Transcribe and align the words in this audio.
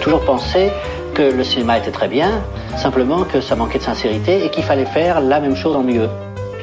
toujours 0.00 0.20
pensé 0.24 0.70
que 1.14 1.22
le 1.22 1.44
cinéma 1.44 1.78
était 1.78 1.90
très 1.90 2.08
bien, 2.08 2.42
simplement 2.76 3.24
que 3.24 3.40
ça 3.40 3.54
manquait 3.56 3.78
de 3.78 3.84
sincérité 3.84 4.44
et 4.44 4.50
qu'il 4.50 4.64
fallait 4.64 4.86
faire 4.86 5.20
la 5.20 5.40
même 5.40 5.56
chose 5.56 5.76
en 5.76 5.82
mieux. 5.82 6.08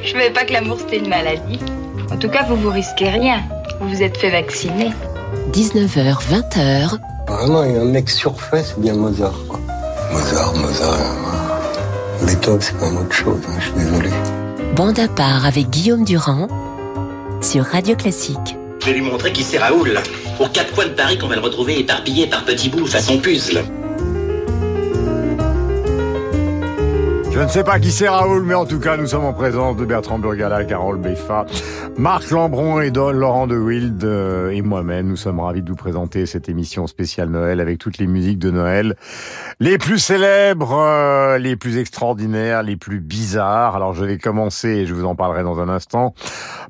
Je 0.03 0.11
savais 0.11 0.29
pas 0.29 0.43
que 0.43 0.53
l'amour 0.53 0.77
c'était 0.79 0.97
une 0.97 1.09
maladie. 1.09 1.59
En 2.11 2.17
tout 2.17 2.29
cas, 2.29 2.43
vous 2.47 2.55
vous 2.55 2.69
risquez 2.69 3.09
rien. 3.09 3.41
Vous 3.79 3.89
vous 3.89 4.01
êtes 4.01 4.17
fait 4.17 4.29
vacciner. 4.29 4.89
19h, 5.51 6.15
20h. 6.31 6.97
Vraiment, 7.27 7.63
il 7.63 7.75
y 7.75 7.77
a 7.77 7.81
un 7.81 7.85
mec 7.85 8.09
surfait, 8.09 8.63
c'est 8.63 8.79
bien 8.79 8.93
Mozart. 8.95 9.33
Quoi. 9.47 9.59
Mozart, 10.13 10.53
Mozart. 10.55 10.93
euh, 12.21 12.25
Beethoven, 12.25 12.61
c'est 12.61 12.77
quand 12.79 12.85
même 12.89 12.97
autre 13.01 13.13
chose, 13.13 13.39
hein, 13.47 13.53
je 13.59 13.65
suis 13.65 13.73
désolé. 13.73 14.09
Bande 14.75 14.99
à 14.99 15.07
part 15.07 15.45
avec 15.45 15.69
Guillaume 15.69 16.05
Durand 16.05 16.47
sur 17.41 17.65
Radio 17.65 17.95
Classique. 17.95 18.55
Je 18.79 18.85
vais 18.87 18.93
lui 18.93 19.01
montrer 19.01 19.31
qui 19.33 19.43
c'est 19.43 19.57
Raoul. 19.57 19.99
Aux 20.39 20.47
quatre 20.47 20.71
coins 20.73 20.85
de 20.85 20.91
Paris 20.91 21.17
qu'on 21.17 21.27
va 21.27 21.35
le 21.35 21.41
retrouver 21.41 21.79
éparpillé 21.79 22.27
par 22.27 22.45
petits 22.45 22.69
bouts 22.69 22.85
façon 22.85 23.17
puzzle. 23.17 23.63
Je 27.37 27.43
ne 27.43 27.47
sais 27.49 27.63
pas 27.63 27.79
qui 27.79 27.91
c'est 27.91 28.09
Raoul, 28.09 28.41
mais 28.41 28.55
en 28.55 28.65
tout 28.65 28.79
cas, 28.79 28.97
nous 28.97 29.05
sommes 29.05 29.25
en 29.25 29.31
présence 29.31 29.77
de 29.77 29.85
Bertrand 29.85 30.17
Burgala, 30.17 30.65
Carole 30.65 30.97
Beffa, 30.97 31.45
Marc 31.95 32.31
Lambron 32.31 32.81
et 32.81 32.89
Don, 32.89 33.11
Laurent 33.11 33.45
de 33.45 33.55
Wild 33.55 34.03
euh, 34.03 34.49
et 34.49 34.63
moi-même. 34.63 35.07
Nous 35.07 35.17
sommes 35.17 35.39
ravis 35.39 35.61
de 35.61 35.69
vous 35.69 35.75
présenter 35.75 36.25
cette 36.25 36.49
émission 36.49 36.87
spéciale 36.87 37.29
Noël 37.29 37.59
avec 37.59 37.77
toutes 37.77 37.99
les 37.99 38.07
musiques 38.07 38.39
de 38.39 38.49
Noël. 38.49 38.95
Les 39.59 39.77
plus 39.77 39.99
célèbres, 39.99 40.79
euh, 40.79 41.37
les 41.37 41.55
plus 41.55 41.77
extraordinaires, 41.77 42.63
les 42.63 42.75
plus 42.75 42.99
bizarres. 42.99 43.75
Alors 43.75 43.93
je 43.93 44.03
vais 44.03 44.17
commencer, 44.17 44.69
et 44.69 44.85
je 44.87 44.95
vous 44.95 45.05
en 45.05 45.13
parlerai 45.13 45.43
dans 45.43 45.59
un 45.59 45.69
instant, 45.69 46.15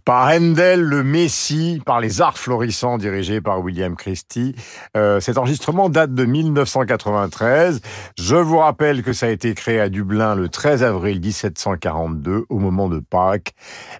par 0.07 0.29
Handel, 0.29 0.79
le 0.79 1.03
Messie, 1.03 1.81
par 1.85 1.99
les 1.99 2.21
Arts 2.21 2.37
Florissants, 2.37 2.97
dirigé 2.97 3.41
par 3.41 3.59
William 3.61 3.93
Christie. 3.97 4.55
Euh, 4.95 5.19
cet 5.19 5.37
enregistrement 5.37 5.89
date 5.89 6.13
de 6.13 6.23
1993. 6.23 7.81
Je 8.17 8.35
vous 8.37 8.59
rappelle 8.59 9.03
que 9.03 9.11
ça 9.11 9.25
a 9.25 9.29
été 9.31 9.53
créé 9.53 9.81
à 9.81 9.89
Dublin 9.89 10.33
le 10.33 10.47
13 10.47 10.81
avril 10.81 11.19
1742, 11.19 12.45
au 12.47 12.59
moment 12.59 12.87
de 12.87 12.99
Pâques. 12.99 13.51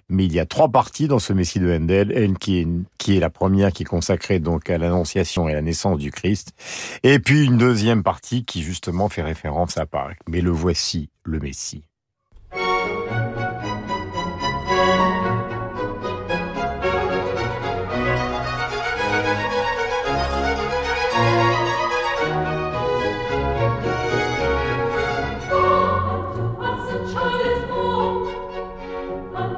Mais 0.08 0.24
il 0.24 0.32
y 0.32 0.40
a 0.40 0.46
trois 0.46 0.70
parties 0.70 1.08
dans 1.08 1.18
ce 1.18 1.34
Messie 1.34 1.60
de 1.60 1.70
Handel, 1.70 2.10
elle 2.16 2.38
qui 2.38 2.60
est, 2.60 2.68
qui 2.96 3.14
est 3.14 3.20
la 3.20 3.28
première 3.28 3.70
qui 3.70 3.82
est 3.82 3.86
consacrée 3.86 4.38
donc 4.38 4.70
à 4.70 4.78
l'annonciation 4.78 5.46
et 5.46 5.52
à 5.52 5.56
la 5.56 5.62
naissance 5.62 5.98
du 5.98 6.10
Christ, 6.10 6.54
et 7.02 7.18
puis 7.18 7.44
une 7.44 7.58
deuxième 7.58 8.02
partie 8.02 8.46
qui 8.46 8.62
justement 8.62 9.10
fait 9.10 9.20
référence 9.20 9.76
à 9.76 9.84
Pâques. 9.84 10.20
Mais 10.26 10.40
le 10.40 10.52
voici, 10.52 11.10
le 11.24 11.38
Messie. 11.38 11.84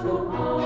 to 0.03 0.09
all. 0.09 0.60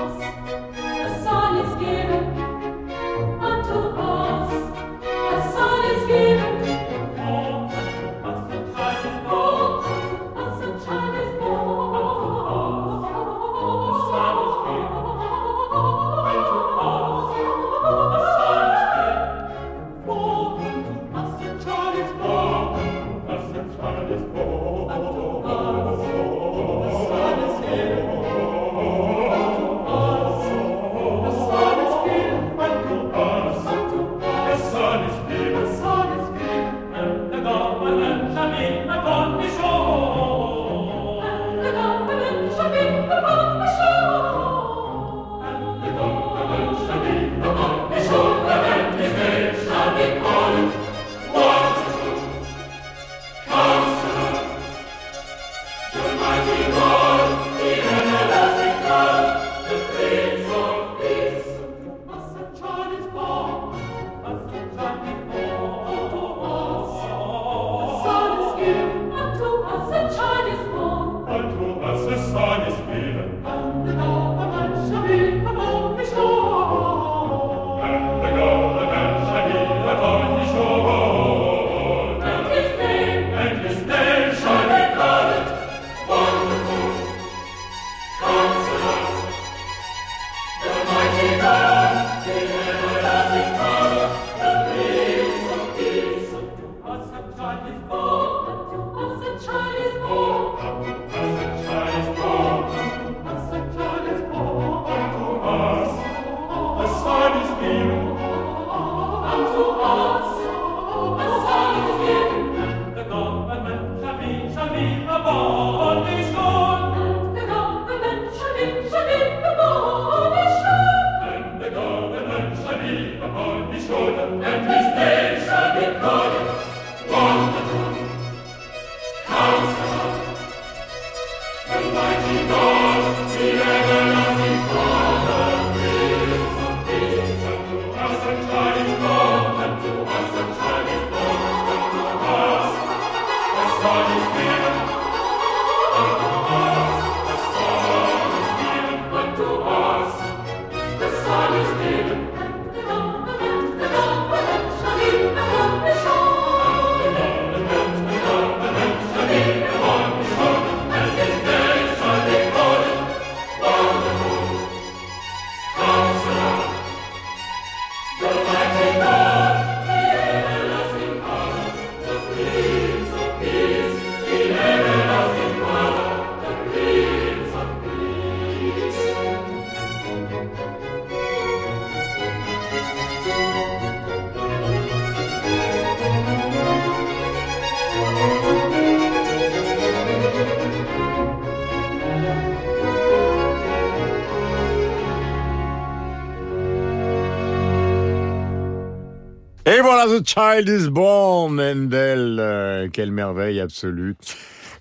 The 200.15 200.23
Child 200.23 200.69
is 200.69 200.87
Born, 200.87 201.55
Mendel. 201.55 202.37
Euh, 202.39 202.87
quelle 202.87 203.11
merveille 203.11 203.59
absolue. 203.59 204.15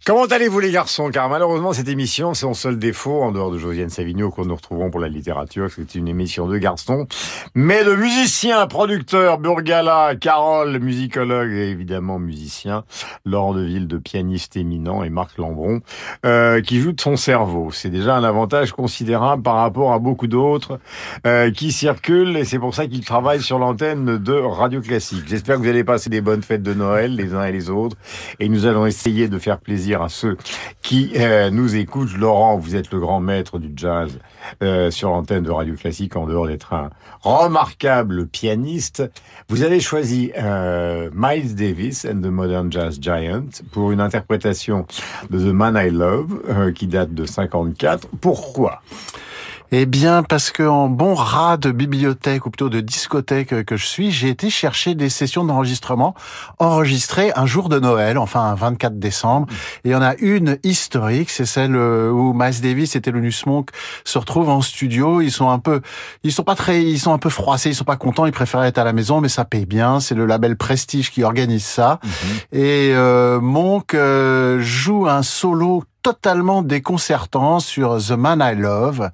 Comment 0.07 0.27
allez-vous 0.27 0.61
les 0.61 0.71
garçons? 0.71 1.09
Car 1.11 1.31
malheureusement 1.31 1.73
cette 1.73 1.89
émission, 1.89 2.35
c'est 2.35 2.43
son 2.43 2.53
seul 2.53 2.79
défaut, 2.79 3.23
en 3.23 3.33
dehors 3.33 3.51
de 3.51 3.57
Josiane 3.57 3.89
Savigno 3.89 4.31
qu'on 4.31 4.45
nous 4.45 4.55
retrouvons 4.55 4.91
pour 4.91 5.01
la 5.01 5.09
littérature, 5.09 5.71
c'est 5.75 5.95
une 5.95 6.09
émission 6.09 6.47
de 6.47 6.59
garçons, 6.59 7.07
mais 7.55 7.85
de 7.85 7.95
musiciens, 7.95 8.67
producteurs, 8.67 9.39
Burgala, 9.39 10.15
Carole, 10.21 10.79
musicologue 10.79 11.53
et 11.53 11.71
évidemment 11.71 12.19
musicien, 12.19 12.85
Laurent 13.25 13.55
Deville 13.55 13.89
de 13.89 13.97
pianiste 13.97 14.59
éminent 14.59 15.03
et 15.05 15.09
Marc 15.09 15.39
Lambron 15.39 15.81
euh, 16.27 16.61
qui 16.61 16.81
joue 16.81 16.93
de 16.93 17.01
son 17.01 17.17
cerveau. 17.17 17.71
C'est 17.73 17.89
déjà 17.89 18.15
un 18.15 18.25
avantage 18.25 18.73
considérable 18.73 19.43
par 19.43 19.55
rapport 19.55 19.95
à 19.95 19.99
beaucoup 19.99 20.27
d'autres 20.27 20.81
euh, 21.27 21.51
qui 21.51 21.73
circulent 21.73 22.37
et 22.37 22.45
c'est 22.45 22.59
pour 22.59 22.75
ça 22.75 22.87
qu'ils 22.87 23.07
travaillent 23.07 23.41
sur 23.41 23.59
l'antenne 23.59 24.19
de 24.19 24.35
Radio 24.35 24.83
Classique. 24.83 25.25
J'espère 25.27 25.57
que 25.57 25.63
vous 25.63 25.69
allez 25.69 25.83
passer 25.83 26.11
des 26.11 26.21
bonnes 26.21 26.43
fêtes 26.43 26.63
de 26.63 26.75
Noël 26.75 27.17
les 27.17 27.33
uns 27.33 27.45
et 27.45 27.53
les 27.53 27.71
autres 27.71 27.97
et 28.39 28.51
nous 28.51 28.67
allons 28.67 28.85
essayer 28.85 29.29
de 29.29 29.39
faire 29.39 29.57
plaisir 29.61 29.94
à 30.03 30.09
ceux 30.09 30.37
qui 30.83 31.13
euh, 31.17 31.51
nous 31.51 31.77
écoutent. 31.77 32.17
Laurent, 32.17 32.57
vous 32.57 32.77
êtes 32.77 32.91
le 32.91 33.01
grand 33.01 33.21
maître 33.21 33.59
du 33.59 33.73
jazz 33.75 34.19
euh, 34.63 34.91
sur 34.91 35.11
l'antenne 35.11 35.43
de 35.43 35.51
Radio 35.51 35.75
Classique, 35.75 36.17
en 36.17 36.27
dehors 36.27 36.47
d'être 36.47 36.73
un 36.73 36.91
remarquable 37.23 38.27
pianiste. 38.27 39.03
Vous 39.49 39.63
avez 39.63 39.81
choisi 39.81 40.33
euh, 40.37 41.11
Miles 41.15 41.55
Davis 41.55 42.05
and 42.05 42.21
the 42.21 42.27
Modern 42.27 42.71
Jazz 42.71 42.99
Giant 43.01 43.49
pour 43.73 43.93
une 43.93 44.01
interprétation 44.01 44.87
de 45.31 45.39
The 45.39 45.55
Man 45.55 45.77
I 45.77 45.91
Love, 45.91 46.73
qui 46.75 46.87
date 46.87 47.15
de 47.15 47.27
54. 47.27 48.09
Pourquoi? 48.21 48.81
Eh 49.83 49.87
bien, 49.87 50.23
parce 50.23 50.51
que 50.51 50.63
en 50.63 50.89
bon 50.89 51.15
rat 51.15 51.57
de 51.57 51.71
bibliothèque 51.71 52.47
ou 52.47 52.51
plutôt 52.51 52.69
de 52.69 52.81
discothèque 52.81 53.65
que 53.65 53.77
je 53.77 53.87
suis, 53.87 54.11
j'ai 54.11 54.29
été 54.29 54.51
chercher 54.51 54.95
des 54.95 55.09
sessions 55.09 55.45
d'enregistrement 55.45 56.15
enregistrées 56.59 57.33
un 57.35 57.47
jour 57.47 57.69
de 57.69 57.79
Noël, 57.81 58.19
enfin 58.19 58.43
un 58.43 58.55
24 58.55 58.99
décembre. 58.99 59.47
Et 59.85 59.89
il 59.89 59.93
y 59.93 59.95
en 59.95 60.03
a 60.03 60.15
une 60.17 60.59
historique, 60.65 61.31
c'est 61.31 61.47
celle 61.47 61.77
euh, 61.77 62.11
où 62.11 62.33
Miles 62.35 62.61
Davis 62.61 62.95
et 62.95 63.01
Thelonious 63.01 63.47
Monk 63.47 63.71
se 64.05 64.19
retrouvent 64.19 64.51
en 64.51 64.61
studio. 64.61 65.21
Ils 65.21 65.33
sont 65.33 65.51
un 65.51 65.59
peu, 65.59 65.81
ils 66.23 66.33
sont 66.33 66.45
pas 66.45 66.57
très, 66.57 66.83
ils 66.83 67.01
sont 67.01 67.13
un 67.13 67.19
peu 67.19 67.31
froissés, 67.31 67.71
ils 67.71 67.75
sont 67.75 67.85
pas 67.85 67.97
contents, 67.97 68.27
ils 68.27 68.33
préfèrent 68.33 68.65
être 68.65 68.79
à 68.79 68.85
la 68.85 68.93
maison, 68.93 69.21
mais 69.21 69.29
ça 69.29 69.45
paye 69.45 69.67
bien. 69.67 70.01
C'est 70.01 70.15
le 70.15 70.27
label 70.27 70.57
Prestige 70.57 71.11
qui 71.11 71.23
organise 71.23 71.65
ça. 71.65 72.01
Mhm. 72.03 72.11
Et 72.53 72.93
euh, 72.95 73.41
Monk 73.41 73.95
euh, 73.95 74.61
joue 74.61 75.09
un 75.09 75.23
solo 75.23 75.85
totalement 76.05 76.61
déconcertant 76.61 77.61
sur 77.61 77.97
The 77.97 78.11
Man 78.11 78.45
I 78.45 78.55
Love 78.55 79.11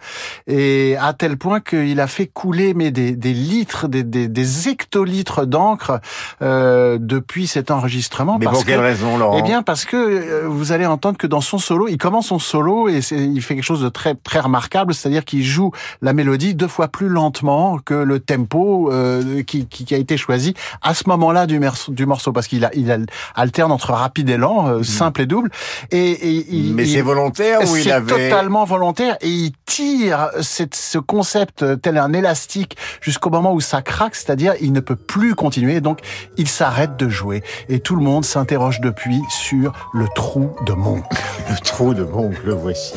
et 0.49 0.97
à 1.01 1.13
tel 1.13 1.39
point 1.39 1.61
qu'il 1.61 2.01
a 2.01 2.09
fait 2.09 2.27
couler 2.27 2.75
mais 2.75 2.91
des, 2.91 3.13
des 3.13 3.33
litres, 3.33 3.87
des, 3.87 4.03
des, 4.03 4.27
des 4.27 4.69
hectolitres 4.69 5.47
d'encre 5.47 6.01
euh, 6.43 6.99
depuis 7.01 7.47
cet 7.47 7.71
enregistrement. 7.71 8.39
Mais 8.39 8.47
pour 8.47 8.65
quelle 8.65 8.81
raison, 8.81 9.17
Laurent 9.17 9.37
Eh 9.39 9.43
bien, 9.43 9.63
parce 9.63 9.85
que 9.85 9.97
euh, 9.97 10.49
vous 10.49 10.73
allez 10.73 10.85
entendre 10.85 11.17
que 11.17 11.29
dans 11.29 11.41
son 11.41 11.59
solo, 11.59 11.87
il 11.87 11.97
commence 11.97 12.27
son 12.27 12.41
solo 12.41 12.89
et 12.89 12.99
il 13.13 13.41
fait 13.41 13.55
quelque 13.55 13.65
chose 13.65 13.83
de 13.83 13.89
très 13.89 14.17
très 14.17 14.41
remarquable, 14.41 14.93
c'est-à-dire 14.93 15.25
qu'il 15.25 15.45
joue 15.45 15.71
la 16.03 16.13
mélodie 16.13 16.57
deux 16.57 16.67
fois 16.67 16.89
plus 16.89 17.09
lentement 17.09 17.79
que 17.79 17.95
le 17.95 18.19
tempo 18.19 18.91
euh, 18.93 19.45
qui, 19.45 19.67
qui, 19.67 19.95
a 19.95 19.99
été 19.99 20.17
choisi 20.17 20.55
à 20.83 20.95
ce 20.95 21.05
moment-là 21.07 21.47
du, 21.47 21.61
du 21.89 22.07
morceau, 22.07 22.33
parce 22.33 22.49
qu'il 22.49 22.65
a, 22.65 22.71
il 22.75 23.07
alterne 23.37 23.71
entre 23.71 23.93
rapide 23.93 24.29
et 24.29 24.37
lent, 24.37 24.67
euh, 24.67 24.79
mm. 24.81 24.85
simple 24.85 25.21
et 25.23 25.27
double, 25.27 25.51
et, 25.93 26.11
et 26.11 26.47
il, 26.51 26.80
mais 26.81 26.87
c'est 26.87 27.03
volontaire 27.03 27.61
ou 27.71 27.77
il 27.77 27.91
avait... 27.91 28.13
C'est 28.15 28.29
totalement 28.31 28.65
volontaire 28.65 29.17
et 29.21 29.29
il 29.29 29.53
tire 29.67 30.31
cette, 30.41 30.75
ce 30.75 30.99
concept 30.99 31.65
tel 31.81 31.99
un 31.99 32.13
élastique 32.13 32.77
jusqu'au 33.01 33.31
moment 33.31 33.53
où 33.53 33.61
ça 33.61 33.83
craque, 33.83 34.15
c'est-à-dire 34.15 34.55
il 34.61 34.73
ne 34.73 34.81
peut 34.81 34.97
plus 34.97 35.35
continuer, 35.35 35.81
donc 35.81 36.01
il 36.37 36.49
s'arrête 36.49 36.97
de 36.97 37.09
jouer. 37.09 37.43
Et 37.69 37.81
tout 37.81 37.97
le 37.97 38.03
monde 38.03 38.25
s'interroge 38.25 38.81
depuis 38.81 39.21
sur 39.29 39.73
le 39.93 40.07
trou 40.15 40.51
de 40.67 40.73
Monk. 40.73 41.05
le 41.49 41.57
trou 41.59 41.95
de 41.95 42.05
Monk, 42.05 42.35
le 42.45 42.55
voici. 42.55 42.95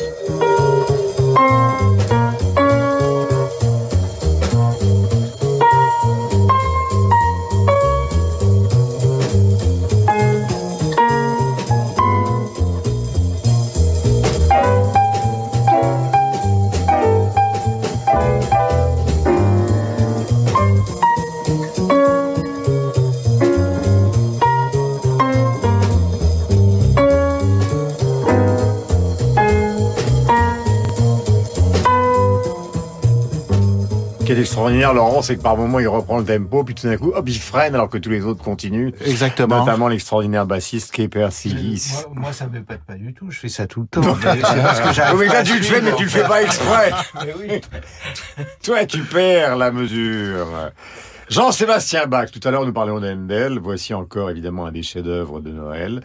Qui 34.34 34.40
est 34.40 34.42
extraordinaire, 34.42 34.94
Laurent, 34.94 35.22
c'est 35.22 35.38
que 35.38 35.42
par 35.42 35.58
moment, 35.58 35.80
il 35.80 35.88
reprend 35.88 36.20
le 36.20 36.26
tempo, 36.26 36.64
puis 36.64 36.76
tout 36.76 36.88
d'un 36.88 36.98
coup, 36.98 37.12
hop, 37.14 37.28
il 37.28 37.40
freine 37.40 37.76
alors 37.76 37.90
que 37.90 37.98
tous 37.98 38.10
les 38.10 38.26
autres 38.26 38.44
continuent. 38.44 38.92
Exactement. 39.06 39.60
Notamment 39.60 39.88
l'extraordinaire 39.88 40.46
bassiste 40.46 40.92
Keper 40.92 41.32
Silis. 41.32 41.92
Moi, 42.12 42.22
moi, 42.24 42.34
ça 42.34 42.48
me 42.48 42.62
pète 42.62 42.84
pas 42.84 42.96
du 42.96 43.14
tout. 43.14 43.30
Je 43.30 43.40
fais 43.40 43.50
ça 43.50 43.68
tout 43.68 43.82
le 43.82 43.88
temps. 43.88 44.02
parce 44.22 44.80
que 44.80 45.16
oui, 45.16 45.28
là, 45.28 45.44
tu 45.44 45.56
le 45.56 45.62
fais, 45.62 45.82
mais 45.82 45.94
tu 45.96 46.04
le 46.04 46.10
fais 46.10 46.24
pas 46.24 46.44
exprès. 46.44 46.92
oui. 47.40 47.62
Toi, 48.64 48.86
tu 48.86 49.02
perds 49.04 49.58
la 49.58 49.72
mesure. 49.72 50.72
Jean-Sébastien 51.30 52.06
Bach, 52.06 52.32
tout 52.32 52.46
à 52.48 52.52
l'heure 52.52 52.66
nous 52.66 52.74
parlions 52.74 53.00
d'Endel, 53.00 53.60
voici 53.60 53.94
encore 53.94 54.30
évidemment 54.30 54.66
un 54.66 54.72
des 54.72 54.84
chefs-d'œuvre 54.84 55.40
de 55.40 55.52
Noël. 55.52 56.02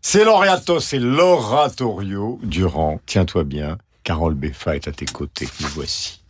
C'est 0.00 0.24
l'Oriato, 0.24 0.80
c'est 0.80 0.98
l'oratorio 0.98 2.38
Durand. 2.42 3.00
Tiens-toi 3.06 3.44
bien, 3.44 3.78
Carole 4.02 4.34
Beffa 4.34 4.76
est 4.76 4.88
à 4.88 4.92
tes 4.92 5.06
côtés, 5.06 5.48
nous 5.60 5.68
voici. 5.68 6.24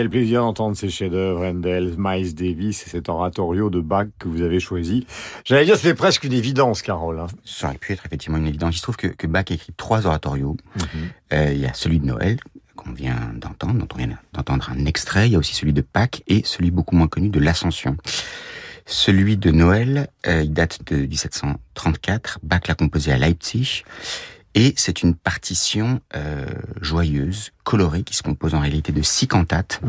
Quel 0.00 0.08
plaisir 0.08 0.40
d'entendre 0.40 0.78
ces 0.78 0.88
chefs-d'œuvre, 0.88 1.44
Handel, 1.44 1.94
Miles 1.98 2.34
Davis 2.34 2.86
et 2.86 2.88
cet 2.88 3.10
oratorio 3.10 3.68
de 3.68 3.82
Bach 3.82 4.06
que 4.18 4.28
vous 4.28 4.40
avez 4.40 4.58
choisi. 4.58 5.06
J'allais 5.44 5.66
dire, 5.66 5.76
c'est 5.76 5.92
presque 5.92 6.24
une 6.24 6.32
évidence, 6.32 6.80
Carole. 6.80 7.18
hein. 7.20 7.26
Ça 7.44 7.66
aurait 7.68 7.76
pu 7.76 7.92
être 7.92 8.06
effectivement 8.06 8.38
une 8.38 8.46
évidence. 8.46 8.74
Il 8.74 8.78
se 8.78 8.82
trouve 8.82 8.96
que, 8.96 9.08
que 9.08 9.26
Bach 9.26 9.44
a 9.50 9.52
écrit 9.52 9.74
trois 9.76 10.06
oratorios. 10.06 10.56
Mhm. 10.76 10.84
Euh, 11.34 11.52
il 11.52 11.60
y 11.60 11.66
a 11.66 11.74
celui 11.74 11.98
de 12.00 12.06
Noël, 12.06 12.38
qu'on 12.76 12.92
vient 12.92 13.30
d'entendre, 13.34 13.74
dont 13.74 13.88
on 13.92 13.98
vient 13.98 14.08
d'entendre 14.32 14.70
un 14.74 14.86
extrait. 14.86 15.28
Il 15.28 15.32
y 15.32 15.36
a 15.36 15.38
aussi 15.38 15.54
celui 15.54 15.74
de 15.74 15.82
Pâques 15.82 16.22
et 16.28 16.40
celui 16.46 16.70
beaucoup 16.70 16.96
moins 16.96 17.06
connu 17.06 17.28
de 17.28 17.38
l'Ascension. 17.38 17.98
Celui 18.86 19.36
de 19.36 19.50
Noël, 19.50 20.08
euh, 20.26 20.44
il 20.44 20.54
date 20.54 20.78
de 20.90 20.96
1734. 20.96 22.38
Bach 22.42 22.62
l'a 22.68 22.74
composé 22.74 23.12
à 23.12 23.18
Leipzig. 23.18 23.84
Et 24.54 24.74
c'est 24.76 25.02
une 25.02 25.14
partition 25.14 26.00
euh, 26.16 26.46
joyeuse, 26.80 27.52
colorée, 27.64 28.02
qui 28.02 28.16
se 28.16 28.22
compose 28.22 28.54
en 28.54 28.60
réalité 28.60 28.92
de 28.92 29.02
six 29.02 29.28
cantates, 29.28 29.80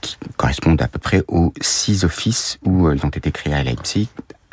qui 0.00 0.16
correspondent 0.36 0.80
à 0.80 0.88
peu 0.88 0.98
près 0.98 1.22
aux 1.28 1.52
six 1.60 2.04
offices 2.04 2.58
où 2.64 2.86
euh, 2.86 2.96
ils 2.96 3.04
ont 3.04 3.10
été 3.10 3.30
créés 3.30 3.54
à 3.54 3.62
Leipzig, 3.62 4.08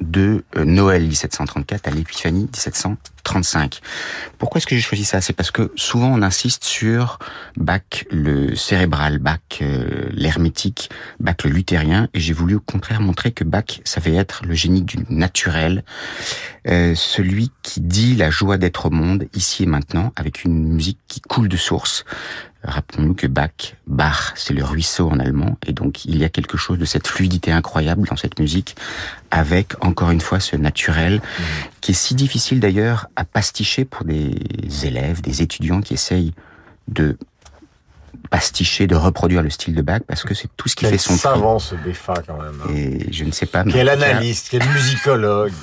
de 0.08 0.44
Noël 0.56 1.06
1734 1.06 1.88
à 1.88 1.92
l'Épiphanie 1.92 2.44
1735. 2.44 3.82
Pourquoi 4.38 4.60
est-ce 4.60 4.68
que 4.68 4.76
j'ai 4.76 4.82
choisi 4.82 5.04
ça? 5.04 5.22
C'est 5.22 5.34
parce 5.34 5.52
que 5.52 5.72
souvent 5.76 6.08
on 6.08 6.22
insiste 6.22 6.64
sur 6.64 7.20
Bach 7.58 8.06
le 8.10 8.56
cérébral, 8.56 9.20
Bach 9.20 9.40
euh, 9.62 10.08
l'hermétique, 10.12 10.90
Bach 11.20 11.36
le 11.44 11.52
luthérien, 11.52 12.08
et 12.14 12.20
j'ai 12.20 12.34
voulu 12.34 12.56
au 12.56 12.60
contraire 12.60 13.02
montrer 13.02 13.32
que 13.32 13.44
Bach 13.44 13.82
savait 13.84 14.16
être 14.16 14.46
le 14.46 14.54
génie 14.54 14.82
du 14.82 14.98
naturel, 15.10 15.84
euh, 16.68 16.96
celui 16.96 17.52
qui 17.64 17.82
dit 17.82 18.16
la 18.16 18.30
joie 18.30 18.58
d'être 18.58 18.88
au 18.88 18.90
monde 18.90 19.28
ici 19.34 19.64
et 19.64 19.68
maintenant, 19.68 20.14
avec 20.16 20.44
une 20.44 20.74
musique 20.74 21.00
qui 21.08 21.22
coule 21.22 21.50
de 21.50 21.58
source. 21.58 22.06
Rappelons-nous 22.68 23.14
que 23.14 23.28
Bach, 23.28 23.76
Bach, 23.88 24.34
c'est 24.36 24.54
le 24.54 24.64
ruisseau 24.64 25.10
en 25.10 25.20
allemand, 25.20 25.58
et 25.66 25.72
donc 25.72 26.04
il 26.04 26.18
y 26.18 26.26
a 26.26 26.30
quelque 26.30 26.58
chose 26.58 26.78
de 26.78 26.84
cette 26.86 27.08
fluidité 27.08 27.54
incroyable 27.54 28.06
dans 28.10 28.18
cette 28.18 28.40
musique, 28.40 28.76
avec 29.32 29.74
encore 29.84 30.12
une 30.12 30.20
fois 30.20 30.42
ce 30.42 30.58
naturel, 30.58 31.22
qui 31.80 31.92
est 31.92 31.96
si 31.96 32.14
difficile 32.14 32.60
d'ailleurs 32.60 33.08
à 33.16 33.24
pasticher 33.24 33.86
pour 33.86 34.04
des 34.04 34.36
élèves, 34.84 35.22
des 35.22 35.42
étudiants 35.42 35.80
qui 35.82 35.94
essayent 35.94 36.34
de 36.90 37.18
pasticher, 38.30 38.88
de 38.88 38.96
reproduire 38.96 39.42
le 39.42 39.50
style 39.50 39.74
de 39.74 39.82
Bach, 39.82 40.02
parce 40.06 40.24
que 40.24 40.34
c'est 40.34 40.50
tout 40.58 40.68
ce 40.68 40.76
qui 40.76 40.82
Quel 40.84 40.92
fait 40.92 40.98
son 40.98 41.14
prix. 41.14 41.20
savant, 41.22 41.60
ce 41.60 41.76
Beffa, 41.76 42.16
quand 42.28 42.42
même. 42.42 42.62
hein. 42.66 42.70
Et 42.76 43.08
je 43.14 43.24
ne 43.24 43.32
sais 43.32 43.46
pas. 43.46 43.64
Quel 43.64 43.88
analyste, 43.88 44.48
quel 44.52 44.68
musicologue. 44.68 45.54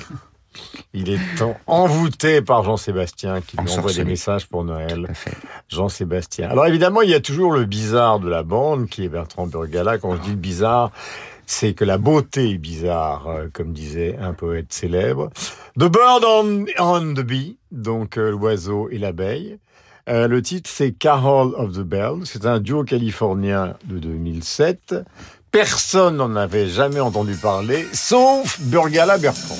Il 0.93 1.09
est 1.09 1.41
en- 1.41 1.55
envoûté 1.67 2.41
par 2.41 2.63
Jean-Sébastien 2.63 3.41
qui 3.41 3.57
lui 3.57 3.69
envoie 3.71 3.91
des 3.93 4.03
messages 4.05 4.47
pour 4.47 4.63
Noël. 4.63 5.07
Jean-Sébastien. 5.69 6.49
Alors 6.49 6.65
évidemment, 6.67 7.01
il 7.01 7.09
y 7.09 7.13
a 7.15 7.19
toujours 7.19 7.51
le 7.51 7.65
bizarre 7.65 8.19
de 8.19 8.29
la 8.29 8.43
bande 8.43 8.87
qui 8.87 9.03
est 9.03 9.09
Bertrand 9.09 9.47
Burgala. 9.47 9.97
Quand 9.97 10.15
je 10.15 10.21
dis 10.21 10.29
le 10.31 10.35
bizarre, 10.35 10.91
c'est 11.45 11.73
que 11.73 11.85
la 11.85 11.97
beauté 11.97 12.51
est 12.51 12.57
bizarre, 12.57 13.27
euh, 13.27 13.47
comme 13.53 13.71
disait 13.73 14.17
un 14.19 14.33
poète 14.33 14.73
célèbre. 14.73 15.29
The 15.79 15.83
Bird 15.85 16.23
on, 16.25 16.65
on 16.79 17.13
the 17.13 17.21
Bee, 17.21 17.57
donc 17.71 18.17
euh, 18.17 18.31
l'oiseau 18.31 18.89
et 18.89 18.97
l'abeille. 18.97 19.57
Euh, 20.07 20.27
le 20.27 20.41
titre, 20.41 20.69
c'est 20.71 20.91
Carol 20.91 21.53
of 21.55 21.73
the 21.73 21.79
Bells. 21.81 22.21
C'est 22.25 22.45
un 22.45 22.59
duo 22.59 22.83
californien 22.83 23.75
de 23.85 23.97
2007. 23.99 24.95
Personne 25.51 26.17
n'en 26.17 26.35
avait 26.35 26.67
jamais 26.67 26.99
entendu 26.99 27.33
parler, 27.35 27.87
sauf 27.93 28.59
Burgala 28.61 29.17
Bertrand. 29.17 29.55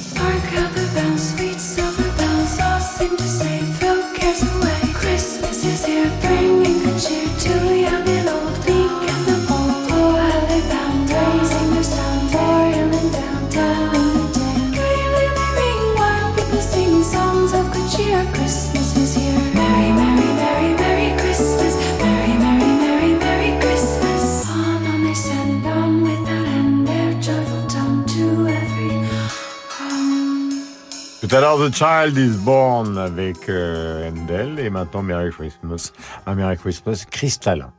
L'heure, 31.41 31.57
The 31.57 31.73
Child 31.73 32.17
is 32.17 32.37
Born 32.45 32.97
avec 32.97 33.49
euh, 33.49 34.09
Handel 34.09 34.57
et 34.57 34.69
maintenant 34.69 35.01
Merry 35.01 35.31
Christmas. 35.31 35.91
Un 36.25 36.35
Merry 36.35 36.55
Christmas 36.55 37.03
cristallin. 37.11 37.73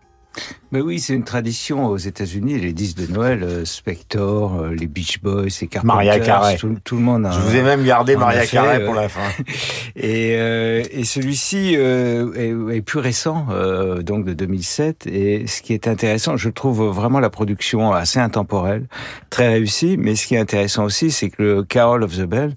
Mais 0.73 0.83
oui, 0.83 1.01
c'est 1.01 1.15
une 1.15 1.25
tradition 1.25 1.87
aux 1.87 1.97
États-Unis, 1.97 2.59
les 2.59 2.75
disques 2.75 2.99
de 2.99 3.11
Noël, 3.11 3.43
euh, 3.43 3.65
Spector, 3.65 4.61
euh, 4.61 4.75
les 4.75 4.87
Beach 4.87 5.23
Boys, 5.23 5.45
les 5.63 5.69
Carpenters, 5.69 5.97
Maria 5.97 6.21
Carey. 6.21 6.57
Tout, 6.59 6.77
tout 6.85 6.97
le 6.97 7.01
monde 7.03 7.25
a. 7.25 7.31
Je 7.31 7.39
vous 7.39 7.57
ai 7.57 7.63
même 7.63 7.83
gardé 7.83 8.17
Maria 8.17 8.43
fait, 8.43 8.57
Carey 8.57 8.83
euh, 8.83 8.85
pour 8.85 8.95
la 8.95 9.09
fin. 9.09 9.23
Et, 9.97 10.37
euh, 10.37 10.83
et 10.91 11.05
celui-ci 11.05 11.75
euh, 11.79 12.35
est, 12.35 12.77
est 12.77 12.83
plus 12.83 12.99
récent, 12.99 13.47
euh, 13.51 14.03
donc 14.03 14.27
de 14.27 14.35
2007. 14.35 15.07
Et 15.07 15.47
ce 15.47 15.63
qui 15.63 15.73
est 15.73 15.89
intéressant, 15.89 16.37
je 16.37 16.51
trouve 16.51 16.83
vraiment 16.89 17.19
la 17.19 17.31
production 17.31 17.93
assez 17.93 18.19
intemporelle, 18.19 18.89
très 19.31 19.49
réussie. 19.49 19.97
Mais 19.99 20.15
ce 20.15 20.27
qui 20.27 20.35
est 20.35 20.39
intéressant 20.39 20.85
aussi, 20.85 21.11
c'est 21.11 21.31
que 21.31 21.43
le 21.43 21.63
Carol 21.63 22.03
of 22.03 22.15
the 22.15 22.25
Bell, 22.25 22.53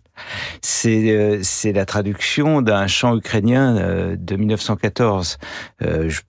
c'est 0.62 1.12
euh, 1.12 1.40
c'est 1.44 1.74
la 1.74 1.86
traduction 1.86 2.62
d'un 2.62 2.88
chant 2.88 3.16
ukrainien 3.16 3.78
euh, 3.78 4.16
de 4.18 4.36
1914. 4.36 5.38
Euh, 5.82 6.10
je 6.10 6.22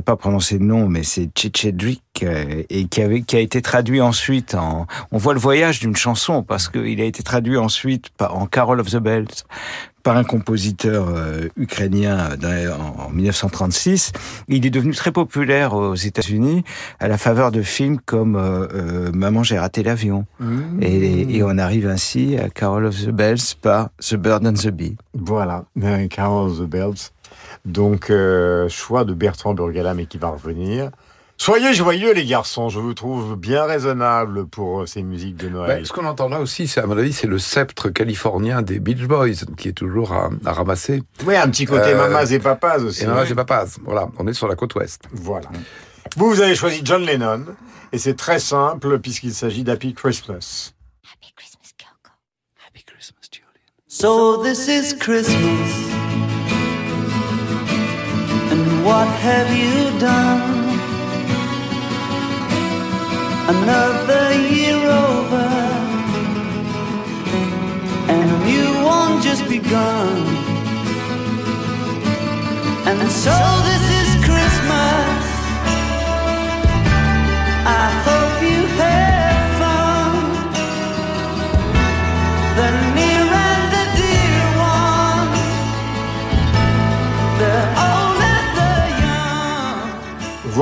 pas 0.00 0.16
prononcer 0.16 0.58
le 0.58 0.64
nom, 0.64 0.88
mais 0.88 1.02
c'est 1.02 1.26
Tchétchédrik 1.26 2.02
euh, 2.22 2.62
et 2.68 2.86
qui 2.86 3.02
avait 3.02 3.22
qui 3.22 3.36
a 3.36 3.40
été 3.40 3.62
traduit 3.62 4.00
ensuite 4.00 4.54
en. 4.54 4.86
On 5.12 5.18
voit 5.18 5.34
le 5.34 5.40
voyage 5.40 5.80
d'une 5.80 5.96
chanson 5.96 6.42
parce 6.42 6.68
qu'il 6.68 7.00
a 7.00 7.04
été 7.04 7.22
traduit 7.22 7.56
ensuite 7.56 8.10
en 8.20 8.46
Carol 8.46 8.80
of 8.80 8.90
the 8.90 8.96
Bells 8.96 9.44
par 10.02 10.16
un 10.16 10.24
compositeur 10.24 11.08
euh, 11.08 11.48
ukrainien 11.56 12.36
dans- 12.40 12.48
en, 12.98 13.06
en 13.06 13.10
1936. 13.10 14.12
Il 14.48 14.64
est 14.66 14.70
devenu 14.70 14.94
très 14.94 15.12
populaire 15.12 15.74
aux 15.74 15.94
États-Unis 15.94 16.64
à 16.98 17.08
la 17.08 17.18
faveur 17.18 17.50
de 17.52 17.62
films 17.62 17.98
comme 18.04 18.36
euh, 18.36 18.66
euh, 18.74 19.12
Maman 19.12 19.42
j'ai 19.42 19.58
raté 19.58 19.82
l'avion. 19.82 20.26
Et, 20.80 21.36
et 21.36 21.42
on 21.42 21.56
arrive 21.58 21.86
ainsi 21.86 22.36
à 22.36 22.48
Carol 22.48 22.84
of 22.86 22.96
the 23.04 23.10
Bells 23.10 23.54
par 23.60 23.90
The 24.00 24.14
Bird 24.16 24.46
and 24.46 24.54
the 24.54 24.68
Bee. 24.68 24.96
Voilà, 25.14 25.64
Carol 26.10 26.50
of 26.50 26.58
the 26.58 26.62
Bells. 26.68 27.10
Donc, 27.64 28.10
euh, 28.10 28.68
choix 28.68 29.04
de 29.04 29.12
Bertrand 29.14 29.54
Burgala, 29.54 29.94
mais 29.94 30.06
qui 30.06 30.18
va 30.18 30.28
revenir. 30.28 30.90
Soyez 31.42 31.72
joyeux, 31.72 32.12
les 32.12 32.26
garçons. 32.26 32.68
Je 32.68 32.78
vous 32.78 32.92
trouve 32.92 33.34
bien 33.34 33.64
raisonnable 33.64 34.46
pour 34.46 34.82
euh, 34.82 34.86
ces 34.86 35.02
musiques 35.02 35.36
de 35.36 35.48
Noël. 35.48 35.78
Ben, 35.78 35.84
ce 35.86 35.90
qu'on 35.92 36.04
entend 36.04 36.28
là 36.28 36.38
aussi, 36.38 36.68
c'est 36.68 36.80
à 36.82 36.86
mon 36.86 36.98
avis, 36.98 37.14
c'est 37.14 37.26
le 37.26 37.38
sceptre 37.38 37.88
californien 37.88 38.60
des 38.60 38.78
Beach 38.78 39.04
Boys 39.06 39.46
qui 39.56 39.68
est 39.68 39.72
toujours 39.72 40.12
à, 40.12 40.28
à 40.44 40.52
ramasser. 40.52 41.02
oui, 41.24 41.36
un 41.36 41.48
petit 41.48 41.64
côté 41.64 41.94
Euh, 41.94 41.96
mamas 41.96 42.26
et 42.26 42.40
papas 42.40 42.80
aussi. 42.80 43.04
Et 43.04 43.06
maman, 43.06 43.24
j'ai 43.24 43.34
pas 43.34 43.46
passe. 43.46 43.78
Voilà, 43.82 44.10
on 44.18 44.26
est 44.26 44.34
sur 44.34 44.48
la 44.48 44.54
côte 44.54 44.74
ouest. 44.74 45.04
Voilà. 45.12 45.48
Vous, 46.14 46.28
vous 46.28 46.42
avez 46.42 46.54
choisi 46.54 46.82
John 46.84 47.06
Lennon, 47.06 47.46
et 47.92 47.96
c'est 47.96 48.16
très 48.16 48.38
simple 48.38 48.98
puisqu'il 48.98 49.32
s'agit 49.32 49.64
d'Happy 49.64 49.94
Christmas. 49.94 50.74
Happy 51.10 51.32
Christmas, 51.34 51.70
Coco. 51.78 52.12
Happy 52.66 52.84
Christmas, 52.84 53.30
Julian. 53.32 53.48
So 53.88 54.42
this 54.42 54.68
is 54.68 54.92
Christmas. 54.92 55.70
And 58.52 58.84
what 58.84 59.08
have 59.24 59.48
you 59.56 59.98
done? 59.98 60.69
Another 63.52 64.32
year 64.48 64.76
over. 64.76 65.48
And 68.12 68.30
a 68.30 68.38
new 68.44 68.84
one 68.84 69.20
just 69.22 69.48
begun. 69.48 70.18
And 72.86 73.10
so 73.10 73.36
this 73.68 73.84
is 74.00 74.08
Christmas. 74.24 75.22
I 77.66 77.86
hope 78.06 78.42
you 78.48 78.66
have 78.78 79.19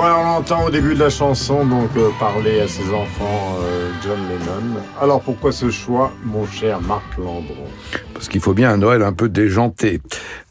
Voilà, 0.00 0.16
on 0.20 0.22
l'entend 0.24 0.64
au 0.64 0.70
début 0.70 0.94
de 0.94 1.00
la 1.00 1.10
chanson, 1.10 1.66
donc 1.66 1.90
euh, 1.96 2.10
parler 2.20 2.60
à 2.60 2.68
ses 2.68 2.88
enfants 2.94 3.56
euh, 3.64 3.90
John 4.04 4.16
Lennon. 4.28 4.80
Alors 5.00 5.20
pourquoi 5.20 5.50
ce 5.50 5.70
choix, 5.72 6.12
mon 6.24 6.46
cher 6.46 6.80
Marc 6.80 7.16
Landron 7.18 7.66
Parce 8.14 8.28
qu'il 8.28 8.40
faut 8.40 8.54
bien 8.54 8.70
un 8.70 8.76
Noël 8.76 9.02
un 9.02 9.12
peu 9.12 9.28
déjanté. 9.28 10.00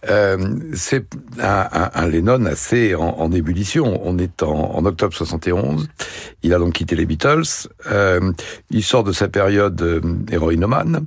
Euh, 0.09 0.37
c'est 0.73 1.05
un, 1.41 1.65
un- 1.71 1.89
un 1.93 2.07
Lennon 2.09 2.45
assez 2.45 2.93
en, 2.93 3.15
en 3.19 3.31
ébullition. 3.31 4.01
On 4.03 4.17
est 4.17 4.43
en, 4.43 4.49
en 4.75 4.85
octobre 4.85 5.13
71. 5.13 5.87
Il 6.43 6.53
a 6.53 6.59
donc 6.59 6.73
quitté 6.73 6.97
les 6.97 7.05
Beatles. 7.05 7.69
Euh, 7.89 8.33
il 8.69 8.83
sort 8.83 9.05
de 9.05 9.13
sa 9.13 9.29
période 9.29 9.81
euh, 9.81 10.01
héroïnomane. 10.29 11.05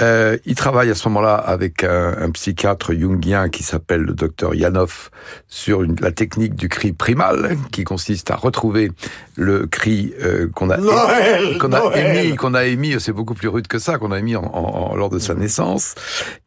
Euh, 0.00 0.36
il 0.46 0.54
travaille 0.54 0.88
à 0.90 0.94
ce 0.94 1.08
moment-là 1.08 1.34
avec 1.34 1.82
un, 1.82 2.14
un 2.20 2.30
psychiatre 2.30 2.92
jungien 2.92 3.48
qui 3.48 3.64
s'appelle 3.64 4.02
le 4.02 4.12
docteur 4.12 4.54
Yanov 4.54 5.10
sur 5.48 5.82
une- 5.82 5.96
la 6.00 6.12
technique 6.12 6.54
du 6.54 6.68
cri 6.68 6.92
primal, 6.92 7.56
qui 7.72 7.82
consiste 7.82 8.30
à 8.30 8.36
retrouver 8.36 8.92
le 9.36 9.66
cri 9.66 10.14
euh, 10.22 10.48
qu'on 10.54 10.70
a, 10.70 10.76
Noël, 10.76 11.58
a 11.74 11.98
émis, 11.98 12.36
qu'on 12.36 12.54
a 12.54 12.64
émis, 12.66 13.00
c'est 13.00 13.12
beaucoup 13.12 13.34
plus 13.34 13.48
rude 13.48 13.66
que 13.66 13.80
ça, 13.80 13.98
qu'on 13.98 14.12
a 14.12 14.18
émis 14.20 14.36
en, 14.36 14.44
en- 14.44 14.92
en- 14.92 14.94
lors 14.94 15.10
de 15.10 15.18
sa 15.18 15.34
naissance. 15.34 15.96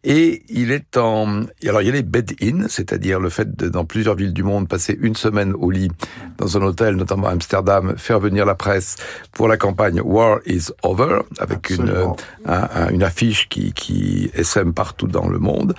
Et 0.05 0.43
il 0.47 0.71
est 0.71 0.95
en, 0.95 1.41
alors 1.67 1.81
il 1.81 1.87
y 1.87 1.89
a 1.89 1.93
les 1.93 2.03
bed-in, 2.03 2.67
c'est-à-dire 2.69 3.19
le 3.19 3.29
fait 3.29 3.57
de, 3.57 3.67
dans 3.67 3.83
plusieurs 3.83 4.15
villes 4.15 4.33
du 4.33 4.43
monde, 4.43 4.69
passer 4.69 4.97
une 5.01 5.15
semaine 5.15 5.53
au 5.57 5.69
lit 5.69 5.89
dans 6.37 6.57
un 6.57 6.61
hôtel, 6.61 6.95
notamment 6.95 7.27
à 7.27 7.31
Amsterdam, 7.31 7.95
faire 7.97 8.19
venir 8.21 8.45
la 8.45 8.55
presse 8.55 8.95
pour 9.33 9.49
la 9.49 9.57
campagne 9.57 9.99
War 10.01 10.39
is 10.45 10.67
Over, 10.83 11.19
avec 11.39 11.69
une, 11.71 11.89
euh, 11.89 12.05
Absolument. 12.05 12.15
un- 12.45 12.69
un- 12.83 12.89
une 12.89 13.03
affiche 13.03 13.32
qui, 13.49 13.73
qui 13.73 14.29
partout 14.73 15.07
dans 15.07 15.27
le 15.27 15.39
monde. 15.39 15.75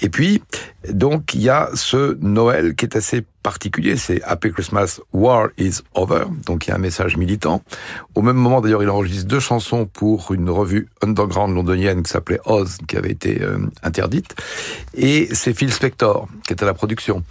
Et 0.00 0.08
puis, 0.08 0.42
donc, 0.88 1.34
il 1.34 1.42
y 1.42 1.48
a 1.48 1.70
ce 1.74 2.16
Noël 2.20 2.74
qui 2.74 2.84
est 2.84 2.96
assez 2.96 3.24
particulier, 3.42 3.96
c'est 3.96 4.22
Happy 4.24 4.52
Christmas, 4.52 5.00
War 5.12 5.48
is 5.56 5.80
Over, 5.94 6.24
donc 6.44 6.66
il 6.66 6.70
y 6.70 6.72
a 6.72 6.76
un 6.76 6.78
message 6.80 7.16
militant. 7.16 7.62
Au 8.14 8.20
même 8.22 8.36
moment, 8.36 8.60
d'ailleurs, 8.60 8.82
il 8.82 8.90
enregistre 8.90 9.26
deux 9.26 9.40
chansons 9.40 9.86
pour 9.86 10.32
une 10.32 10.50
revue 10.50 10.88
underground 11.02 11.54
londonienne 11.54 12.02
qui 12.02 12.10
s'appelait 12.10 12.40
Oz, 12.44 12.76
qui 12.86 12.96
avait 12.96 13.10
été 13.10 13.40
euh, 13.40 13.58
interdite. 13.82 14.34
Et 14.94 15.28
c'est 15.32 15.54
Phil 15.54 15.72
Spector 15.72 16.28
qui 16.46 16.52
est 16.52 16.62
à 16.62 16.66
la 16.66 16.74
production. 16.74 17.22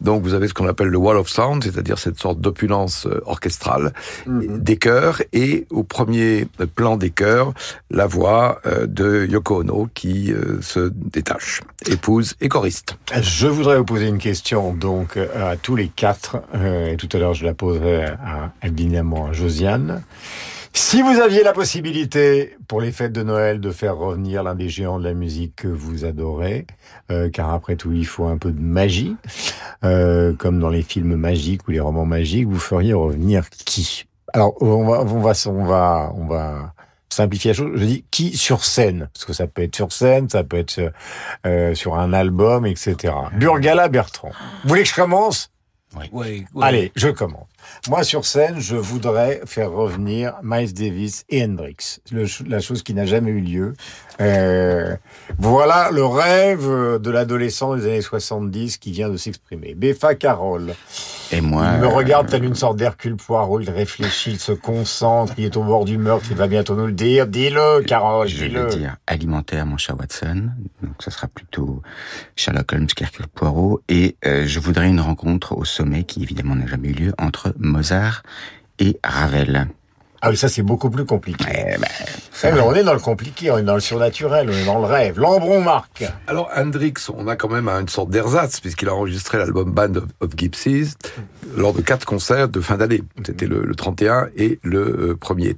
Donc 0.00 0.22
vous 0.22 0.34
avez 0.34 0.48
ce 0.48 0.54
qu'on 0.54 0.68
appelle 0.68 0.88
le 0.88 0.98
wall 0.98 1.16
of 1.16 1.28
sound, 1.28 1.64
c'est-à-dire 1.64 1.98
cette 1.98 2.20
sorte 2.20 2.40
d'opulence 2.40 3.06
euh, 3.06 3.22
orchestrale 3.26 3.94
des 4.26 4.76
chœurs 4.76 5.22
et 5.32 5.66
au 5.70 5.82
premier 5.82 6.46
plan 6.74 6.96
des 6.96 7.10
chœurs, 7.10 7.54
la 7.90 8.06
voix 8.06 8.60
euh, 8.66 8.86
de 8.86 9.26
Yoko 9.26 9.60
Ono 9.60 9.88
qui 9.94 10.32
se 10.60 10.90
détache, 10.92 11.62
et 12.40 12.48
choriste. 12.48 12.96
Je 13.20 13.46
voudrais 13.46 13.78
vous 13.78 13.84
poser 13.84 14.06
une 14.06 14.18
question 14.18 14.72
donc 14.72 15.16
euh, 15.16 15.52
à 15.52 15.56
tous 15.56 15.76
les 15.76 15.88
quatre, 15.88 16.38
euh, 16.54 16.92
et 16.92 16.96
tout 16.96 17.08
à 17.12 17.18
l'heure 17.18 17.34
je 17.34 17.44
la 17.44 17.54
poserai 17.54 18.04
à, 18.04 18.52
évidemment 18.62 19.26
à 19.26 19.32
Josiane. 19.32 20.02
Si 20.72 21.02
vous 21.02 21.20
aviez 21.20 21.42
la 21.42 21.52
possibilité 21.52 22.56
pour 22.66 22.80
les 22.80 22.92
fêtes 22.92 23.12
de 23.12 23.22
Noël 23.22 23.60
de 23.60 23.70
faire 23.70 23.96
revenir 23.96 24.42
l'un 24.42 24.54
des 24.54 24.68
géants 24.68 24.98
de 24.98 25.04
la 25.04 25.14
musique 25.14 25.54
que 25.56 25.68
vous 25.68 26.04
adorez, 26.04 26.66
euh, 27.10 27.30
car 27.30 27.52
après 27.52 27.76
tout 27.76 27.92
il 27.92 28.06
faut 28.06 28.26
un 28.26 28.38
peu 28.38 28.50
de 28.50 28.60
magie, 28.60 29.16
comme 29.82 30.60
dans 30.60 30.70
les 30.70 30.82
films 30.82 31.16
magiques 31.16 31.68
ou 31.68 31.70
les 31.70 31.80
romans 31.80 32.06
magiques, 32.06 32.48
vous 32.48 32.58
feriez 32.58 32.94
revenir 32.94 33.48
qui? 33.50 34.06
Alors 34.32 34.54
on 34.60 34.84
va, 34.84 35.02
on 35.02 35.20
va, 35.20 35.32
on 35.46 35.64
va, 35.64 36.12
on 36.16 36.26
va 36.26 36.72
simplifier 37.14 37.50
la 37.50 37.54
chose. 37.54 37.72
Je 37.74 37.84
dis 37.84 38.04
qui 38.10 38.36
sur 38.36 38.64
scène, 38.64 39.08
parce 39.12 39.24
que 39.24 39.32
ça 39.32 39.46
peut 39.46 39.62
être 39.62 39.76
sur 39.76 39.92
scène, 39.92 40.28
ça 40.28 40.44
peut 40.44 40.58
être 40.58 40.92
euh, 41.46 41.74
sur 41.74 41.96
un 41.96 42.12
album, 42.12 42.66
etc. 42.66 43.14
Burgala 43.34 43.88
Bertrand. 43.88 44.30
Vous 44.62 44.68
voulez 44.68 44.82
que 44.82 44.88
je 44.88 44.94
commence? 44.94 45.50
Oui, 45.96 46.06
oui. 46.12 46.44
Allez, 46.60 46.92
je 46.96 47.08
commence. 47.08 47.46
Moi, 47.88 48.02
sur 48.04 48.24
scène, 48.24 48.58
je 48.58 48.76
voudrais 48.76 49.40
faire 49.46 49.70
revenir 49.70 50.34
Miles 50.42 50.74
Davis 50.74 51.24
et 51.28 51.44
Hendrix, 51.44 52.00
le 52.10 52.24
la 52.46 52.60
chose 52.60 52.82
qui 52.82 52.94
n'a 52.94 53.06
jamais 53.06 53.30
eu 53.30 53.40
lieu. 53.40 53.74
Euh, 54.20 54.96
voilà 55.38 55.90
le 55.90 56.04
rêve 56.04 56.68
de 57.00 57.10
l'adolescent 57.10 57.74
des 57.76 57.86
années 57.86 58.00
70 58.00 58.78
qui 58.78 58.92
vient 58.92 59.08
de 59.08 59.16
s'exprimer. 59.16 59.74
Beffa 59.74 60.14
Carole. 60.14 60.74
Et 61.32 61.40
moi, 61.40 61.66
Il 61.74 61.80
me 61.80 61.86
euh, 61.86 61.88
regarde 61.88 62.28
tel 62.28 62.44
une 62.44 62.54
sorte 62.54 62.76
d'Hercule 62.76 63.16
Poirot, 63.16 63.60
il 63.60 63.70
réfléchit, 63.70 64.32
il 64.32 64.38
se 64.38 64.52
concentre, 64.52 65.32
il 65.38 65.44
est 65.44 65.56
au 65.56 65.62
bord 65.64 65.84
du 65.84 65.98
meurtre, 65.98 66.26
il 66.30 66.36
va 66.36 66.46
bientôt 66.46 66.76
nous 66.76 66.86
le 66.86 66.92
dire. 66.92 67.26
Dis-le, 67.26 67.82
Carole, 67.82 68.28
je 68.28 68.40
vais 68.40 68.48
dis-le. 68.48 68.66
dire 68.68 68.96
alimentaire, 69.06 69.66
mon 69.66 69.76
cher 69.76 69.96
Watson. 69.98 70.50
Donc, 70.82 70.94
ça 71.02 71.10
sera 71.10 71.26
plutôt 71.26 71.82
Sherlock 72.36 72.72
Holmes 72.72 72.86
qu'Hercule 72.86 73.26
Poirot. 73.26 73.80
Et 73.88 74.16
euh, 74.26 74.44
je 74.46 74.60
voudrais 74.60 74.88
une 74.88 75.00
rencontre 75.00 75.56
au 75.56 75.64
sommet, 75.64 76.04
qui 76.04 76.22
évidemment 76.22 76.54
n'a 76.54 76.66
jamais 76.66 76.88
eu 76.88 76.92
lieu, 76.94 77.14
entre 77.18 77.53
Mozart 77.58 78.22
et 78.78 78.98
Ravel. 79.04 79.68
Ah 80.26 80.30
oui, 80.30 80.38
ça 80.38 80.48
c'est 80.48 80.62
beaucoup 80.62 80.88
plus 80.88 81.04
compliqué. 81.04 81.44
Eh 81.50 81.78
ben, 81.78 81.86
Eh, 82.44 82.52
mais 82.52 82.60
on 82.60 82.74
est 82.74 82.82
dans 82.82 82.94
le 82.94 82.98
compliqué, 83.00 83.50
on 83.50 83.58
est 83.58 83.62
dans 83.62 83.74
le 83.74 83.80
surnaturel, 83.80 84.48
on 84.48 84.54
est 84.54 84.64
dans 84.64 84.78
le 84.78 84.86
rêve. 84.86 85.18
Lambron 85.20 85.60
Marc. 85.60 86.02
Alors 86.26 86.50
Hendrix, 86.56 86.94
on 87.14 87.28
a 87.28 87.36
quand 87.36 87.50
même 87.50 87.68
une 87.68 87.88
sorte 87.88 88.08
d'ersatz 88.08 88.60
puisqu'il 88.60 88.88
a 88.88 88.94
enregistré 88.94 89.36
l'album 89.36 89.70
Band 89.72 89.96
of, 89.96 90.04
of 90.20 90.30
Gypsies 90.34 90.94
lors 91.56 91.74
de 91.74 91.82
quatre 91.82 92.06
concerts 92.06 92.48
de 92.48 92.60
fin 92.60 92.78
d'année. 92.78 93.02
C'était 93.26 93.46
le, 93.46 93.64
le 93.64 93.74
31 93.74 94.28
et 94.36 94.58
le 94.62 94.78
euh, 95.10 95.14
premier. 95.14 95.56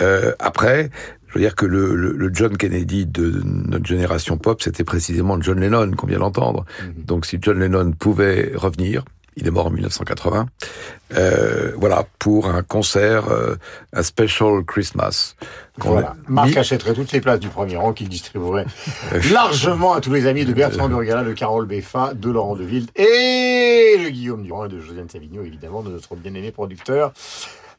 Euh, 0.00 0.32
après, 0.40 0.90
je 1.28 1.34
veux 1.34 1.40
dire 1.40 1.54
que 1.54 1.64
le, 1.64 1.94
le- 1.94 2.12
le 2.16 2.30
John 2.34 2.56
Kennedy 2.56 3.06
de 3.06 3.40
notre 3.44 3.86
génération 3.86 4.36
pop, 4.36 4.60
c'était 4.62 4.84
précisément 4.84 5.40
John 5.40 5.60
Lennon 5.60 5.92
qu'on 5.92 6.08
vient 6.08 6.18
d'entendre. 6.18 6.64
Donc 6.96 7.24
si 7.24 7.38
John 7.40 7.58
Lennon 7.60 7.92
pouvait 7.92 8.50
revenir, 8.56 9.04
il 9.36 9.46
est 9.46 9.50
mort 9.50 9.66
en 9.66 9.70
1980. 9.70 10.46
Euh, 11.14 11.72
voilà, 11.76 12.06
pour 12.18 12.48
un 12.48 12.62
concert, 12.62 13.28
euh, 13.28 13.56
un 13.92 14.02
special 14.02 14.64
Christmas. 14.64 15.34
Voilà. 15.78 16.14
Marc 16.28 16.56
achèterait 16.56 16.94
toutes 16.94 17.12
les 17.12 17.20
places 17.20 17.40
du 17.40 17.48
premier 17.48 17.76
rang 17.76 17.92
qu'il 17.92 18.08
distribuerait 18.08 18.66
largement 19.32 19.94
à 19.94 20.00
tous 20.00 20.12
les 20.12 20.26
amis 20.26 20.44
de 20.44 20.52
Bertrand 20.52 20.88
Burgala, 20.88 21.24
de 21.24 21.32
Carole 21.32 21.66
Beffa, 21.66 22.14
de 22.14 22.30
Laurent 22.30 22.56
Deville 22.56 22.86
et 22.96 23.98
de 24.02 24.08
Guillaume 24.08 24.42
Durand 24.42 24.66
et 24.66 24.68
de 24.68 24.80
Josiane 24.80 25.08
Savigno, 25.08 25.42
évidemment, 25.42 25.82
de 25.82 25.90
notre 25.90 26.14
bien-aimé 26.16 26.50
producteur. 26.50 27.12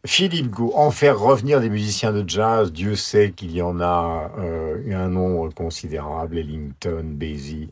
Philippe 0.06 0.50
Gau, 0.50 0.74
en 0.76 0.92
faire 0.92 1.18
revenir 1.18 1.62
des 1.62 1.70
musiciens 1.70 2.12
de 2.12 2.28
jazz, 2.28 2.74
Dieu 2.74 2.96
sait 2.96 3.32
qu'il 3.32 3.52
y 3.52 3.62
en 3.62 3.80
a 3.80 4.32
euh, 4.38 4.94
un 4.94 5.08
nombre 5.08 5.54
considérable, 5.54 6.38
Ellington, 6.38 7.06
Basie, 7.06 7.70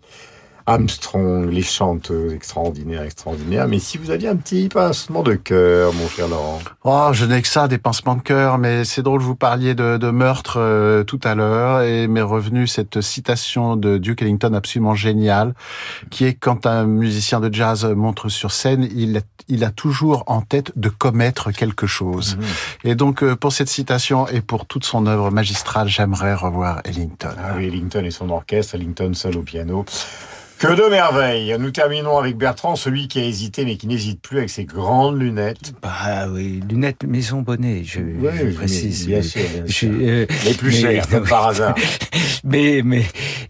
Armstrong, 0.65 1.49
les 1.49 1.61
chanteuses 1.61 2.33
extraordinaires, 2.33 3.03
extraordinaires. 3.03 3.67
Mais 3.67 3.79
si 3.79 3.97
vous 3.97 4.11
aviez 4.11 4.29
un 4.29 4.35
petit 4.35 4.69
pincement 4.69 5.23
de 5.23 5.35
cœur, 5.35 5.93
mon 5.93 6.07
cher 6.07 6.27
Laurent. 6.27 6.59
Oh, 6.83 7.09
je 7.13 7.25
n'ai 7.25 7.41
que 7.41 7.47
ça, 7.47 7.67
des 7.67 7.77
pincements 7.77 8.15
de 8.15 8.21
cœur, 8.21 8.57
mais 8.57 8.85
c'est 8.85 9.01
drôle, 9.01 9.21
vous 9.21 9.35
parliez 9.35 9.75
de, 9.75 9.97
de 9.97 10.11
meurtre 10.11 10.57
euh, 10.57 11.03
tout 11.03 11.19
à 11.23 11.35
l'heure, 11.35 11.81
et 11.81 12.07
m'est 12.07 12.21
revenue 12.21 12.67
cette 12.67 13.01
citation 13.01 13.75
de 13.75 13.97
Duke 13.97 14.21
Ellington 14.21 14.53
absolument 14.53 14.95
géniale, 14.95 15.53
qui 16.09 16.25
est 16.25 16.33
quand 16.33 16.65
un 16.65 16.85
musicien 16.85 17.39
de 17.39 17.53
jazz 17.53 17.85
montre 17.85 18.29
sur 18.29 18.51
scène, 18.51 18.87
il 18.95 19.17
a, 19.17 19.21
il 19.47 19.63
a 19.63 19.71
toujours 19.71 20.23
en 20.27 20.41
tête 20.41 20.71
de 20.77 20.89
commettre 20.89 21.51
quelque 21.51 21.87
chose. 21.87 22.37
Et 22.83 22.95
donc, 22.95 23.23
euh, 23.23 23.35
pour 23.35 23.51
cette 23.51 23.69
citation 23.69 24.27
et 24.27 24.41
pour 24.41 24.65
toute 24.65 24.85
son 24.85 25.05
œuvre 25.07 25.31
magistrale, 25.31 25.87
j'aimerais 25.87 26.33
revoir 26.33 26.81
Ellington. 26.85 27.35
Ah 27.37 27.53
oui, 27.57 27.67
Ellington 27.67 28.03
et 28.05 28.11
son 28.11 28.29
orchestre, 28.29 28.75
Ellington 28.75 29.11
seul 29.13 29.37
au 29.37 29.41
piano. 29.41 29.85
Que 30.61 30.75
de 30.75 30.89
merveilles 30.91 31.55
Nous 31.59 31.71
terminons 31.71 32.19
avec 32.19 32.37
Bertrand, 32.37 32.75
celui 32.75 33.07
qui 33.07 33.19
a 33.19 33.23
hésité 33.23 33.65
mais 33.65 33.77
qui 33.77 33.87
n'hésite 33.87 34.21
plus 34.21 34.37
avec 34.37 34.51
ses 34.51 34.65
grandes 34.65 35.19
lunettes. 35.19 35.73
Bah 35.81 36.27
oui, 36.31 36.61
lunettes 36.69 37.03
maison 37.03 37.41
bonnet, 37.41 37.81
je, 37.83 37.99
Oui, 37.99 38.29
je 38.37 38.43
mais 38.45 38.51
précise. 38.51 39.07
bien 39.07 39.23
sûr, 39.23 39.41
bien 39.51 39.63
je- 39.65 39.71
sûr. 39.71 39.89
euh, 39.91 40.25
Les 40.45 40.53
plus 40.53 40.85
comme 41.11 41.23
par 41.27 41.47
hasard. 41.47 41.73
mais 42.43 42.81
mais 42.85 43.03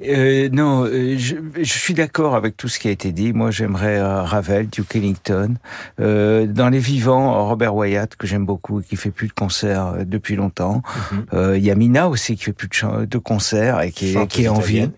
euh, 0.08 0.47
non, 0.54 0.86
euh, 0.86 1.17
je, 1.17 1.36
je 1.58 1.63
suis 1.80 1.93
d'accord 1.93 2.34
avec 2.36 2.56
tout 2.56 2.69
ce 2.69 2.80
qui 2.80 2.88
a 2.88 2.91
été 2.91 3.12
dit. 3.12 3.34
Moi, 3.34 3.52
j'aimerais 3.52 4.00
euh, 4.00 4.21
Ravel, 4.21 4.69
Duke 4.69 4.95
Ellington. 4.95 5.56
Euh, 6.00 6.45
dans 6.47 6.69
les 6.69 6.80
vivants, 6.80 7.45
Robert 7.45 7.76
Wyatt 7.76 8.15
que 8.15 8.26
j'aime 8.26 8.45
beaucoup 8.45 8.80
et 8.80 8.84
qui 8.84 8.95
fait 8.95 9.12
plus 9.12 9.28
de 9.28 9.34
concerts 9.34 9.95
depuis 10.06 10.38
longtemps. 10.38 10.82
Mhm. 11.12 11.26
Euh, 11.34 11.58
Il 11.58 11.65
y 11.65 11.71
a 11.71 11.76
Mina 11.76 12.08
aussi 12.08 12.38
qui 12.38 12.45
fait 12.45 12.54
plus 12.54 12.69
de, 13.06 13.17
concerts 13.17 13.82
et 13.82 13.91
qui 13.91 14.15
qui 14.30 14.43
est 14.45 14.47
en 14.47 14.60
vie. 14.60 14.89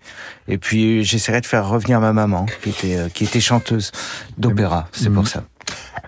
Et 0.48 0.58
puis 0.58 1.04
j'essaierai 1.04 1.40
de 1.40 1.46
faire 1.46 1.68
revenir 1.68 2.00
ma 2.00 2.12
maman 2.12 2.46
qui 2.62 2.70
était 2.70 2.96
euh, 2.96 3.08
qui 3.08 3.24
était 3.24 3.40
chanteuse 3.40 3.92
d'opéra. 4.38 4.88
C'est 4.92 5.10
pour 5.10 5.26
ça. 5.26 5.44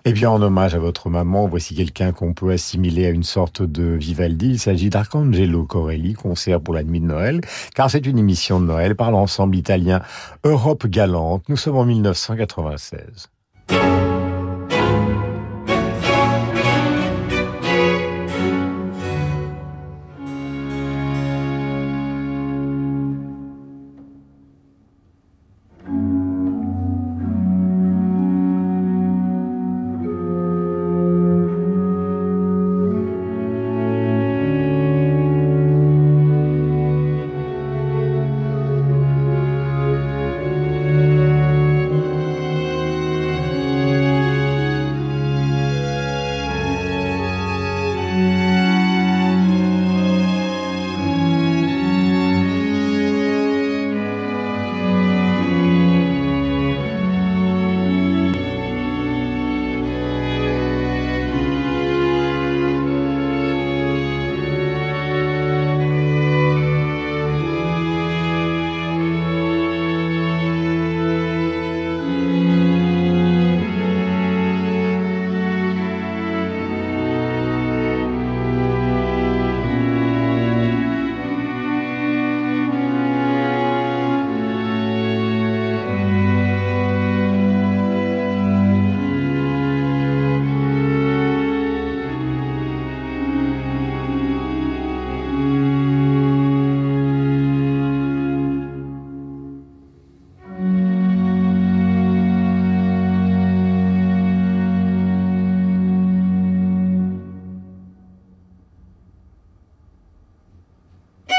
Eh 0.04 0.12
bien, 0.12 0.30
en 0.30 0.40
hommage 0.40 0.74
à 0.76 0.78
votre 0.78 1.10
maman, 1.10 1.48
voici 1.48 1.74
quelqu'un 1.74 2.12
qu'on 2.12 2.32
peut 2.32 2.52
assimiler 2.52 3.06
à 3.06 3.10
une 3.10 3.24
sorte 3.24 3.62
de 3.62 3.82
Vivaldi. 3.82 4.50
Il 4.50 4.58
s'agit 4.60 4.88
d'Arcangelo 4.88 5.64
Corelli, 5.64 6.12
concert 6.12 6.60
pour 6.60 6.74
la 6.74 6.84
nuit 6.84 7.00
de 7.00 7.06
Noël, 7.06 7.40
car 7.74 7.90
c'est 7.90 8.06
une 8.06 8.18
émission 8.18 8.60
de 8.60 8.66
Noël 8.66 8.94
par 8.94 9.10
l'ensemble 9.10 9.56
italien 9.56 10.02
Europe 10.44 10.86
Galante. 10.86 11.48
Nous 11.48 11.56
sommes 11.56 11.76
en 11.76 11.84
1996. 11.84 13.30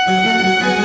Música 0.08 0.77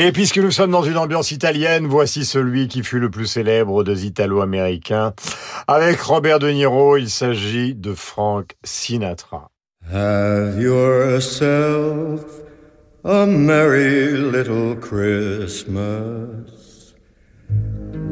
Et 0.00 0.12
puisque 0.12 0.38
nous 0.38 0.52
sommes 0.52 0.70
dans 0.70 0.84
une 0.84 0.96
ambiance 0.96 1.32
italienne, 1.32 1.88
voici 1.88 2.24
celui 2.24 2.68
qui 2.68 2.84
fut 2.84 3.00
le 3.00 3.10
plus 3.10 3.26
célèbre 3.26 3.82
des 3.82 4.06
Italo-Américains. 4.06 5.12
Avec 5.66 6.00
Robert 6.00 6.38
De 6.38 6.48
Niro, 6.50 6.96
il 6.96 7.10
s'agit 7.10 7.74
de 7.74 7.92
Frank 7.94 8.54
Sinatra. 8.62 9.50
Have 9.92 10.62
yourself 10.62 12.20
a 13.02 13.26
merry 13.26 14.12
little 14.12 14.76
Christmas. 14.76 16.94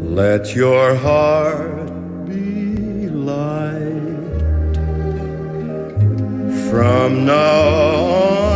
Let 0.03 0.57
your 0.57 0.97
heart 0.97 1.87
be 2.27 3.09
light. 3.09 3.95
From 6.69 7.25
now 7.25 8.11
on, 8.11 8.56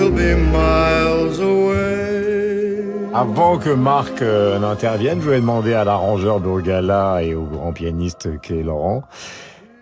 will 0.00 0.10
be 0.10 0.34
miles 0.34 1.40
away. 1.40 3.10
Avant 3.12 3.58
que 3.58 3.70
Marc 3.70 4.22
euh, 4.22 4.58
n'intervienne, 4.58 5.20
je 5.20 5.28
vais 5.28 5.40
demander 5.40 5.74
à 5.74 5.84
l'arrangeur 5.84 6.40
Burgala 6.40 7.22
et 7.22 7.34
au 7.34 7.44
grand 7.44 7.72
pianiste 7.72 8.40
qu'est 8.40 8.62
Laurent 8.62 9.02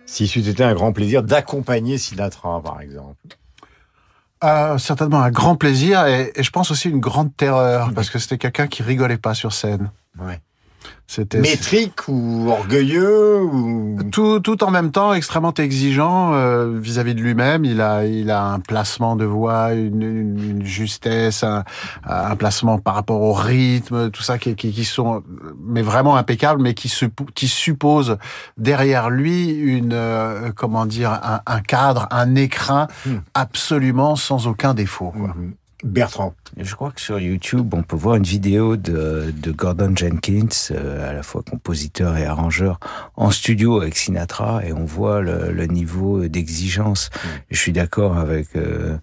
si 0.06 0.26
c'eût 0.26 0.48
été 0.48 0.64
un 0.64 0.72
grand 0.72 0.92
plaisir 0.92 1.22
d'accompagner 1.22 1.98
Sinatra, 1.98 2.62
par 2.62 2.80
exemple. 2.80 3.20
Euh, 4.42 4.78
certainement 4.78 5.20
un 5.20 5.30
grand 5.30 5.56
plaisir 5.56 6.06
et, 6.06 6.32
et 6.34 6.42
je 6.42 6.50
pense 6.50 6.70
aussi 6.70 6.88
une 6.88 7.00
grande 7.00 7.36
terreur 7.36 7.92
parce 7.94 8.08
que 8.08 8.18
c'était 8.18 8.38
quelqu'un 8.38 8.68
qui 8.68 8.82
rigolait 8.82 9.18
pas 9.18 9.34
sur 9.34 9.52
scène. 9.52 9.90
Ouais. 10.18 10.40
C'était 11.10 11.40
Métrique 11.40 12.06
ou 12.08 12.50
orgueilleux 12.50 13.40
ou 13.40 13.98
tout, 14.12 14.40
tout 14.40 14.62
en 14.62 14.70
même 14.70 14.90
temps 14.90 15.14
extrêmement 15.14 15.54
exigeant 15.54 16.34
euh, 16.34 16.78
vis-à-vis 16.78 17.14
de 17.14 17.20
lui-même. 17.22 17.64
Il 17.64 17.80
a, 17.80 18.04
il 18.04 18.30
a 18.30 18.44
un 18.44 18.60
placement 18.60 19.16
de 19.16 19.24
voix, 19.24 19.72
une, 19.72 20.02
une, 20.02 20.50
une 20.50 20.64
justesse, 20.66 21.42
un, 21.44 21.64
un 22.04 22.36
placement 22.36 22.76
par 22.78 22.94
rapport 22.94 23.22
au 23.22 23.32
rythme, 23.32 24.10
tout 24.10 24.22
ça 24.22 24.36
qui, 24.36 24.54
qui, 24.54 24.70
qui 24.70 24.84
sont, 24.84 25.22
mais 25.64 25.80
vraiment 25.80 26.16
impeccables, 26.16 26.60
mais 26.60 26.74
qui, 26.74 26.88
suppo- 26.88 27.30
qui 27.34 27.48
suppose 27.48 28.18
derrière 28.58 29.08
lui 29.08 29.48
une, 29.48 29.94
euh, 29.94 30.52
comment 30.54 30.84
dire, 30.84 31.10
un, 31.10 31.40
un 31.46 31.60
cadre, 31.60 32.06
un 32.10 32.34
écrin 32.34 32.86
absolument 33.32 34.14
sans 34.14 34.46
aucun 34.46 34.74
défaut. 34.74 35.10
Quoi. 35.16 35.34
Bertrand. 35.84 36.34
Je 36.56 36.74
crois 36.74 36.90
que 36.90 37.00
sur 37.00 37.20
YouTube, 37.20 37.72
on 37.72 37.82
peut 37.82 37.96
voir 37.96 38.16
une 38.16 38.24
vidéo 38.24 38.76
de, 38.76 39.32
de 39.34 39.52
Gordon 39.52 39.94
Jenkins, 39.94 40.48
euh, 40.72 41.08
à 41.08 41.12
la 41.12 41.22
fois 41.22 41.42
compositeur 41.48 42.16
et 42.16 42.24
arrangeur, 42.24 42.80
en 43.16 43.30
studio 43.30 43.80
avec 43.80 43.96
Sinatra, 43.96 44.62
et 44.64 44.72
on 44.72 44.84
voit 44.84 45.20
le, 45.20 45.52
le 45.52 45.66
niveau 45.66 46.26
d'exigence. 46.26 47.10
Je 47.50 47.58
suis 47.58 47.72
d'accord 47.72 48.18
avec 48.18 48.56
euh, 48.56 48.96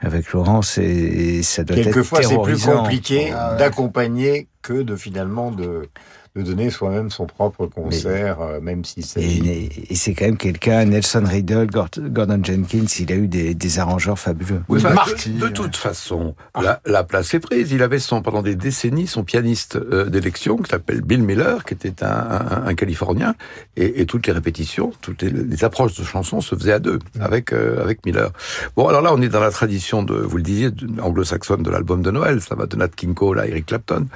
avec 0.00 0.32
Laurent, 0.32 0.62
c'est 0.62 1.42
ça 1.42 1.64
doit 1.64 1.76
Quelquefois, 1.76 2.20
être 2.20 2.28
c'est 2.28 2.42
plus 2.42 2.64
compliqué 2.64 3.32
Ah 3.34 3.54
d'accompagner 3.56 4.48
que 4.62 4.82
de 4.82 4.96
finalement 4.96 5.50
de, 5.50 5.88
de 6.34 6.42
donner 6.42 6.70
soi-même 6.70 7.10
son 7.10 7.26
propre 7.26 7.66
concert, 7.66 8.40
euh, 8.40 8.60
même 8.60 8.84
si 8.86 9.02
c'est... 9.02 9.20
Et, 9.22 9.92
et 9.92 9.94
c'est 9.94 10.14
quand 10.14 10.24
même 10.24 10.38
quelqu'un, 10.38 10.86
Nelson 10.86 11.24
Riddle, 11.26 11.66
Gord- 11.66 11.90
Gordon 11.98 12.40
Jenkins, 12.42 12.86
il 12.98 13.12
a 13.12 13.16
eu 13.16 13.28
des, 13.28 13.54
des 13.54 13.78
arrangeurs 13.78 14.18
fabuleux. 14.18 14.62
Oui, 14.68 14.78
enfin, 14.78 14.94
Marc. 14.94 15.28
de, 15.28 15.38
de 15.38 15.48
toute 15.48 15.76
façon, 15.76 16.34
la, 16.58 16.80
la 16.86 17.04
place 17.04 17.34
est 17.34 17.40
prise. 17.40 17.70
Il 17.72 17.82
avait 17.82 17.98
son, 17.98 18.22
pendant 18.22 18.40
des 18.40 18.56
décennies 18.56 19.06
son 19.06 19.24
pianiste 19.24 19.76
euh, 19.76 20.06
d'élection 20.06 20.56
qui 20.56 20.70
s'appelle 20.70 21.02
Bill 21.02 21.22
Miller, 21.22 21.64
qui 21.64 21.74
était 21.74 22.02
un, 22.02 22.08
un, 22.08 22.66
un 22.66 22.74
Californien, 22.74 23.34
et, 23.76 24.00
et 24.00 24.06
toutes 24.06 24.26
les 24.26 24.32
répétitions, 24.32 24.92
toutes 25.02 25.20
les, 25.20 25.30
les 25.30 25.64
approches 25.64 25.94
de 25.98 26.04
chansons 26.04 26.40
se 26.40 26.54
faisaient 26.54 26.72
à 26.72 26.78
deux 26.78 26.98
avec 27.20 27.52
euh, 27.52 27.82
avec 27.82 28.06
Miller. 28.06 28.30
Bon, 28.74 28.88
alors 28.88 29.02
là, 29.02 29.12
on 29.12 29.20
est 29.20 29.28
dans 29.28 29.40
la 29.40 29.50
tradition 29.50 30.02
de, 30.02 30.14
vous 30.14 30.38
le 30.38 30.42
disiez, 30.42 30.70
anglo-saxonne 31.02 31.62
de 31.62 31.70
l'album 31.70 32.00
de 32.00 32.10
Noël. 32.10 32.40
Ça 32.40 32.54
va 32.54 32.64
de 32.66 32.76
Nat 32.76 32.88
King 32.88 33.12
Cole 33.12 33.38
à 33.38 33.46
Eric 33.46 33.66
Clapton. 33.66 34.06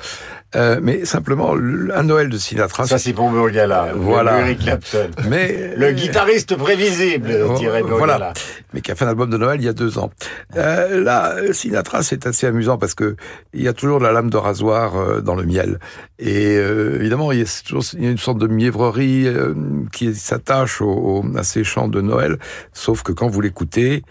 Euh, 0.56 0.80
mais 0.82 1.04
simplement, 1.04 1.54
le- 1.54 1.94
un 1.96 2.02
Noël 2.02 2.28
de 2.30 2.38
Sinatra. 2.38 2.86
Ça, 2.86 2.98
c'est 2.98 3.12
pour 3.12 3.30
Burgala. 3.30 3.92
Voilà. 3.94 4.40
Eric 4.40 4.60
Clapton. 4.60 5.10
Mais 5.28 5.74
Le 5.76 5.92
guitariste 5.92 6.56
prévisible, 6.56 7.28
Euh, 7.30 7.54
dirait 7.56 7.82
Burgala. 7.82 7.96
voilà, 7.98 8.32
mais 8.72 8.80
qui 8.80 8.90
a 8.90 8.94
fait 8.94 9.04
un 9.04 9.08
album 9.08 9.28
de 9.30 9.36
Noël 9.36 9.60
il 9.60 9.64
y 9.64 9.68
a 9.68 9.72
deux 9.74 9.98
ans. 9.98 10.10
Euh, 10.56 11.02
là, 11.04 11.36
Sinatra, 11.52 12.02
c'est 12.02 12.26
assez 12.26 12.46
amusant 12.46 12.78
parce 12.78 12.94
que 12.94 13.16
il 13.52 13.62
y 13.62 13.68
a 13.68 13.72
toujours 13.72 14.00
la 14.00 14.12
lame 14.12 14.30
de 14.30 14.36
rasoir 14.38 14.96
euh, 14.96 15.20
dans 15.20 15.34
le 15.34 15.44
miel. 15.44 15.78
Et 16.18 16.56
euh, 16.56 16.96
évidemment, 16.98 17.30
il 17.32 17.40
y, 17.40 17.42
a 17.42 17.62
toujours, 17.66 17.84
il 17.92 18.04
y 18.04 18.06
a 18.06 18.10
une 18.10 18.16
sorte 18.18 18.38
de 18.38 18.46
mièvrerie 18.46 19.26
euh, 19.28 19.52
qui 19.92 20.14
s'attache 20.14 20.80
au, 20.80 20.86
au- 20.90 21.36
à 21.36 21.42
ces 21.42 21.64
chants 21.64 21.88
de 21.88 22.00
Noël, 22.00 22.38
sauf 22.72 23.02
que 23.02 23.12
quand 23.12 23.28
vous 23.28 23.40
l'écoutez, 23.42 24.02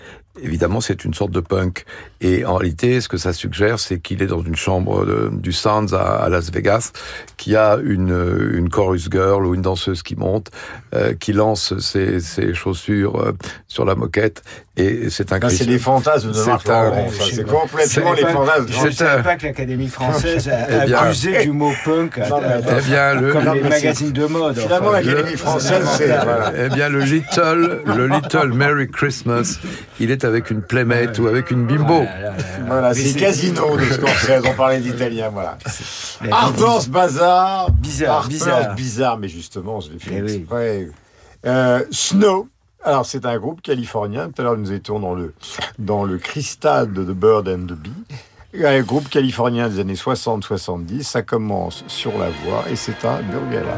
Évidemment, 0.44 0.82
c'est 0.82 1.06
une 1.06 1.14
sorte 1.14 1.32
de 1.32 1.40
punk. 1.40 1.86
Et 2.22 2.46
en 2.46 2.56
réalité, 2.56 3.02
ce 3.02 3.08
que 3.10 3.18
ça 3.18 3.34
suggère, 3.34 3.80
c'est 3.80 4.00
qu'il 4.00 4.22
est 4.24 4.28
dans 4.28 4.42
une 4.42 4.56
chambre 4.56 5.06
de- 5.06 5.30
du 5.34 5.52
Sands 5.52 5.92
à, 5.94 6.24
à 6.24 6.30
Las 6.30 6.52
Vegas, 6.52 6.92
qui 7.38 7.56
a 7.56 7.78
une, 7.84 8.50
une 8.54 8.70
chorus 8.70 9.10
girl 9.12 9.46
ou 9.46 9.54
une 9.54 9.62
danseuse 9.62 10.02
qui 10.02 10.16
monte, 10.16 10.50
euh, 10.96 11.14
qui 11.14 11.34
lance 11.34 11.78
ses, 11.80 12.20
ses 12.22 12.54
chaussures 12.54 13.20
euh, 13.20 13.32
sur 13.68 13.84
la 13.86 13.96
moquette. 13.96 14.44
Et 14.78 15.10
c'est 15.10 15.32
un 15.32 15.40
c'est 15.50 15.66
des 15.66 15.80
fantasmes 15.80 16.30
de 16.30 16.34
C'est 16.34 16.48
Marc 16.48 16.68
C'est 17.30 17.46
complètement 17.46 18.14
les 18.14 18.26
fantasmes. 18.26 18.68
Je 18.70 18.86
ne 18.88 18.92
savais 18.92 19.24
pas 19.24 19.36
que 19.38 19.46
l'Académie 19.46 19.88
française 19.88 20.50
a 20.50 20.84
Eh 20.84 20.86
bien- 20.88 20.98
abusé 21.00 21.44
du 21.44 21.52
mot 21.52 21.72
punk 21.86 22.18
à- 22.18 22.28
Non, 22.30 22.42
mais 22.42 22.48
à-. 22.48 22.78
Eh 22.80 22.82
bien, 22.82 23.14
le- 23.14 23.32
comme 23.34 23.54
les 23.54 23.62
magazines 23.62 24.12
de 24.12 24.26
mode. 24.26 24.58
Finalement, 24.58 24.90
enfin. 24.90 25.02
l'Académie 25.02 25.38
française, 25.38 25.86
c'est... 25.98 26.08
voilà. 26.08 26.52
Eh 26.58 26.70
bien, 26.70 26.90
le 26.90 27.00
Little, 27.02 27.82
le 27.86 28.08
Little 28.08 28.52
Merry 28.54 28.90
Christmas, 28.90 29.60
il 30.00 30.12
est 30.12 30.26
avec 30.26 30.50
une 30.52 30.62
Playmate 30.62 31.20
ou 31.20 31.28
avec 31.28 31.52
une 31.52 31.66
Bimbo. 31.66 32.05
Voilà, 32.68 32.94
c'est 32.94 33.14
Casino 33.20 33.78
de 33.78 33.84
Scorsese, 33.92 34.42
on 34.46 34.54
parlait 34.54 34.80
d'italien, 34.80 35.30
voilà. 35.30 35.58
Harper's 36.32 36.88
Bazaar. 36.88 37.72
Bizarre, 37.72 38.28
bizarre. 38.28 38.76
bizarre, 38.76 39.18
mais 39.18 39.28
justement, 39.28 39.80
je 39.82 39.92
l'ai 39.92 40.00
fait 40.00 40.16
Eh 40.18 40.22
oui. 40.22 40.34
exprès. 40.34 40.90
Euh, 41.46 41.84
Snow. 41.92 42.48
Alors, 42.84 43.06
c'est 43.06 43.26
un 43.26 43.38
groupe 43.40 43.62
californien. 43.62 44.30
Tout 44.30 44.42
à 44.42 44.46
l'heure, 44.46 44.58
nous 44.58 44.72
étions 44.72 45.00
dans 45.00 45.16
le, 45.16 45.34
dans 45.80 46.04
le 46.04 46.18
cristal 46.18 46.94
de 46.94 47.04
The 47.04 47.16
Bird 47.16 47.48
and 47.48 47.66
the 47.68 47.74
Bee. 47.74 48.64
Un 48.64 48.82
groupe 48.84 49.10
californien 49.10 49.68
des 49.68 49.80
années 49.80 49.96
60-70. 49.96 51.02
Ça 51.04 51.22
commence 51.24 51.84
sur 51.88 52.18
la 52.18 52.30
voix 52.30 52.64
et 52.70 52.76
c'est 52.76 53.04
un 53.04 53.22
Burgala. 53.24 53.78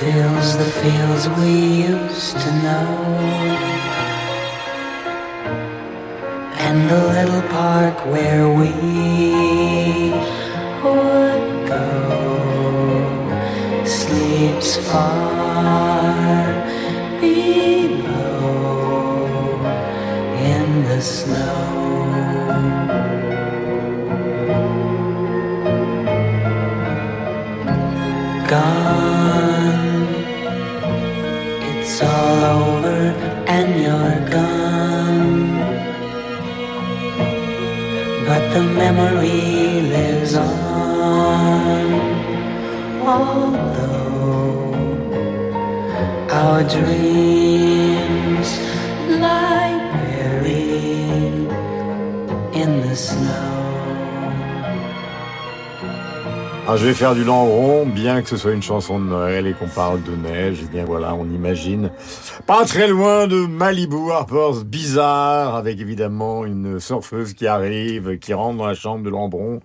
Feels 0.00 0.56
the 0.56 0.70
fields 0.80 1.28
we 1.38 1.88
used 1.88 2.36
to 2.38 2.50
know. 2.62 3.77
And 6.78 6.88
the 6.90 7.02
little 7.08 7.42
park 7.48 8.06
where 8.06 8.48
we 8.48 8.70
would 10.84 11.66
go 11.66 11.84
sleeps 13.84 14.76
far 14.88 16.46
below 17.20 18.38
in 20.52 20.68
the 20.84 21.00
snow. 21.00 21.64
Gone, 28.46 30.06
it's 31.72 32.00
all 32.02 32.44
over 32.60 33.00
and 33.48 33.68
you're 33.82 34.20
gone. 34.30 35.47
But 38.28 38.52
the 38.52 38.62
memory 38.62 39.80
lives 39.88 40.34
on. 40.36 41.92
Although 43.00 44.74
our 46.30 46.62
dreams 46.64 48.48
lie 49.08 49.78
buried 49.94 51.48
in 52.52 52.70
the 52.82 52.94
snow. 52.94 53.57
Alors, 56.68 56.76
je 56.76 56.84
vais 56.84 56.92
faire 56.92 57.14
du 57.14 57.24
Lambron, 57.24 57.86
bien 57.86 58.20
que 58.20 58.28
ce 58.28 58.36
soit 58.36 58.52
une 58.52 58.62
chanson 58.62 58.98
de 58.98 59.06
Noël 59.06 59.46
et 59.46 59.54
qu'on 59.54 59.68
parle 59.68 60.02
de 60.02 60.14
neige. 60.14 60.58
Eh 60.62 60.66
bien 60.66 60.84
voilà, 60.84 61.14
on 61.14 61.24
imagine 61.24 61.90
pas 62.46 62.66
très 62.66 62.88
loin 62.88 63.26
de 63.26 63.46
Malibu, 63.46 64.10
Harper's 64.12 64.64
bizarre, 64.64 65.56
avec 65.56 65.80
évidemment 65.80 66.44
une 66.44 66.78
surfeuse 66.78 67.32
qui 67.32 67.46
arrive, 67.46 68.18
qui 68.18 68.34
rentre 68.34 68.58
dans 68.58 68.66
la 68.66 68.74
chambre 68.74 69.02
de 69.02 69.08
Lambron, 69.08 69.60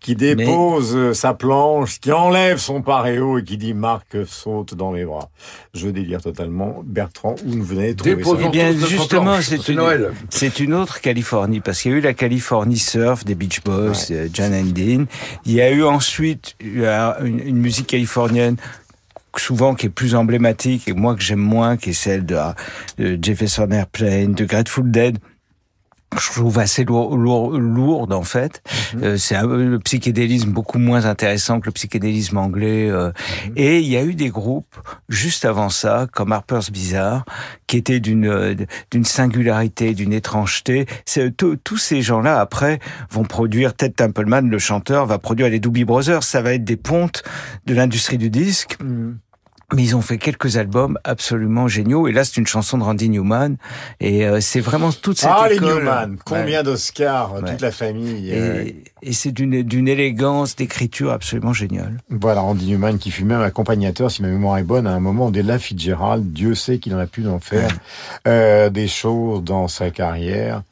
qui 0.00 0.14
dépose 0.14 0.94
euh, 0.94 1.14
sa 1.14 1.34
planche, 1.34 2.00
qui 2.00 2.12
enlève 2.12 2.58
son 2.58 2.82
paréo 2.82 3.38
et 3.38 3.44
qui 3.44 3.56
dit 3.56 3.74
Marc 3.74 4.16
saute 4.26 4.74
dans 4.74 4.92
mes 4.92 5.04
bras. 5.04 5.30
Je 5.74 5.88
délire 5.88 6.22
totalement. 6.22 6.82
Bertrand, 6.84 7.34
où 7.44 7.50
vous 7.50 7.62
venez 7.64 7.94
de 7.94 7.98
trouver 7.98 8.16
Déposons 8.16 8.40
ça 8.40 8.46
Eh 8.46 8.50
bien, 8.50 8.72
justement, 8.72 9.40
c'est 9.40 9.68
une, 9.68 9.76
Noël. 9.76 10.12
c'est 10.30 10.60
une 10.60 10.74
autre 10.74 11.00
Californie, 11.00 11.60
parce 11.60 11.82
qu'il 11.82 11.92
y 11.92 11.94
a 11.94 11.98
eu 11.98 12.00
la 12.00 12.14
Californie 12.14 12.78
surf 12.78 13.24
des 13.24 13.34
Beach 13.34 13.62
Boys, 13.64 14.10
euh, 14.10 14.28
John 14.32 14.54
and 14.54 14.72
Dean. 14.74 15.04
Il 15.44 15.52
y 15.52 15.60
a 15.60 15.70
eu 15.70 15.82
ensuite 15.82 16.56
euh, 16.64 17.12
une, 17.24 17.40
une 17.40 17.58
musique 17.58 17.88
californienne 17.88 18.56
souvent 19.38 19.74
qui 19.74 19.86
est 19.86 19.90
plus 19.90 20.14
emblématique 20.14 20.88
et 20.88 20.92
moi 20.92 21.14
que 21.14 21.22
j'aime 21.22 21.40
moins, 21.40 21.76
qui 21.76 21.90
est 21.90 21.94
celle 21.94 22.24
de, 22.24 22.38
de 22.98 23.18
Jefferson 23.20 23.70
Airplane, 23.70 24.32
de 24.34 24.44
Grateful 24.44 24.90
Dead 24.90 25.18
je 26.20 26.30
trouve 26.32 26.58
assez 26.58 26.84
lourd, 26.84 27.16
lourd- 27.16 27.58
lourde 27.58 28.12
en 28.12 28.22
fait. 28.22 28.62
Euh, 29.02 29.16
c'est 29.16 29.34
un- 29.36 29.46
le 29.46 29.78
psychédélisme 29.78 30.50
beaucoup 30.50 30.78
moins 30.78 31.04
intéressant 31.04 31.60
que 31.60 31.66
le 31.66 31.72
psychédélisme 31.72 32.36
anglais. 32.38 32.88
euh. 32.90 33.12
Et 33.56 33.80
il 33.80 33.86
y 33.88 33.96
a 33.96 34.02
eu 34.02 34.14
des 34.14 34.28
groupes 34.30 34.76
juste 35.08 35.44
avant 35.44 35.68
ça, 35.68 36.06
comme 36.12 36.32
Harper's 36.32 36.70
Bizarre, 36.70 37.24
qui 37.66 37.76
étaient 37.76 38.00
d'une 38.00 38.26
euh, 38.26 38.54
d'une 38.90 39.04
singularité, 39.04 39.94
d'une 39.94 40.12
étrangeté. 40.12 40.86
C'est- 41.04 41.30
tous- 41.36 41.76
ces 41.78 42.02
gens-là 42.02 42.40
après 42.40 42.78
vont 43.10 43.24
produire. 43.24 43.74
Ted 43.74 43.94
Templeman, 43.94 44.48
le 44.48 44.58
chanteur, 44.58 45.06
va 45.06 45.18
produire 45.18 45.48
les 45.48 45.60
Doobie 45.60 45.84
Brothers. 45.84 46.22
Ça 46.22 46.42
va 46.42 46.52
être 46.54 46.64
des 46.64 46.76
pontes 46.76 47.22
de 47.66 47.74
l'industrie 47.74 48.18
du 48.18 48.30
disque. 48.30 48.78
Mais 49.74 49.82
ils 49.82 49.96
ont 49.96 50.00
fait 50.00 50.16
quelques 50.18 50.56
albums 50.58 50.96
absolument 51.02 51.66
géniaux. 51.66 52.06
Et 52.06 52.12
là, 52.12 52.22
c'est 52.24 52.36
une 52.36 52.46
chanson 52.46 52.78
de 52.78 52.84
Randy 52.84 53.08
Newman. 53.08 53.56
Et 53.98 54.24
euh, 54.24 54.40
c'est 54.40 54.60
vraiment 54.60 54.92
toute 54.92 55.18
cette 55.18 55.28
Ah, 55.32 55.48
les. 55.48 55.58
Newman, 55.58 56.16
combien 56.24 56.58
Ouais. 56.58 56.62
d'Oscars, 56.62 57.34
Ouais. 57.34 57.50
toute 57.50 57.60
la 57.60 57.72
famille. 57.72 58.30
euh, 58.32 58.62
Et, 58.64 58.84
et 59.02 59.12
c'est 59.12 59.32
d'une 59.32 59.62
d'une 59.64 59.88
élégance 59.88 60.54
d'écriture 60.54 61.10
absolument 61.10 61.52
géniale. 61.52 61.98
Voilà, 62.10 62.42
Randy 62.42 62.70
Newman 62.70 62.98
qui 62.98 63.10
fut 63.10 63.24
même 63.24 63.40
accompagnateur, 63.40 64.10
si 64.10 64.22
ma 64.22 64.28
mémoire 64.28 64.58
est 64.58 64.62
bonne, 64.62 64.86
à 64.86 64.92
un 64.92 65.00
moment 65.00 65.30
d'Ella 65.32 65.58
Fitzgerald. 65.58 66.32
Dieu 66.32 66.54
sait 66.54 66.78
qu'il 66.78 66.94
en 66.94 66.98
a 66.98 67.06
pu 67.06 67.26
en 67.26 67.40
faire 67.40 67.70
euh, 68.28 68.70
des 68.70 68.86
choses 68.86 69.42
dans 69.42 69.66
sa 69.66 69.90
carrière. 69.90 70.62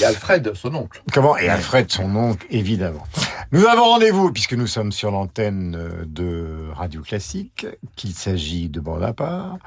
Et 0.00 0.04
Alfred, 0.04 0.52
son 0.54 0.74
oncle. 0.74 1.02
Comment 1.12 1.36
Et 1.36 1.48
Alfred, 1.48 1.90
son 1.90 2.14
oncle, 2.16 2.46
évidemment. 2.50 3.06
Nous 3.52 3.66
avons 3.66 3.84
rendez-vous, 3.84 4.32
puisque 4.32 4.54
nous 4.54 4.66
sommes 4.66 4.92
sur 4.92 5.10
l'antenne 5.10 5.78
de 6.06 6.68
Radio 6.74 7.02
Classique, 7.02 7.66
qu'il 7.96 8.12
s'agit 8.12 8.68
de 8.68 8.80
bande 8.80 9.02
à 9.02 9.12
part, 9.12 9.58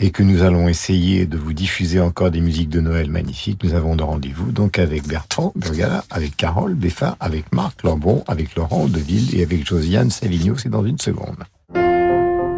et 0.00 0.10
que 0.10 0.22
nous 0.22 0.42
allons 0.42 0.68
essayer 0.68 1.26
de 1.26 1.36
vous 1.36 1.52
diffuser 1.52 2.00
encore 2.00 2.30
des 2.30 2.40
musiques 2.40 2.68
de 2.68 2.80
Noël 2.80 3.10
magnifiques. 3.10 3.62
Nous 3.62 3.74
avons 3.74 3.96
de 3.96 4.02
rendez-vous 4.02 4.50
donc 4.50 4.78
avec 4.78 5.06
Bertrand 5.06 5.52
Burgala, 5.54 6.04
avec 6.10 6.36
Carole 6.36 6.74
Beffat, 6.74 7.16
avec 7.20 7.52
Marc 7.52 7.82
Lambon, 7.82 8.24
avec 8.26 8.54
Laurent 8.56 8.86
Deville 8.86 9.38
et 9.38 9.42
avec 9.42 9.66
Josiane 9.66 10.10
Savigno. 10.10 10.56
C'est 10.56 10.68
dans 10.68 10.84
une 10.84 10.98
seconde. 10.98 11.44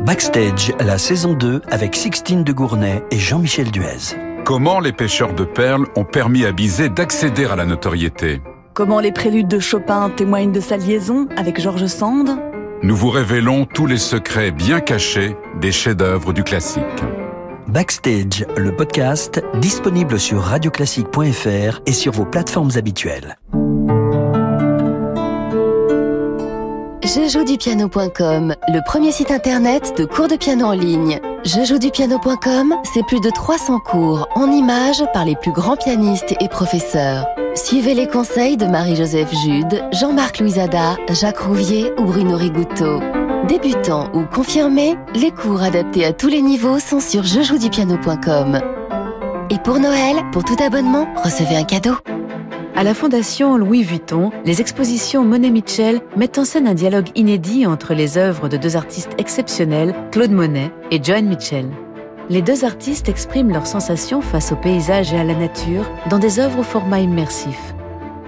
Backstage, 0.04 0.72
la 0.80 0.98
saison 0.98 1.34
2 1.34 1.62
avec 1.70 1.96
Sixtine 1.96 2.44
de 2.44 2.52
Gournay 2.52 3.02
et 3.10 3.18
Jean-Michel 3.18 3.70
Duez. 3.70 4.16
Comment 4.46 4.78
les 4.78 4.92
pêcheurs 4.92 5.34
de 5.34 5.42
perles 5.42 5.86
ont 5.96 6.04
permis 6.04 6.44
à 6.44 6.52
Bizet 6.52 6.88
d'accéder 6.88 7.46
à 7.46 7.56
la 7.56 7.64
notoriété 7.64 8.40
Comment 8.74 9.00
les 9.00 9.10
préludes 9.10 9.48
de 9.48 9.58
Chopin 9.58 10.08
témoignent 10.08 10.52
de 10.52 10.60
sa 10.60 10.76
liaison 10.76 11.26
avec 11.36 11.60
Georges 11.60 11.88
Sand 11.88 12.28
Nous 12.80 12.94
vous 12.94 13.10
révélons 13.10 13.64
tous 13.64 13.86
les 13.86 13.98
secrets 13.98 14.52
bien 14.52 14.78
cachés 14.78 15.36
des 15.60 15.72
chefs-d'œuvre 15.72 16.32
du 16.32 16.44
classique. 16.44 16.84
Backstage, 17.66 18.46
le 18.56 18.70
podcast, 18.70 19.42
disponible 19.54 20.20
sur 20.20 20.42
radioclassique.fr 20.42 21.80
et 21.84 21.92
sur 21.92 22.12
vos 22.12 22.24
plateformes 22.24 22.70
habituelles. 22.76 23.38
Je 27.02 27.28
joue 27.28 27.44
du 27.44 27.58
piano.com, 27.58 28.54
le 28.68 28.84
premier 28.86 29.10
site 29.10 29.32
internet 29.32 29.94
de 29.98 30.04
cours 30.04 30.28
de 30.28 30.36
piano 30.36 30.66
en 30.66 30.72
ligne. 30.72 31.20
Je 31.46 31.64
joue 31.64 31.78
du 31.78 31.92
piano.com, 31.92 32.74
c'est 32.92 33.06
plus 33.06 33.20
de 33.20 33.30
300 33.30 33.78
cours 33.78 34.26
en 34.34 34.50
images 34.50 35.04
par 35.12 35.24
les 35.24 35.36
plus 35.36 35.52
grands 35.52 35.76
pianistes 35.76 36.34
et 36.40 36.48
professeurs. 36.48 37.24
Suivez 37.54 37.94
les 37.94 38.08
conseils 38.08 38.56
de 38.56 38.66
Marie-Joseph 38.66 39.32
Jude, 39.44 39.84
Jean-Marc 39.92 40.40
Louisada, 40.40 40.96
Jacques 41.08 41.38
Rouvier 41.38 41.92
ou 41.98 42.06
Bruno 42.06 42.36
Rigouteau. 42.36 43.00
Débutants 43.46 44.10
ou 44.12 44.24
confirmés, 44.24 44.96
les 45.14 45.30
cours 45.30 45.62
adaptés 45.62 46.04
à 46.04 46.12
tous 46.12 46.26
les 46.26 46.42
niveaux 46.42 46.80
sont 46.80 46.98
sur 46.98 47.22
jejoudupiano.com. 47.22 48.60
Et 49.50 49.58
pour 49.60 49.78
Noël, 49.78 50.16
pour 50.32 50.42
tout 50.42 50.60
abonnement, 50.60 51.06
recevez 51.22 51.54
un 51.54 51.62
cadeau. 51.62 51.94
À 52.76 52.84
la 52.84 52.92
Fondation 52.92 53.56
Louis 53.56 53.82
Vuitton, 53.82 54.30
les 54.44 54.60
expositions 54.60 55.24
Monet 55.24 55.48
Mitchell 55.48 56.02
mettent 56.14 56.36
en 56.36 56.44
scène 56.44 56.68
un 56.68 56.74
dialogue 56.74 57.08
inédit 57.14 57.64
entre 57.64 57.94
les 57.94 58.18
œuvres 58.18 58.50
de 58.50 58.58
deux 58.58 58.76
artistes 58.76 59.12
exceptionnels, 59.16 59.94
Claude 60.12 60.30
Monet 60.30 60.70
et 60.90 61.02
Joan 61.02 61.24
Mitchell. 61.24 61.70
Les 62.28 62.42
deux 62.42 62.66
artistes 62.66 63.08
expriment 63.08 63.50
leurs 63.50 63.66
sensations 63.66 64.20
face 64.20 64.52
au 64.52 64.56
paysage 64.56 65.14
et 65.14 65.18
à 65.18 65.24
la 65.24 65.34
nature 65.34 65.90
dans 66.10 66.18
des 66.18 66.38
œuvres 66.38 66.58
au 66.58 66.62
format 66.62 67.00
immersif. 67.00 67.58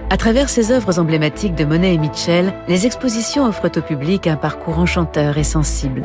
À 0.09 0.17
travers 0.17 0.49
ces 0.49 0.71
œuvres 0.71 0.97
emblématiques 0.97 1.53
de 1.53 1.65
Monet 1.65 1.93
et 1.93 1.99
Mitchell, 1.99 2.51
les 2.67 2.87
expositions 2.87 3.45
offrent 3.45 3.69
au 3.77 3.81
public 3.81 4.25
un 4.25 4.35
parcours 4.35 4.79
enchanteur 4.79 5.37
et 5.37 5.43
sensible. 5.43 6.01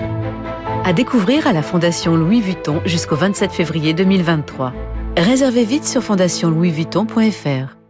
À 0.84 0.92
découvrir 0.92 1.46
à 1.46 1.54
la 1.54 1.62
Fondation 1.62 2.14
Louis 2.14 2.42
Vuitton 2.42 2.82
jusqu'au 2.84 3.16
27 3.16 3.52
février 3.52 3.94
2023. 3.94 4.74
Réservez 5.16 5.64
vite 5.64 5.86
sur 5.86 6.02
fondationlouisvuitton.fr. 6.02 7.83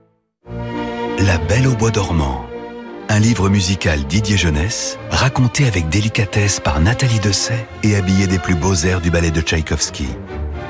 La 0.47 1.39
Belle 1.39 1.67
au 1.67 1.75
bois 1.75 1.91
dormant. 1.91 2.45
Un 3.09 3.19
livre 3.19 3.49
musical 3.49 4.05
Didier 4.05 4.37
Jeunesse, 4.37 4.99
raconté 5.11 5.67
avec 5.67 5.89
délicatesse 5.89 6.61
par 6.61 6.81
Nathalie 6.81 7.19
Dessay 7.21 7.67
et 7.83 7.97
habillé 7.97 8.27
des 8.27 8.39
plus 8.39 8.55
beaux 8.55 8.75
airs 8.75 9.01
du 9.01 9.11
ballet 9.11 9.31
de 9.31 9.41
Tchaïkovski. 9.41 10.09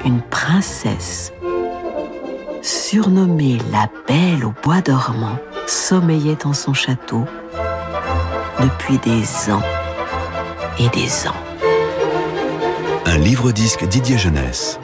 Une 0.04 0.20
princesse, 0.20 1.32
surnommée 2.62 3.58
la 3.72 3.88
Belle 4.06 4.44
au 4.44 4.54
bois 4.62 4.80
dormant, 4.80 5.38
sommeillait 5.66 6.46
en 6.46 6.52
son 6.52 6.72
château 6.72 7.24
depuis 8.60 8.98
des 8.98 9.50
ans 9.50 9.62
et 10.78 10.88
des 10.90 11.26
ans. 11.26 11.34
Un 13.06 13.18
livre-disque 13.18 13.86
Didier 13.88 14.18
Jeunesse. 14.18 14.78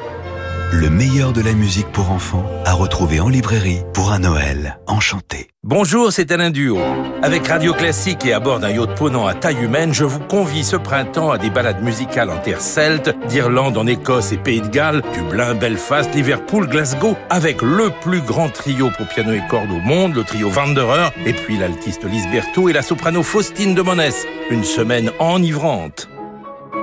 Le 0.73 0.89
meilleur 0.89 1.33
de 1.33 1.41
la 1.41 1.53
musique 1.53 1.91
pour 1.91 2.13
enfants 2.13 2.49
à 2.65 2.75
retrouver 2.75 3.19
en 3.19 3.29
librairie 3.29 3.81
pour 3.93 4.13
un 4.13 4.21
Noël 4.21 4.79
enchanté. 4.87 5.49
Bonjour, 5.65 6.13
c'est 6.13 6.31
Alain 6.31 6.51
Duo. 6.51 6.79
Avec 7.23 7.49
Radio 7.49 7.75
Classique 7.75 8.25
et 8.25 8.33
à 8.33 8.39
bord 8.39 8.61
d'un 8.61 8.71
yacht 8.71 8.95
ponant 8.95 9.27
à 9.27 9.35
taille 9.35 9.65
humaine, 9.65 9.93
je 9.93 10.05
vous 10.05 10.21
convie 10.21 10.63
ce 10.63 10.77
printemps 10.77 11.33
à 11.33 11.39
des 11.39 11.51
balades 11.51 11.83
musicales 11.83 12.31
en 12.31 12.39
terre 12.39 12.61
celte, 12.61 13.11
d'Irlande 13.29 13.77
en 13.77 13.87
Écosse 13.89 14.31
et 14.31 14.37
Pays 14.37 14.61
de 14.61 14.69
Galles, 14.69 15.03
Dublin, 15.13 15.55
Belfast, 15.55 16.15
Liverpool, 16.15 16.69
Glasgow, 16.69 17.17
avec 17.31 17.63
le 17.63 17.91
plus 18.03 18.21
grand 18.21 18.49
trio 18.49 18.91
pour 18.97 19.09
piano 19.09 19.33
et 19.33 19.43
cordes 19.49 19.73
au 19.73 19.81
monde, 19.81 20.15
le 20.15 20.23
trio 20.23 20.51
Wanderer, 20.51 21.11
et 21.27 21.33
puis 21.33 21.59
l'altiste 21.59 22.05
Lise 22.05 22.29
Berthaud 22.31 22.69
et 22.69 22.73
la 22.73 22.83
soprano 22.83 23.25
Faustine 23.25 23.75
de 23.75 23.83
Monès. 23.83 24.25
Une 24.51 24.65
semaine 24.65 25.11
enivrante. 25.19 26.10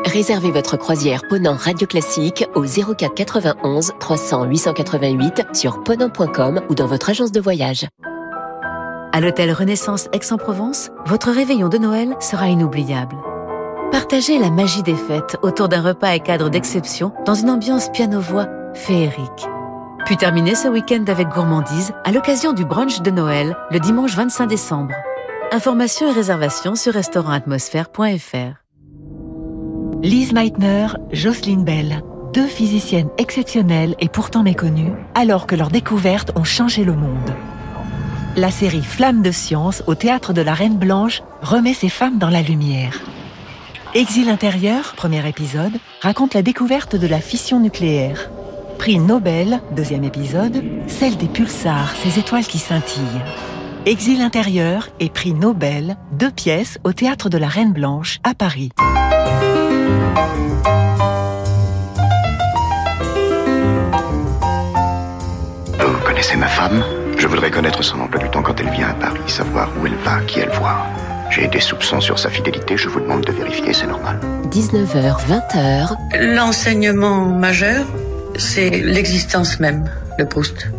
Réservez 0.08 0.52
votre 0.52 0.78
croisière 0.78 1.22
Ponant 1.28 1.58
Radio 1.58 1.86
Classique 1.86 2.46
au 2.56 2.63
04 2.63 3.13
91 3.13 3.91
300 4.00 4.46
888 4.46 5.48
sur 5.54 5.84
ponant.com 5.84 6.62
ou 6.70 6.76
dans 6.76 6.88
votre 6.88 7.10
agence 7.10 7.34
de 7.34 7.41
voyage. 7.41 7.86
À 9.12 9.20
l'hôtel 9.20 9.52
Renaissance 9.52 10.08
Aix-en-Provence, 10.13 10.91
votre 11.06 11.30
réveillon 11.30 11.67
de 11.67 11.78
Noël 11.78 12.15
sera 12.22 12.48
inoubliable. 12.48 13.17
Partagez 13.91 14.39
la 14.39 14.50
magie 14.50 14.82
des 14.82 14.96
fêtes 14.96 15.36
autour 15.41 15.67
d'un 15.67 15.82
repas 15.82 16.10
à 16.10 16.20
cadre 16.20 16.50
d'exception 16.50 17.12
dans 17.26 17.36
une 17.36 17.50
ambiance 17.50 17.89
piano-voix 17.89 18.48
féerique. 18.76 19.48
Puis 20.06 20.15
terminez 20.15 20.56
ce 20.56 20.70
week-end 20.70 21.04
avec 21.08 21.28
gourmandise 21.28 21.91
à 22.06 22.13
l'occasion 22.13 22.54
du 22.54 22.63
brunch 22.63 23.02
de 23.02 23.12
Noël 23.12 23.58
le 23.72 23.80
dimanche 23.82 24.15
25 24.15 24.48
décembre. 24.48 24.96
Informations 25.52 26.10
et 26.10 26.13
réservations 26.13 26.76
sur 26.76 26.93
restaurantatmosphère.fr. 26.93 28.66
Lise 30.04 30.32
Meitner, 30.32 30.88
Jocelyne 31.12 31.64
Bell, 31.64 32.04
deux 32.32 32.46
physiciennes 32.46 33.10
exceptionnelles 33.18 33.96
et 34.00 34.10
pourtant 34.10 34.44
méconnues, 34.44 34.92
alors 35.16 35.48
que 35.48 35.56
leurs 35.56 35.72
découvertes 35.72 36.32
ont 36.36 36.44
changé 36.44 36.84
le 36.84 36.94
monde. 36.94 37.36
La 38.36 38.52
série 38.52 38.84
Flamme 38.84 39.24
de 39.24 39.32
science 39.32 39.84
au 39.88 39.96
théâtre 39.96 40.34
de 40.34 40.42
la 40.42 40.54
Reine 40.54 40.78
Blanche 40.78 41.24
remet 41.42 41.74
ces 41.74 41.90
femmes 41.90 42.20
dans 42.20 42.30
la 42.30 42.44
lumière. 42.44 43.02
Exil 43.96 44.30
intérieur, 44.30 44.94
premier 44.96 45.28
épisode, 45.28 45.74
raconte 46.02 46.36
la 46.36 46.44
découverte 46.44 46.96
de 46.96 47.08
la 47.08 47.20
fission 47.20 47.60
nucléaire. 47.60 48.30
Prix 48.78 49.00
Nobel, 49.00 49.62
deuxième 49.76 50.04
épisode, 50.04 50.64
celle 50.86 51.18
des 51.18 51.28
pulsars, 51.28 51.96
ces 52.04 52.20
étoiles 52.20 52.46
qui 52.46 52.60
scintillent. 52.60 53.02
Exil 53.88 54.22
intérieur 54.22 54.90
et 55.00 55.10
prix 55.10 55.34
Nobel, 55.34 55.98
deux 56.12 56.32
pièces 56.32 56.78
au 56.84 56.94
théâtre 56.94 57.30
de 57.30 57.40
la 57.40 57.48
Reine 57.48 57.74
Blanche 57.74 58.20
à 58.24 58.36
Paris. 58.36 58.70
Vous 65.80 66.05
connaissez 66.05 66.38
ma 66.38 66.47
femme? 66.47 66.84
Je 67.18 67.28
voudrais 67.28 67.49
connaître 67.49 67.84
son 67.84 67.99
emploi 67.99 68.22
du 68.22 68.30
temps 68.30 68.43
quand 68.43 68.59
elle 68.59 68.70
vient 68.70 68.89
à 68.89 68.93
Paris, 68.93 69.20
savoir 69.28 69.70
où 69.82 69.88
elle 69.88 69.95
va, 70.05 70.20
qui 70.28 70.39
elle 70.39 70.51
voit. 70.51 70.86
J'ai 71.30 71.47
des 71.47 71.59
soupçons 71.59 71.99
sur 71.99 72.18
sa 72.18 72.30
fidélité, 72.30 72.78
je 72.78 72.89
vous 72.89 72.99
demande 72.99 73.22
de 73.22 73.32
vérifier, 73.32 73.74
c'est 73.74 73.88
normal. 73.88 74.20
19h, 74.49 75.18
20h. 75.28 75.95
L'enseignement 76.36 77.26
majeur, 77.26 77.86
c'est 78.38 78.70
l'existence 78.70 79.59
même 79.59 79.89
de 80.20 80.24
Proust. 80.24 80.70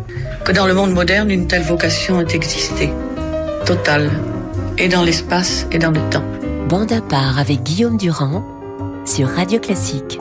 Que 0.43 0.51
dans 0.51 0.65
le 0.65 0.73
monde 0.73 0.93
moderne, 0.93 1.29
une 1.29 1.47
telle 1.47 1.61
vocation 1.61 2.19
ait 2.21 2.35
existé. 2.35 2.91
Totale. 3.65 4.09
Et 4.77 4.87
dans 4.87 5.03
l'espace 5.03 5.67
et 5.71 5.77
dans 5.77 5.91
le 5.91 6.01
temps. 6.09 6.23
Bande 6.67 6.91
à 6.91 7.01
part 7.01 7.37
avec 7.37 7.63
Guillaume 7.63 7.97
Durand 7.97 8.43
sur 9.09 9.27
Radio 9.27 9.59
Classique. 9.59 10.19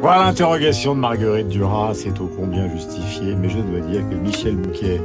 Voilà 0.00 0.24
l'interrogation 0.24 0.94
de 0.94 1.00
Marguerite 1.00 1.48
Duras, 1.48 1.92
c'est 1.92 2.18
ô 2.18 2.30
combien 2.34 2.66
justifié, 2.70 3.34
mais 3.34 3.50
je 3.50 3.58
dois 3.58 3.80
dire 3.80 4.08
que 4.08 4.14
Michel 4.14 4.56
Bouquet 4.56 4.98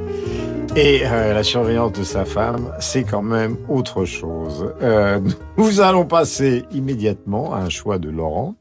et 0.76 1.02
euh, 1.06 1.34
la 1.34 1.44
surveillance 1.44 1.92
de 1.92 2.04
sa 2.04 2.24
femme, 2.24 2.74
c'est 2.80 3.04
quand 3.04 3.22
même 3.22 3.58
autre 3.68 4.06
chose. 4.06 4.74
Euh, 4.82 5.20
nous 5.58 5.82
allons 5.82 6.06
passer 6.06 6.64
immédiatement 6.72 7.54
à 7.54 7.58
un 7.58 7.70
choix 7.70 8.00
de 8.00 8.10
Laurent. 8.10 8.56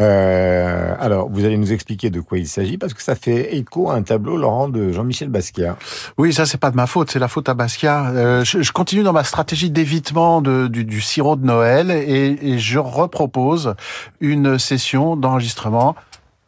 Euh, 0.00 0.94
alors, 0.98 1.28
vous 1.30 1.44
allez 1.44 1.56
nous 1.56 1.72
expliquer 1.72 2.10
de 2.10 2.20
quoi 2.20 2.38
il 2.38 2.48
s'agit, 2.48 2.78
parce 2.78 2.94
que 2.94 3.02
ça 3.02 3.14
fait 3.14 3.56
écho 3.56 3.90
à 3.90 3.94
un 3.94 4.02
tableau, 4.02 4.36
Laurent, 4.36 4.68
de 4.68 4.92
Jean-Michel 4.92 5.28
Basquiat. 5.28 5.76
Oui, 6.16 6.32
ça 6.32 6.46
c'est 6.46 6.58
pas 6.58 6.70
de 6.70 6.76
ma 6.76 6.86
faute, 6.86 7.10
c'est 7.10 7.18
la 7.18 7.28
faute 7.28 7.48
à 7.48 7.54
Basquiat. 7.54 8.10
Euh, 8.10 8.44
je, 8.44 8.62
je, 8.62 8.72
continue 8.72 9.02
dans 9.02 9.12
ma 9.12 9.24
stratégie 9.24 9.70
d'évitement 9.70 10.40
du, 10.40 10.84
du, 10.84 11.00
sirop 11.00 11.36
de 11.36 11.44
Noël 11.44 11.90
et, 11.90 12.38
et 12.42 12.58
je 12.58 12.78
repropose 12.78 13.74
une 14.20 14.58
session 14.58 15.16
d'enregistrement 15.16 15.96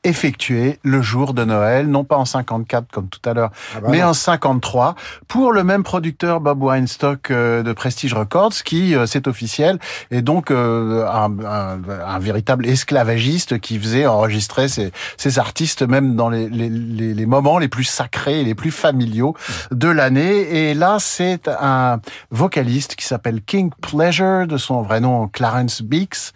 effectué 0.05 0.80
le 0.82 1.00
jour 1.00 1.32
de 1.32 1.44
Noël, 1.44 1.86
non 1.86 2.03
pas 2.03 2.16
en 2.16 2.24
54 2.24 2.86
comme 2.90 3.09
tout 3.09 3.20
à 3.28 3.34
l'heure, 3.34 3.50
ah 3.76 3.80
bah 3.80 3.88
mais 3.90 4.00
non. 4.00 4.09
en 4.09 4.12
53, 4.14 4.96
pour 5.28 5.53
le 5.53 5.62
même 5.62 5.84
producteur 5.84 6.40
Bob 6.40 6.61
Weinstock 6.61 7.30
euh, 7.30 7.62
de 7.62 7.72
Prestige 7.72 8.12
Records, 8.12 8.64
qui, 8.64 8.96
euh, 8.96 9.07
c'est 9.07 9.28
officiel, 9.28 9.78
est 10.11 10.22
donc 10.22 10.50
euh, 10.50 11.07
un, 11.07 11.30
un, 11.44 11.78
un, 12.05 12.18
véritable 12.18 12.66
esclavagiste 12.66 13.61
qui 13.61 13.78
faisait 13.78 14.07
enregistrer 14.07 14.66
ses, 14.66 14.90
ses 15.16 15.38
artistes 15.38 15.82
même 15.82 16.16
dans 16.16 16.30
les, 16.30 16.48
les, 16.48 16.68
les, 16.68 17.14
les, 17.14 17.26
moments 17.26 17.59
les 17.59 17.68
plus 17.68 17.84
sacrés 17.84 18.40
et 18.40 18.44
les 18.44 18.57
plus 18.57 18.72
familiaux 18.72 19.36
de 19.70 19.88
l'année. 19.88 20.70
Et 20.70 20.74
là, 20.74 20.96
c'est 20.98 21.46
un 21.48 22.00
vocaliste 22.30 22.96
qui 22.96 23.07
s'appelle 23.07 23.40
King 23.40 23.70
Pleasure, 23.80 24.48
de 24.48 24.57
son 24.57 24.82
vrai 24.82 25.00
nom 25.00 25.28
Clarence 25.28 25.80
Beeks, 25.82 26.32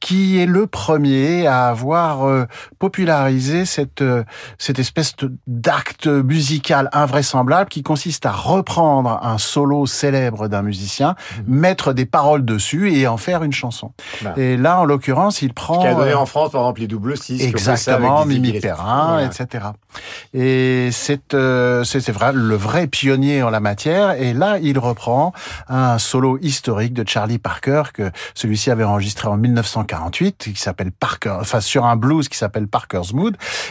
qui 0.00 0.40
est 0.40 0.46
le 0.46 0.66
premier 0.66 1.46
à 1.46 1.68
avoir 1.68 2.26
euh, 2.26 2.46
popularisé 2.80 3.03
populariser 3.04 3.66
cette 3.66 4.02
cette 4.56 4.78
espèce 4.78 5.14
d'acte 5.46 6.06
musical 6.06 6.88
invraisemblable 6.92 7.68
qui 7.68 7.82
consiste 7.82 8.24
à 8.24 8.32
reprendre 8.32 9.20
un 9.22 9.36
solo 9.36 9.84
célèbre 9.84 10.48
d'un 10.48 10.62
musicien, 10.62 11.14
mmh. 11.14 11.42
mettre 11.46 11.92
des 11.92 12.06
paroles 12.06 12.44
dessus 12.44 12.94
et 12.94 13.06
en 13.06 13.18
faire 13.18 13.42
une 13.42 13.52
chanson. 13.52 13.92
Bah. 14.22 14.32
Et 14.38 14.56
là, 14.56 14.80
en 14.80 14.84
l'occurrence, 14.86 15.42
il 15.42 15.52
prend 15.52 15.80
qui 15.80 15.86
a 15.86 15.94
donné 15.94 16.14
en 16.14 16.24
France 16.24 16.52
par 16.52 16.62
exemple 16.62 16.80
les 16.80 16.86
double 16.86 17.18
six, 17.18 17.42
exactement, 17.42 18.24
Mimi 18.24 18.58
Perrin, 18.58 19.18
etc. 19.18 19.66
Et 20.32 20.88
c'est 20.90 21.34
euh, 21.34 21.84
c'est 21.84 22.10
vrai 22.10 22.32
le 22.32 22.56
vrai 22.56 22.86
pionnier 22.86 23.42
en 23.42 23.50
la 23.50 23.60
matière. 23.60 24.12
Et 24.12 24.32
là, 24.32 24.58
il 24.62 24.78
reprend 24.78 25.32
un 25.68 25.98
solo 25.98 26.38
historique 26.40 26.94
de 26.94 27.06
Charlie 27.06 27.38
Parker 27.38 27.82
que 27.92 28.10
celui-ci 28.34 28.70
avait 28.70 28.84
enregistré 28.84 29.28
en 29.28 29.36
1948, 29.36 30.52
qui 30.54 30.60
s'appelle 30.60 30.90
Parker, 30.90 31.36
enfin 31.40 31.60
sur 31.60 31.84
un 31.84 31.96
blues 31.96 32.28
qui 32.28 32.38
s'appelle 32.38 32.66
Parker 32.66 32.93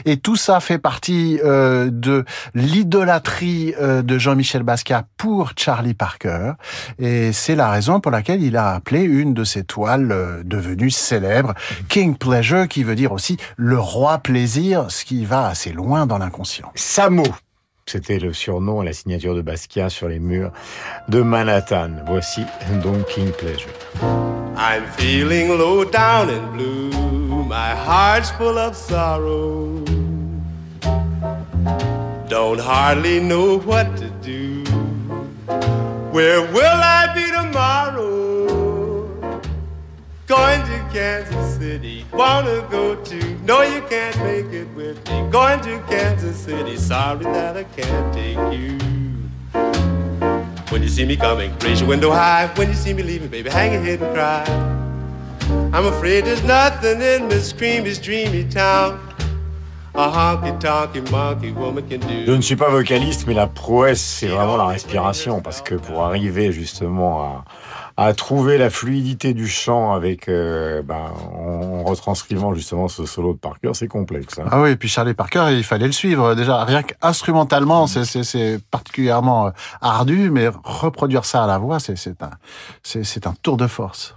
Et 0.05 0.17
tout 0.17 0.35
ça 0.35 0.59
fait 0.59 0.77
partie 0.77 1.39
euh, 1.43 1.89
de 1.91 2.25
l'idolâtrie 2.53 3.73
euh, 3.79 4.01
de 4.01 4.17
Jean-Michel 4.17 4.63
Basquiat 4.63 5.05
pour 5.17 5.51
Charlie 5.57 5.93
Parker. 5.93 6.53
Et 6.99 7.31
c'est 7.31 7.55
la 7.55 7.69
raison 7.69 7.99
pour 7.99 8.11
laquelle 8.11 8.43
il 8.43 8.57
a 8.57 8.71
appelé 8.71 9.01
une 9.01 9.33
de 9.33 9.43
ses 9.43 9.63
toiles 9.63 10.11
euh, 10.11 10.43
devenues 10.43 10.91
célèbres 10.91 11.53
King 11.89 12.15
Pleasure, 12.15 12.67
qui 12.67 12.83
veut 12.83 12.95
dire 12.95 13.11
aussi 13.11 13.37
le 13.57 13.79
roi 13.79 14.17
plaisir, 14.17 14.85
ce 14.89 15.05
qui 15.05 15.25
va 15.25 15.47
assez 15.47 15.71
loin 15.71 16.05
dans 16.05 16.17
l'inconscient. 16.17 16.71
Samo. 16.75 17.23
C'était 17.85 18.19
le 18.19 18.33
surnom 18.33 18.79
à 18.81 18.85
la 18.85 18.93
signature 18.93 19.35
de 19.35 19.41
Basquiat 19.41 19.89
sur 19.89 20.07
les 20.07 20.19
murs 20.19 20.51
de 21.09 21.21
Manhattan. 21.21 21.91
Voici 22.07 22.41
donc 22.81 23.05
King 23.07 23.31
Pleasure. 23.31 23.69
I'm 24.55 24.85
feeling 24.97 25.49
low 25.57 25.83
down 25.83 26.29
and 26.29 26.53
blue, 26.53 27.43
my 27.43 27.75
heart's 27.75 28.31
full 28.31 28.57
of 28.57 28.75
sorrow. 28.75 29.83
Don't 32.29 32.59
hardly 32.59 33.19
know 33.19 33.59
what 33.59 33.85
to 33.97 34.09
do. 34.21 34.63
Where 36.11 36.41
will 36.51 36.79
I 36.81 37.11
be 37.13 37.31
tomorrow? 37.31 38.32
Going 40.33 40.65
to 40.65 40.79
Kansas 40.91 41.57
City. 41.57 42.05
Wanna 42.11 42.65
go 42.71 42.95
to? 42.95 43.19
No, 43.45 43.61
you 43.61 43.83
can't 43.87 44.17
make 44.23 44.51
it 44.51 44.67
with 44.75 44.97
me. 45.07 45.29
Going 45.29 45.61
to 45.61 45.79
Kansas 45.87 46.35
City. 46.35 46.75
Sorry 46.75 47.23
that 47.25 47.55
I 47.55 47.63
can't 47.65 48.11
take 48.11 48.39
you. 48.51 48.79
When 50.71 50.81
you 50.81 50.89
see 50.89 51.05
me 51.05 51.17
coming, 51.17 51.55
raise 51.59 51.81
your 51.81 51.89
window 51.89 52.09
high. 52.09 52.47
When 52.55 52.67
you 52.69 52.73
see 52.73 52.95
me 52.95 53.03
leaving, 53.03 53.27
baby, 53.27 53.51
hang 53.51 53.73
your 53.73 53.83
head 53.83 54.01
and 54.01 54.11
cry. 54.15 54.43
I'm 55.71 55.85
afraid 55.85 56.25
there's 56.25 56.43
nothing 56.43 56.99
in 56.99 57.27
Miss 57.27 57.53
Creamy's 57.53 57.99
dreamy 57.99 58.43
town. 58.45 58.99
Je 62.25 62.31
ne 62.31 62.41
suis 62.41 62.55
pas 62.55 62.69
vocaliste, 62.69 63.27
mais 63.27 63.35
la 63.35 63.45
prouesse, 63.45 64.01
c'est 64.01 64.25
vraiment 64.25 64.57
la 64.57 64.65
respiration, 64.65 65.39
parce 65.39 65.61
que 65.61 65.75
pour 65.75 66.01
arriver 66.01 66.51
justement 66.51 67.21
à, 67.21 67.45
à 67.97 68.13
trouver 68.13 68.57
la 68.57 68.69
fluidité 68.69 69.33
du 69.33 69.47
chant 69.47 69.93
avec, 69.93 70.27
euh, 70.27 70.81
ben, 70.81 71.11
en 71.35 71.83
retranscrivant 71.83 72.53
justement 72.55 72.87
ce 72.87 73.05
solo 73.05 73.33
de 73.33 73.37
Parker, 73.37 73.71
c'est 73.73 73.87
complexe. 73.87 74.39
hein. 74.39 74.45
Ah 74.51 74.61
oui, 74.61 74.71
et 74.71 74.75
puis 74.75 74.89
Charlie 74.89 75.13
Parker, 75.13 75.47
il 75.51 75.63
fallait 75.63 75.85
le 75.85 75.91
suivre. 75.91 76.33
Déjà, 76.35 76.63
rien 76.63 76.81
qu'instrumentalement, 76.83 77.85
c'est- 78.05 78.23
c'est 78.23 78.59
particulièrement 78.71 79.47
euh, 79.47 79.51
ardu, 79.81 80.31
mais 80.31 80.49
reproduire 80.63 81.25
ça 81.25 81.43
à 81.43 81.47
la 81.47 81.57
voix, 81.59 81.79
un, 82.23 82.31
c'est 82.81 83.27
un 83.27 83.33
tour 83.41 83.57
de 83.57 83.67
force. 83.67 84.15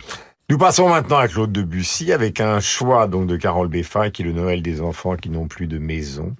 Nous 0.49 0.59
passons 0.59 0.89
maintenant 0.89 1.19
à 1.19 1.27
Claude 1.27 1.51
Debussy 1.51 2.13
avec 2.13 2.41
un 2.41 2.61
choix 2.61 3.09
donc 3.09 3.27
de 3.27 3.37
Carole 3.37 3.67
Beffa 3.67 4.11
qui 4.11 4.23
est 4.23 4.25
le 4.25 4.33
Noël 4.33 4.63
des 4.63 4.81
enfants 4.81 5.17
qui 5.17 5.29
n'ont 5.29 5.49
plus 5.49 5.67
de 5.67 5.79
maison. 5.79 6.35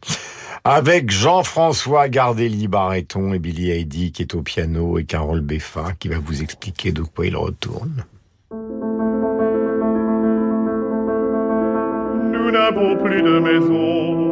Avec 0.69 1.13
Jean-François 1.13 2.09
Gardelli 2.09 2.67
Barreton 2.67 3.33
et 3.33 3.39
Billy 3.39 3.71
Heidi 3.71 4.11
qui 4.11 4.23
est 4.23 4.35
au 4.35 4.43
piano 4.43 4.99
et 4.99 5.05
Carole 5.05 5.41
Beffa 5.41 5.93
qui 5.97 6.09
va 6.09 6.19
vous 6.19 6.43
expliquer 6.43 6.91
de 6.91 7.03
quoi 7.03 7.25
il 7.25 7.37
retourne. 7.37 8.05
Nous 12.33 12.51
n'avons 12.51 12.97
plus 12.97 13.23
de 13.23 13.39
maison. 13.39 14.27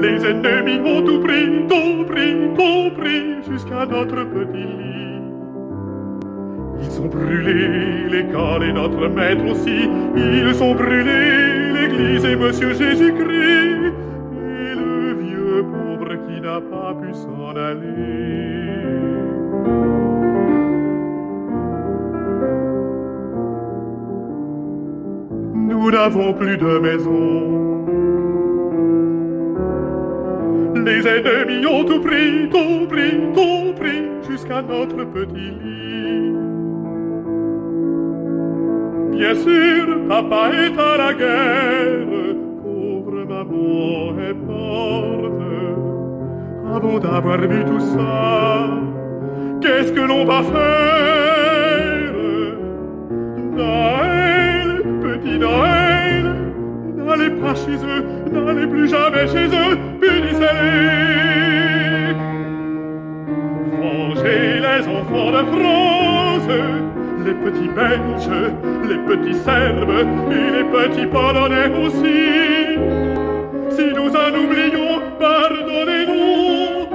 Les 0.00 0.24
ennemis 0.24 0.80
ont 0.88 1.04
tout 1.04 1.20
pris, 1.20 1.66
tout 1.68 2.06
pris, 2.06 2.34
tout 2.56 2.90
pris, 2.98 3.42
jusqu'à 3.46 3.84
notre 3.84 4.24
petit 4.24 4.56
lit. 4.56 4.87
Ils 6.80 7.00
ont 7.00 7.06
brûlé 7.06 8.08
l'école 8.10 8.64
et 8.64 8.72
notre 8.72 9.08
maître 9.08 9.44
aussi. 9.44 9.88
Ils 10.16 10.62
ont 10.62 10.74
brûlé 10.74 11.72
l'église 11.72 12.24
et 12.24 12.36
Monsieur 12.36 12.74
Jésus-Christ. 12.74 13.92
Et 14.32 14.74
le 14.74 15.14
vieux 15.14 15.64
pauvre 15.64 16.14
qui 16.26 16.40
n'a 16.40 16.60
pas 16.60 16.94
pu 17.00 17.12
s'en 17.12 17.56
aller. 17.56 18.38
Nous 25.54 25.90
n'avons 25.90 26.32
plus 26.34 26.56
de 26.56 26.78
maison. 26.78 27.58
Les 30.84 31.06
ennemis 31.06 31.66
ont 31.66 31.84
tout 31.84 32.00
pris, 32.00 32.48
tout 32.50 32.86
pris, 32.88 33.12
tout 33.34 33.74
pris, 33.78 34.04
jusqu'à 34.28 34.62
notre 34.62 35.04
petit 35.04 35.50
lit. 35.62 36.27
Bien 39.18 39.34
sûr, 39.34 39.84
papa 40.08 40.50
est 40.54 40.78
à 40.78 40.96
la 40.96 41.12
guerre, 41.12 42.06
pauvre 42.62 43.24
maman 43.26 44.14
est 44.28 44.38
morte. 44.46 45.42
Avant 46.76 46.98
d'avoir 47.00 47.38
vu 47.38 47.64
tout 47.64 47.80
ça, 47.80 48.68
qu'est-ce 49.60 49.92
que 49.92 50.00
l'on 50.00 50.24
va 50.24 50.42
faire? 50.44 52.12
Noël, 53.56 54.68
petit 55.02 55.36
Noël, 55.36 56.24
n'allez 56.96 57.30
pas 57.42 57.54
chez 57.56 57.78
eux, 57.92 58.04
n'allez 58.32 58.68
plus 58.68 58.88
jamais 58.88 59.26
chez 59.26 59.46
eux, 59.46 59.76
punissez-les. 60.00 61.08
Les 64.78 64.86
enfants 64.86 65.32
de 65.32 65.42
France, 65.54 66.50
les 67.28 67.34
petits 67.34 67.68
Belges, 67.68 68.30
les 68.88 68.96
petits 69.08 69.38
Serbes 69.44 70.06
et 70.30 70.50
les 70.56 70.64
petits 70.64 71.06
Polonais 71.06 71.70
aussi. 71.84 72.78
Si 73.70 73.86
nous 73.94 74.12
en 74.24 74.30
oublions, 74.44 75.02
pardonnez-nous, 75.20 76.88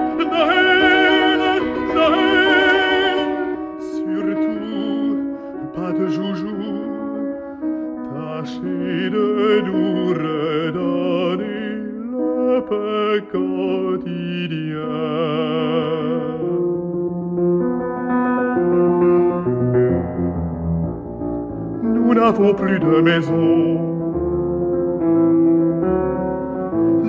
maison. 23.02 23.80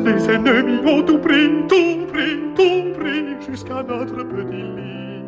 Les 0.04 0.30
ennemis 0.30 0.80
ont 0.86 1.02
tout 1.02 1.18
pris, 1.18 1.48
tout 1.68 2.06
pris, 2.12 2.38
tout 2.54 2.98
pris, 2.98 3.24
jusqu'à 3.48 3.82
notre 3.82 4.22
petit 4.24 4.62
lit. 4.76 5.22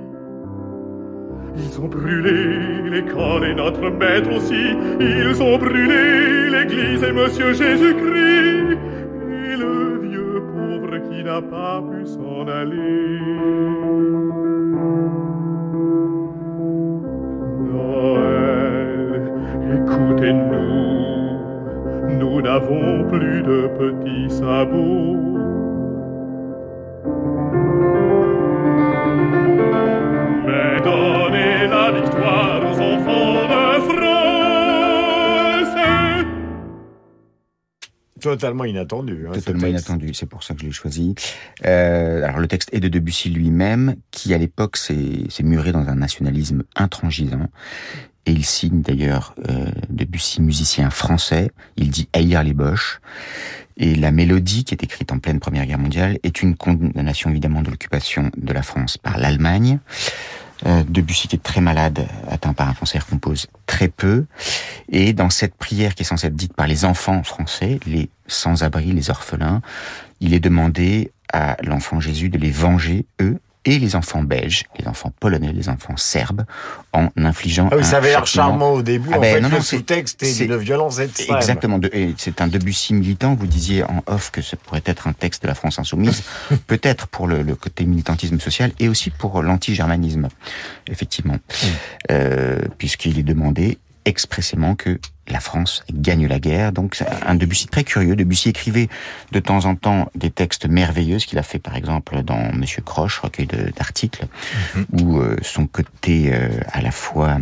Ils 1.57 1.81
ont 1.81 1.89
brûlé 1.89 2.91
l'école 2.91 3.45
et 3.47 3.55
notre 3.55 3.89
maître 3.91 4.31
aussi. 4.37 4.77
Ils 5.01 5.43
ont 5.43 5.59
brûlé 5.59 6.51
l'église 6.51 7.03
et 7.03 7.13
Monsieur 7.13 7.53
Jésus-Christ. 7.53 8.56
Totalement 38.37 38.65
inattendu. 38.65 39.27
hein, 39.27 39.33
Totalement 39.33 39.67
inattendu, 39.67 40.13
c'est 40.13 40.27
pour 40.27 40.43
ça 40.43 40.55
que 40.55 40.61
je 40.61 40.67
l'ai 40.67 40.73
choisi. 40.73 41.15
Euh, 41.65 42.23
alors 42.25 42.39
le 42.39 42.49
texte 42.49 42.69
est 42.73 42.81
de 42.81 42.89
Debussy 42.89 43.31
lui-même, 43.31 43.97
qui 44.11 44.35
à 44.35 44.39
l'époque 44.39 44.77
s'est 44.77 45.25
s'est 45.31 45.43
muré 45.43 45.73
dans 45.73 45.89
un 45.89 45.95
nationalisme 45.95 46.65
intransigeant. 46.75 47.49
Et 48.27 48.33
il 48.33 48.45
signe 48.45 48.83
d'ailleurs 48.83 49.35
euh, 49.49 49.71
Debussy 49.89 50.43
musicien 50.43 50.91
français. 50.91 51.51
Il 51.77 51.91
dit 51.91 52.09
haïr 52.13 52.43
les 52.43 52.53
Boches. 52.53 53.01
Et 53.79 53.95
la 53.95 54.11
mélodie, 54.11 54.65
qui 54.65 54.75
est 54.75 54.83
écrite 54.83 55.13
en 55.13 55.19
pleine 55.19 55.39
Première 55.39 55.65
Guerre 55.67 55.79
mondiale, 55.79 56.19
est 56.23 56.43
une 56.43 56.57
condamnation 56.57 57.31
évidemment 57.31 57.63
de 57.63 57.71
l'occupation 57.71 58.31
de 58.37 58.53
la 58.53 58.63
France 58.63 58.99
par 58.99 59.19
l'Allemagne. 59.19 59.79
Euh, 60.65 60.83
Debussy 60.89 61.29
qui 61.29 61.37
est 61.37 61.43
très 61.43 61.61
malade, 61.61 62.09
atteint 62.31 62.55
par 62.55 62.69
un 62.69 62.75
cancer, 62.75 63.07
compose 63.07 63.49
très 63.67 63.89
peu. 63.89 64.25
Et 64.91 65.13
dans 65.13 65.29
cette 65.29 65.55
prière 65.55 65.95
qui 65.95 66.03
est 66.03 66.07
censée 66.07 66.29
être 66.29 66.37
dite 66.37 66.55
par 66.55 66.67
les 66.67 66.85
enfants 66.85 67.23
français, 67.23 67.79
les 67.87 68.09
sans-abri, 68.27 68.93
les 68.93 69.11
orphelins, 69.11 69.61
il 70.21 70.33
est 70.33 70.41
demandé 70.41 71.13
à 71.33 71.57
l'enfant 71.63 72.01
Jésus 72.01 72.31
de 72.31 72.39
les 72.39 72.51
venger, 72.51 73.05
eux, 73.21 73.39
et 73.67 73.79
les 73.79 73.97
enfants 73.97 74.23
belges, 74.23 74.65
les 74.79 74.87
enfants 74.87 75.13
polonais, 75.21 75.53
les 75.53 75.69
enfants 75.69 75.97
serbes, 75.97 76.45
en 76.93 77.09
infligeant 77.17 77.69
Ah 77.73 77.77
oui, 77.77 77.85
ça 77.85 77.99
avait 77.99 78.11
l'air 78.11 78.27
charmant 78.27 78.73
au 78.73 78.83
début. 78.83 79.11
Ah 79.13 79.19
en 79.19 79.21
ben, 79.21 79.35
fait, 79.35 79.41
non, 79.41 79.49
le 79.49 79.55
non, 79.57 79.61
c'est- 79.61 79.77
sous-texte 79.77 80.23
est 80.23 80.47
de 80.47 80.55
violence 80.55 80.99
extrême. 81.01 81.37
Exactement. 81.37 81.79
C'est 82.17 82.41
un 82.41 82.47
Debussy 82.47 82.95
militant. 82.95 83.35
Vous 83.35 83.47
disiez 83.47 83.83
en 83.85 84.03
off 84.07 84.31
que 84.31 84.41
ce 84.41 84.57
pourrait 84.57 84.83
être 84.87 85.09
un 85.09 85.13
texte 85.13 85.43
de 85.43 85.49
la 85.49 85.55
France 85.55 85.79
insoumise, 85.79 86.23
peut-être 86.67 87.09
pour 87.09 87.27
le, 87.27 87.43
le 87.43 87.55
côté 87.57 87.85
militantisme 87.85 88.39
social 88.41 88.73
et 88.79 88.89
aussi 88.89 89.11
pour 89.11 89.43
l'anti-germanisme, 89.43 90.29
effectivement, 90.89 91.37
euh, 92.11 92.59
puisqu'il 92.79 93.19
est 93.19 93.23
demandé 93.25 93.79
expressément 94.07 94.75
que 94.75 94.99
la 95.29 95.41
France 95.41 95.85
gagne 95.93 96.27
la 96.27 96.39
guerre. 96.39 96.73
Donc 96.73 96.95
c'est 96.95 97.07
un 97.27 97.35
Debussy 97.35 97.67
très 97.67 97.85
curieux. 97.85 98.17
Debussy 98.17 98.49
écrivait 98.49 98.89
de 99.33 99.41
temps 99.41 99.65
en 99.67 99.75
temps 99.75 100.09
des 100.15 100.31
textes 100.31 100.67
merveilleux, 100.67 101.19
ce 101.19 101.27
qu'il 101.27 101.39
a 101.39 101.43
fait 101.43 101.59
par 101.59 101.77
exemple 101.77 102.23
dans 102.23 102.53
Monsieur 102.55 102.81
Croche, 102.81 103.19
recueil 103.19 103.47
d'articles, 103.47 104.27
où 104.93 105.19
euh, 105.19 105.37
son 105.43 105.67
côté 105.67 106.31
euh, 106.33 106.49
à 106.73 106.81
la 106.81 106.93
fois 106.93 107.37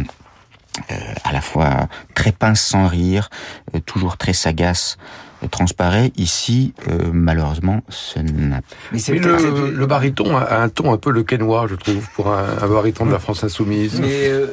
euh, 0.90 0.94
à 1.22 1.32
la 1.32 1.40
fois 1.40 1.88
très 2.14 2.32
pince 2.32 2.60
sans 2.60 2.88
rire, 2.88 3.30
euh, 3.74 3.80
toujours 3.80 4.16
très 4.16 4.32
sagace, 4.32 4.96
euh, 5.42 5.48
transparaît. 5.48 6.10
Ici, 6.16 6.74
euh, 6.88 7.10
malheureusement, 7.12 7.82
ce 7.90 8.18
n'a 8.18 8.60
Mais 8.92 8.98
le, 9.18 9.70
le 9.70 9.86
baryton 9.86 10.36
a 10.36 10.56
un 10.58 10.68
ton 10.70 10.92
un 10.92 10.96
peu 10.98 11.12
le 11.12 11.22
quénois, 11.22 11.66
je 11.68 11.76
trouve, 11.76 12.08
pour 12.16 12.32
un, 12.32 12.46
un 12.60 12.68
baryton 12.68 13.06
de 13.06 13.12
la 13.12 13.20
France 13.20 13.44
insoumise. 13.44 14.00
Mais, 14.00 14.28
euh, 14.28 14.46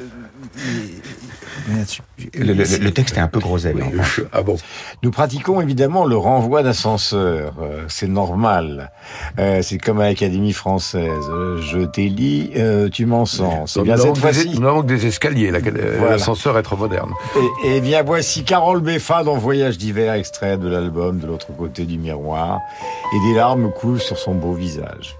Le, 2.38 2.54
le- 2.54 2.78
le 2.84 2.92
texte 2.92 3.18
est 3.18 3.22
un 3.22 3.28
peu 3.28 3.40
groseille. 3.40 3.74
revanche. 3.76 4.22
Ah 4.32 4.42
bon 4.42 4.58
Nous 5.04 5.12
pratiquons 5.12 5.62
évidemment 5.62 6.06
le 6.06 6.16
renvoi 6.18 6.64
d'ascenseur. 6.64 7.54
Euh, 7.62 7.84
c'est 7.88 8.08
normal. 8.08 8.92
Euh, 9.40 9.62
c'est 9.62 9.78
comme 9.78 10.00
à 10.00 10.06
l'Académie 10.06 10.54
française. 10.54 11.10
Euh, 11.30 11.62
je 11.62 11.80
t'élis, 11.80 12.52
euh, 12.58 12.90
tu 12.90 13.06
m'en 13.06 13.26
sens. 13.26 13.74
C'est 13.74 13.80
Nous 13.80 13.86
bien 13.86 13.98
cette 13.98 14.18
fois-ci. 14.18 14.50
nous 14.56 14.62
n'avons 14.62 14.82
que 14.82 14.88
des 14.88 15.06
escaliers, 15.08 15.52
Voilà. 15.52 16.12
l'ascenseur 16.12 16.58
est 16.58 16.64
trop 16.64 16.78
moderne. 16.78 17.12
Et, 17.66 17.78
et 17.78 17.82
bien 17.82 18.04
voici 18.04 18.44
Carole 18.44 18.82
Beffa 18.82 19.24
dans 19.24 19.38
Voyage 19.38 19.78
d'hiver, 19.78 20.14
extrait 20.14 20.58
de 20.58 20.68
l'album 20.68 21.20
De 21.20 21.28
l'autre 21.28 21.48
côté 21.58 21.86
du 21.86 21.98
miroir. 21.98 22.60
Et 23.16 23.30
des 23.30 23.36
larmes 23.36 23.72
coulent 23.72 24.00
sur 24.02 24.18
son 24.18 24.36
beau 24.36 24.54
visage. 24.54 25.16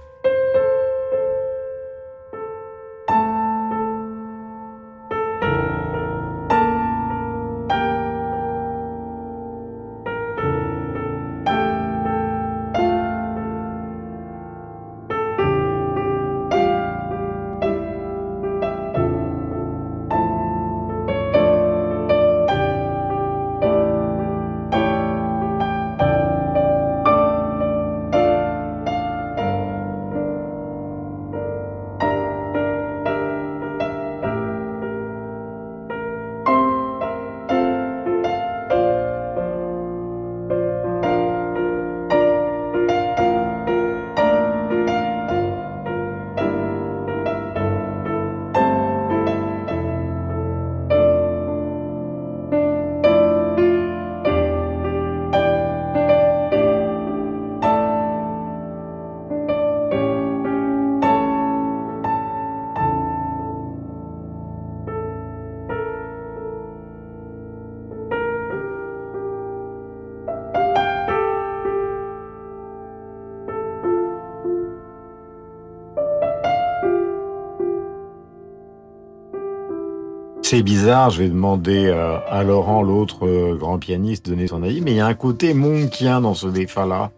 C'est 80.52 80.62
bizarre, 80.62 81.08
je 81.08 81.22
vais 81.22 81.30
demander 81.30 81.86
euh, 81.86 82.18
à 82.30 82.42
Laurent, 82.42 82.82
l'autre 82.82 83.26
euh, 83.26 83.56
grand 83.56 83.78
pianiste, 83.78 84.26
de 84.26 84.32
donner 84.32 84.48
son 84.48 84.62
avis, 84.62 84.82
mais 84.82 84.90
il 84.90 84.98
y 84.98 85.00
a 85.00 85.06
un 85.06 85.14
côté 85.14 85.54
monkien 85.54 86.20
dans 86.20 86.34
ce 86.34 86.46
Beffa-là. 86.46 87.10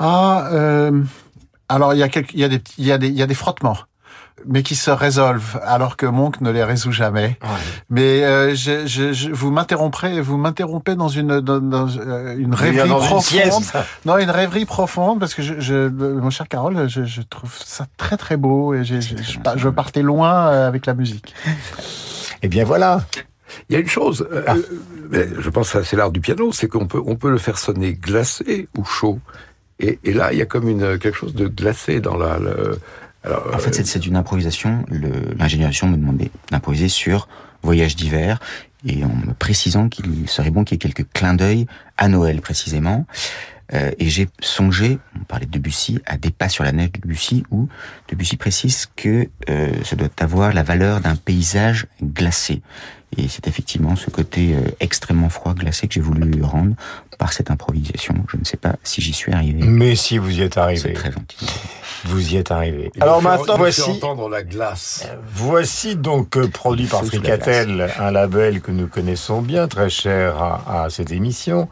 Ah, 0.00 0.48
euh, 0.50 0.90
alors 1.68 1.94
il 1.94 2.00
y 2.00 2.02
a 2.02 2.08
quelques, 2.08 2.32
il 2.34 2.40
y 2.40 2.44
a 2.44 2.48
des, 2.48 2.58
petits- 2.58 2.74
il 2.78 2.86
y 2.86 2.90
a 2.90 2.98
des, 2.98 3.06
il 3.06 3.14
y 3.14 3.22
a 3.22 3.28
des 3.28 3.34
frottements, 3.34 3.78
mais 4.48 4.64
qui 4.64 4.74
se 4.74 4.90
résolvent, 4.90 5.60
alors 5.64 5.96
que 5.96 6.06
Monk 6.06 6.40
ne 6.40 6.50
les 6.50 6.64
résout 6.64 6.90
jamais. 6.90 7.38
Mais 7.88 8.24
euh, 8.24 8.56
je, 8.56 8.84
je, 8.88 9.12
je- 9.12 9.30
vous 9.30 9.52
m'interromprez, 9.52 10.20
vous 10.20 10.36
m'interrompez 10.36 10.96
dans 10.96 11.06
une, 11.08 11.38
dans, 11.38 11.60
dans, 11.60 11.86
une 11.86 12.52
rêverie 12.52 12.88
dans 12.88 12.98
une 13.00 13.06
profonde. 13.06 13.22
sieste 13.22 13.78
non, 14.06 14.18
une 14.18 14.30
rêverie 14.30 14.64
profonde, 14.64 15.20
parce 15.20 15.34
que 15.34 15.42
je, 15.42 15.60
je 15.60 15.86
mon 15.88 16.30
cher 16.30 16.48
Carole, 16.48 16.88
je, 16.88 17.04
je 17.04 17.22
trouve 17.22 17.56
ça 17.64 17.86
très 17.96 18.16
très 18.16 18.36
beau 18.36 18.74
et 18.74 18.82
je, 18.82 19.00
je, 19.00 19.14
je 19.54 19.68
partais 19.68 20.02
loin 20.02 20.46
avec 20.66 20.86
la 20.86 20.94
musique. 20.94 21.32
Eh 22.42 22.48
bien 22.48 22.64
voilà. 22.64 23.04
Il 23.70 23.74
y 23.74 23.76
a 23.76 23.80
une 23.80 23.88
chose, 23.88 24.26
euh, 24.32 24.42
euh, 24.48 24.54
mais 25.10 25.26
je 25.38 25.48
pense 25.50 25.70
que 25.72 25.82
c'est 25.82 25.96
l'art 25.96 26.10
du 26.10 26.20
piano, 26.20 26.50
c'est 26.52 26.66
qu'on 26.68 26.86
peut, 26.86 27.00
on 27.06 27.14
peut 27.16 27.30
le 27.30 27.38
faire 27.38 27.58
sonner 27.58 27.92
glacé 27.94 28.68
ou 28.76 28.84
chaud. 28.84 29.20
Et, 29.78 29.98
et 30.04 30.12
là, 30.12 30.32
il 30.32 30.38
y 30.38 30.42
a 30.42 30.46
comme 30.46 30.68
une, 30.68 30.98
quelque 30.98 31.16
chose 31.16 31.34
de 31.34 31.46
glacé 31.46 32.00
dans 32.00 32.16
la... 32.16 32.38
le- 32.38 32.78
alors, 33.22 33.50
En 33.54 33.58
fait, 33.58 33.74
c'est- 33.74 33.86
c'est 33.86 34.06
une 34.06 34.16
improvisation. 34.16 34.84
L'ingénieur 35.38 35.70
me 35.84 35.96
demandait 35.96 36.30
d'improviser 36.50 36.88
sur 36.88 37.28
Voyage 37.62 37.96
d'hiver 37.96 38.38
et 38.86 39.04
en 39.04 39.08
me 39.08 39.32
précisant 39.32 39.88
qu'il 39.88 40.28
serait 40.28 40.50
bon 40.50 40.62
qu'il 40.64 40.74
y 40.74 40.76
ait 40.76 40.78
quelques 40.92 41.10
clins 41.12 41.34
d'œil 41.34 41.66
à 41.96 42.08
Noël 42.08 42.40
précisément. 42.40 43.06
Euh, 43.74 43.90
et 43.98 44.08
j'ai 44.08 44.28
songé, 44.40 44.98
on 45.20 45.24
parlait 45.24 45.46
de 45.46 45.50
Debussy, 45.50 45.98
à 46.06 46.16
Des 46.16 46.30
pas 46.30 46.48
sur 46.48 46.64
la 46.64 46.72
neige 46.72 46.92
de 46.92 47.00
Debussy, 47.00 47.44
où 47.50 47.68
Debussy 48.08 48.36
précise 48.36 48.86
que 48.96 49.28
euh, 49.50 49.72
ça 49.84 49.96
doit 49.96 50.08
avoir 50.20 50.52
la 50.52 50.62
valeur 50.62 51.00
d'un 51.00 51.16
paysage 51.16 51.86
glacé. 52.02 52.62
Et 53.16 53.28
c'est 53.28 53.46
effectivement 53.46 53.96
ce 53.96 54.10
côté 54.10 54.54
euh, 54.54 54.60
extrêmement 54.80 55.28
froid, 55.30 55.54
glacé 55.54 55.86
que 55.88 55.94
j'ai 55.94 56.00
voulu 56.00 56.42
rendre 56.42 56.74
par 57.18 57.32
cette 57.32 57.50
improvisation. 57.50 58.14
Je 58.28 58.36
ne 58.36 58.44
sais 58.44 58.56
pas 58.58 58.76
si 58.82 59.00
j'y 59.00 59.12
suis 59.12 59.32
arrivé. 59.32 59.60
Mais 59.64 59.94
si 59.94 60.18
vous 60.18 60.30
y 60.38 60.42
êtes 60.42 60.54
C'est 60.54 60.60
arrivé. 60.60 60.92
très 60.92 61.12
gentil. 61.12 61.46
Vous 62.04 62.34
y 62.34 62.36
êtes 62.36 62.50
arrivé. 62.50 62.90
il 62.94 63.02
Alors 63.02 63.22
maintenant, 63.22 63.56
voici, 63.56 63.82
entendre 63.82 64.28
la 64.28 64.42
glace. 64.42 65.06
voici 65.32 65.96
donc 65.96 66.36
euh, 66.36 66.46
produit 66.48 66.86
par 66.86 67.02
la. 67.02 67.08
Fricatel, 67.08 67.90
un 67.98 68.10
label 68.10 68.60
que 68.60 68.70
nous 68.70 68.86
connaissons 68.86 69.40
bien, 69.40 69.66
très 69.66 69.88
cher 69.88 70.36
à, 70.42 70.84
à 70.84 70.90
cette 70.90 71.10
émission. 71.10 71.68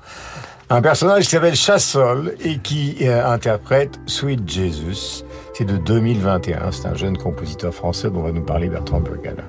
Un 0.70 0.80
personnage 0.80 1.24
qui 1.24 1.30
s'appelle 1.30 1.56
Chassol 1.56 2.36
et 2.42 2.56
qui 2.58 2.96
euh, 3.02 3.26
interprète 3.26 4.00
Sweet 4.06 4.48
Jesus. 4.48 5.22
C'est 5.52 5.66
de 5.66 5.76
2021. 5.76 6.72
C'est 6.72 6.86
un 6.86 6.94
jeune 6.94 7.18
compositeur 7.18 7.74
français 7.74 8.10
dont 8.10 8.22
va 8.22 8.32
nous 8.32 8.44
parler 8.44 8.68
Bertrand 8.68 9.00
Burgala. 9.00 9.44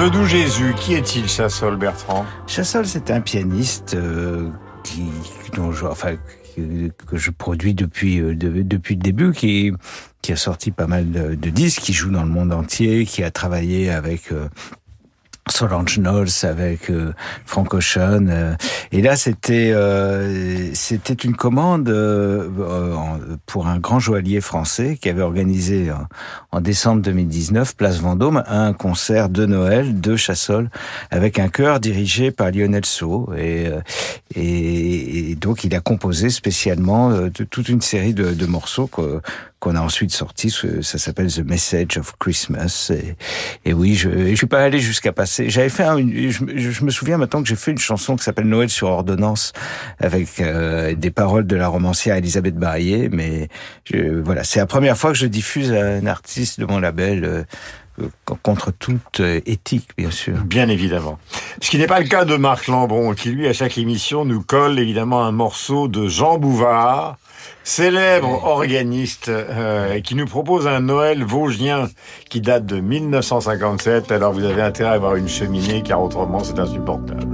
Ce 0.00 0.08
doux 0.08 0.24
Jésus, 0.24 0.74
qui 0.80 0.94
est-il, 0.94 1.28
Chassol 1.28 1.76
Bertrand? 1.76 2.24
Chassol, 2.46 2.86
c'est 2.86 3.10
un 3.10 3.20
pianiste 3.20 3.92
euh, 3.92 4.48
qui, 4.82 5.02
dont 5.54 5.72
je, 5.72 5.84
enfin, 5.84 6.16
que 7.06 7.18
je 7.18 7.30
produis 7.30 7.74
depuis 7.74 8.18
euh, 8.18 8.34
de- 8.34 8.62
depuis 8.62 8.94
le 8.94 9.02
début, 9.02 9.32
qui 9.32 9.72
qui 10.22 10.32
a 10.32 10.36
sorti 10.36 10.70
pas 10.70 10.86
mal 10.86 11.10
de, 11.10 11.34
de 11.34 11.50
disques, 11.50 11.82
qui 11.82 11.92
joue 11.92 12.10
dans 12.10 12.22
le 12.24 12.30
monde 12.30 12.50
entier, 12.52 13.04
qui 13.04 13.22
a 13.22 13.30
travaillé 13.30 13.90
avec 13.90 14.32
euh, 14.32 14.48
Solange 15.52 15.98
Knowles 15.98 16.28
avec 16.44 16.90
euh, 16.90 17.12
Frank 17.46 17.72
Ocean. 17.74 18.26
euh, 18.28 18.54
et 18.92 19.02
là, 19.02 19.16
c'était 19.16 19.72
euh, 19.74 20.70
c'était 20.74 21.14
une 21.14 21.36
commande 21.36 21.88
euh, 21.88 22.48
euh, 22.60 22.94
pour 23.46 23.66
un 23.66 23.78
grand 23.78 23.98
joaillier 23.98 24.40
français 24.40 24.98
qui 25.00 25.08
avait 25.08 25.22
organisé 25.22 25.90
en, 25.90 26.06
en 26.56 26.60
décembre 26.60 27.02
2019, 27.02 27.76
Place 27.76 27.98
Vendôme, 28.00 28.42
un 28.46 28.72
concert 28.72 29.28
de 29.28 29.46
Noël 29.46 30.00
de 30.00 30.16
Chassol 30.16 30.70
avec 31.10 31.38
un 31.38 31.48
chœur 31.48 31.80
dirigé 31.80 32.30
par 32.30 32.50
Lionel 32.50 32.84
Sceau. 32.84 33.30
Et, 33.36 33.66
euh, 33.66 33.80
et, 34.34 35.30
et 35.30 35.34
donc, 35.34 35.64
il 35.64 35.74
a 35.74 35.80
composé 35.80 36.30
spécialement 36.30 37.10
euh, 37.10 37.28
toute 37.30 37.68
une 37.68 37.80
série 37.80 38.14
de, 38.14 38.32
de 38.34 38.46
morceaux 38.46 38.86
que- 38.86 39.20
qu'on 39.60 39.76
a 39.76 39.80
ensuite 39.80 40.10
sortis. 40.12 40.50
Ce- 40.50 40.82
Ça 40.82 40.98
s'appelle 40.98 41.32
The 41.32 41.40
Message 41.44 41.98
of 41.98 42.14
Christmas. 42.18 42.90
Et, 43.64 43.72
oui, 43.72 43.94
je 43.94 44.10
je 44.30 44.34
suis 44.34 44.46
pas 44.46 44.62
allé 44.62 44.80
jusqu'à 44.80 45.12
passer. 45.12 45.48
J'avais 45.50 45.68
fait 45.68 45.84
un- 45.84 45.98
je, 45.98 46.84
me- 46.84 46.90
souviens 46.90 47.18
maintenant 47.18 47.42
que 47.42 47.48
j'ai 47.48 47.56
fait 47.56 47.70
une 47.70 47.78
chanson 47.78 48.16
qui 48.16 48.24
s'appelle 48.24 48.48
Noël 48.48 48.68
sur 48.70 48.88
ordonnance 48.88 49.52
avec 50.00 50.40
euh, 50.40 50.94
des 50.94 51.10
paroles 51.10 51.46
de 51.46 51.56
la 51.56 51.68
romancière 51.68 52.16
Elisabeth 52.16 52.56
Barillet. 52.56 53.08
Mais 53.12 53.48
voilà, 54.24 54.42
c'est 54.44 54.58
la 54.60 54.66
première 54.66 54.96
fois 54.96 55.12
que 55.12 55.18
je 55.18 55.26
diffuse 55.26 55.72
un 55.72 56.06
artiste 56.06 56.58
de 56.58 56.64
mon 56.66 56.78
label. 56.80 57.24
euh, 57.24 57.42
euh, 58.00 58.08
contre 58.42 58.70
toute 58.70 59.20
éthique, 59.44 59.90
bien 59.98 60.10
sûr. 60.10 60.38
Bien 60.44 60.68
évidemment. 60.70 61.18
Ce 61.60 61.68
qui 61.68 61.76
n'est 61.76 61.86
pas 61.88 62.00
le 62.00 62.06
cas 62.08 62.24
de 62.24 62.34
Marc 62.36 62.66
Lambron, 62.68 63.12
qui 63.12 63.30
lui, 63.30 63.46
à 63.46 63.52
chaque 63.52 63.76
émission, 63.76 64.24
nous 64.24 64.40
colle 64.40 64.78
évidemment 64.78 65.22
un 65.26 65.32
morceau 65.32 65.86
de 65.86 66.06
Jean 66.08 66.38
Bouvard, 66.38 67.18
célèbre 67.64 68.44
organiste, 68.44 69.28
euh, 69.28 70.00
qui 70.00 70.14
nous 70.14 70.26
propose 70.26 70.66
un 70.66 70.80
Noël 70.80 71.24
vosgien 71.24 71.88
qui 72.28 72.40
date 72.40 72.66
de 72.66 72.80
1957. 72.80 74.12
Alors 74.12 74.32
vous 74.32 74.44
avez 74.44 74.62
intérêt 74.62 74.90
à 74.90 74.94
avoir 74.94 75.16
une 75.16 75.28
cheminée, 75.28 75.82
car 75.82 76.02
autrement 76.02 76.42
c'est 76.42 76.58
insupportable. 76.58 77.26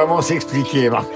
Vraiment 0.00 0.22
s'expliquer, 0.22 0.88
Marc. 0.90 1.06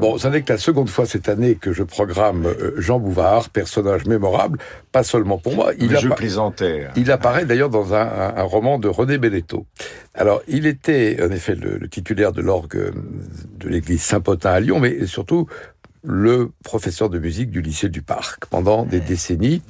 Bon, 0.00 0.18
ça 0.18 0.30
n'est 0.30 0.42
que 0.42 0.52
la 0.52 0.58
seconde 0.58 0.88
fois 0.88 1.06
cette 1.06 1.28
année 1.28 1.54
que 1.54 1.72
je 1.72 1.82
programme 1.82 2.46
euh, 2.46 2.72
Jean 2.76 2.98
Bouvard, 2.98 3.48
personnage 3.50 4.04
mémorable, 4.06 4.58
pas 4.92 5.02
seulement 5.02 5.38
pour 5.38 5.54
moi. 5.54 5.70
Mais 5.78 5.96
je 5.98 6.08
plaisantais. 6.08 6.88
Il 6.96 7.10
apparaît 7.10 7.46
d'ailleurs 7.46 7.70
dans 7.70 7.94
un, 7.94 8.02
un- 8.06 8.36
un 8.36 8.42
roman 8.42 8.78
de 8.78 8.88
René 8.88 9.18
Belletto. 9.18 9.66
Alors, 10.14 10.42
il 10.46 10.66
était 10.66 11.18
en 11.22 11.30
effet 11.30 11.54
le, 11.54 11.78
le 11.78 11.88
titulaire 11.88 12.32
de 12.32 12.42
l'orgue 12.42 12.76
euh, 12.76 12.90
de 13.58 13.68
l'église 13.68 14.02
Saint-Potin 14.02 14.50
à 14.50 14.60
Lyon, 14.60 14.78
mais 14.80 15.06
surtout 15.06 15.46
le 16.04 16.52
professeur 16.62 17.10
de 17.10 17.18
musique 17.18 17.50
du 17.50 17.60
lycée 17.60 17.88
du 17.88 18.02
Parc 18.02 18.46
pendant 18.46 18.84
des 18.84 19.00
décennies. 19.00 19.62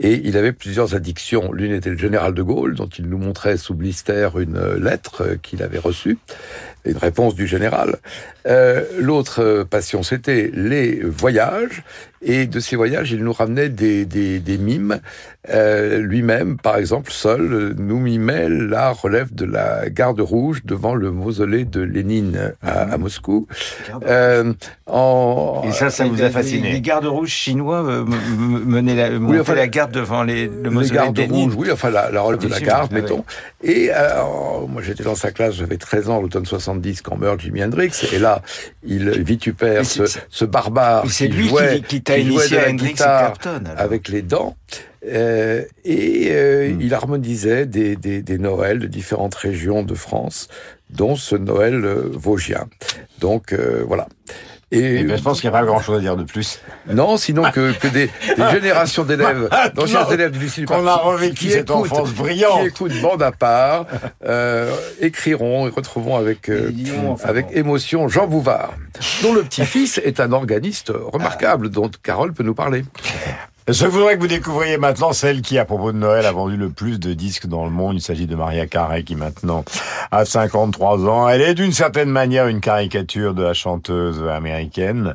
Et 0.00 0.20
il 0.24 0.36
avait 0.36 0.52
plusieurs 0.52 0.94
addictions. 0.96 1.52
L'une 1.52 1.72
était 1.72 1.90
le 1.90 1.96
général 1.96 2.34
de 2.34 2.42
Gaulle, 2.42 2.74
dont 2.74 2.88
il 2.88 3.06
nous 3.08 3.18
montrait 3.18 3.56
sous 3.56 3.74
blister 3.74 4.28
une 4.38 4.56
euh, 4.56 4.78
lettre 4.80 5.36
qu'il 5.42 5.62
avait 5.62 5.78
reçue, 5.78 6.18
une 6.90 6.96
réponse 6.98 7.34
du 7.34 7.46
général. 7.46 7.96
Euh, 8.46 8.82
L'autre 8.98 9.42
euh, 9.42 9.64
passion, 9.64 10.02
c'était 10.02 10.50
les 10.54 11.00
voyages. 11.02 11.82
Et 12.22 12.46
de 12.46 12.60
ces 12.60 12.76
voyages, 12.76 13.12
il 13.12 13.22
nous 13.22 13.32
ramenait 13.32 13.68
des, 13.68 14.04
des, 14.04 14.40
des 14.40 14.58
mimes. 14.58 15.00
Euh, 15.50 15.98
Lui-même, 15.98 16.56
par 16.56 16.76
exemple, 16.76 17.12
seul, 17.12 17.74
nous 17.78 18.00
mimait 18.00 18.48
la 18.48 18.90
relève 18.90 19.32
de 19.34 19.44
la 19.44 19.90
garde 19.90 20.20
rouge 20.20 20.62
devant 20.64 20.94
le 20.94 21.10
mausolée 21.12 21.64
de 21.64 21.82
Lénine 21.82 22.54
à, 22.62 22.92
à 22.94 22.96
Moscou. 22.98 23.46
Euh, 24.06 24.52
en, 24.86 25.62
Et 25.68 25.72
ça, 25.72 25.90
ça 25.90 26.06
vous 26.06 26.22
a 26.22 26.30
fasciné. 26.30 26.72
Les 26.72 26.80
gardes 26.80 27.06
rouges 27.06 27.30
chinois 27.30 27.82
menaient 27.82 28.94
la, 28.96 29.10
montaient 29.18 29.40
enfin, 29.40 29.54
la 29.54 29.68
garde 29.68 29.92
devant 29.92 30.22
les, 30.22 30.46
le 30.46 30.62
les 30.64 30.70
mausolée 30.70 30.94
gardes 30.96 31.14
de 31.16 31.22
Lénine. 31.22 31.44
rouges, 31.50 31.54
oui, 31.58 31.68
enfin 31.70 31.90
la, 31.90 32.10
la 32.10 32.22
relève 32.22 32.40
de 32.40 32.48
la 32.48 32.60
garde, 32.60 32.88
ah 32.90 32.94
ouais. 32.94 33.02
mettons. 33.02 33.24
Et 33.62 33.90
euh, 33.94 34.66
moi 34.68 34.82
j'étais 34.82 35.04
dans 35.04 35.14
sa 35.14 35.30
classe, 35.32 35.54
j'avais 35.54 35.76
13 35.76 36.08
ans, 36.08 36.20
l'automne 36.20 36.46
70, 36.76 37.02
quand 37.02 37.16
meurt 37.16 37.40
Jimi 37.40 37.62
Hendrix, 37.64 37.90
et 38.12 38.18
là 38.18 38.42
il 38.84 39.10
vitupère 39.22 39.84
ce, 39.84 40.44
barbare 40.44 41.04
c'est 41.10 41.28
qui 41.28 41.34
lui 41.34 41.42
qui- 41.44 41.48
jouait, 41.50 41.80
qui 41.86 42.02
t'a 42.02 42.16
qui 42.16 42.26
jouait 42.26 42.34
initié 42.36 42.58
à 42.58 42.62
la 42.66 42.70
Hendrix 42.70 42.86
et 42.86 42.92
guitare 42.92 43.38
Clapton, 43.38 43.64
alors. 43.66 43.80
avec 43.80 44.08
les 44.08 44.22
dents. 44.22 44.56
Euh, 45.08 45.62
et 45.84 46.28
euh, 46.30 46.68
Hmm. 46.72 46.80
il 46.80 46.92
harmonisait 46.94 47.64
des, 47.66 47.94
des, 47.94 48.22
des 48.22 48.38
Noëls 48.38 48.80
de 48.80 48.86
différentes 48.88 49.36
régions 49.36 49.84
de 49.84 49.94
France, 49.94 50.48
dont 50.90 51.14
ce 51.14 51.36
Noël 51.36 51.84
euh, 51.84 52.10
vosgien. 52.12 52.66
Donc 53.20 53.52
euh, 53.52 53.84
voilà. 53.86 54.08
Et 54.72 54.96
Eh 55.00 55.04
ben, 55.04 55.16
je 55.16 55.22
pense 55.22 55.40
qu'il 55.40 55.48
n'y 55.48 55.54
a 55.56 55.60
pas 55.60 55.64
grand-chose 55.64 55.98
à 55.98 56.00
dire 56.00 56.16
de 56.16 56.24
plus. 56.24 56.60
non, 56.92 57.16
sinon 57.16 57.44
que, 57.52 57.72
que 57.78 57.86
des, 57.86 58.10
des 58.36 58.50
générations 58.50 59.04
d'élèves, 59.04 59.48
d'anciens 59.74 60.02
Non, 60.02 60.10
élèves 60.10 60.32
du 60.32 60.40
lycée 60.40 60.62
du 60.62 60.66
qu'on 60.66 60.82
Parc, 60.82 60.86
a 60.88 61.02
revécu 61.04 61.34
qui 61.36 61.50
cette 61.50 61.70
écoutent- 61.70 61.92
enfance 61.92 62.12
brillante. 62.12 62.60
qui 62.62 62.66
écoutent 62.66 63.00
bande 63.00 63.22
à 63.22 63.30
part, 63.30 63.86
euh, 64.24 64.74
écriront 65.00 65.68
et 65.68 65.70
retrouveront 65.70 66.16
avec, 66.16 66.48
euh, 66.50 66.72
avec 67.22 67.46
émotion 67.52 68.08
Jean 68.08 68.26
Bouvard, 68.26 68.74
dont 69.22 69.34
le 69.34 69.42
petit-fils 69.44 69.98
est 70.04 70.18
un 70.18 70.32
organiste 70.32 70.92
remarquable, 70.94 71.68
dont 71.70 71.88
Carole 72.02 72.32
peut 72.32 72.42
nous 72.42 72.54
parler. 72.54 72.84
Je 73.68 73.84
voudrais 73.84 74.14
que 74.14 74.20
vous 74.20 74.28
découvriez 74.28 74.78
maintenant 74.78 75.12
celle 75.12 75.42
qui, 75.42 75.58
à 75.58 75.64
propos 75.64 75.90
de 75.90 75.98
Noël, 75.98 76.24
a 76.24 76.30
vendu 76.30 76.56
le 76.56 76.70
plus 76.70 77.00
de 77.00 77.14
disques 77.14 77.46
dans 77.46 77.64
le 77.64 77.72
monde. 77.72 77.96
Il 77.96 78.00
s'agit 78.00 78.28
de 78.28 78.36
Maria 78.36 78.68
Carey, 78.68 79.02
qui 79.02 79.16
maintenant 79.16 79.64
a 80.12 80.24
53 80.24 81.04
ans. 81.08 81.28
Elle 81.28 81.42
est 81.42 81.54
d'une 81.54 81.72
certaine 81.72 82.08
manière 82.08 82.46
une 82.46 82.60
caricature 82.60 83.34
de 83.34 83.42
la 83.42 83.54
chanteuse 83.54 84.22
américaine. 84.28 85.14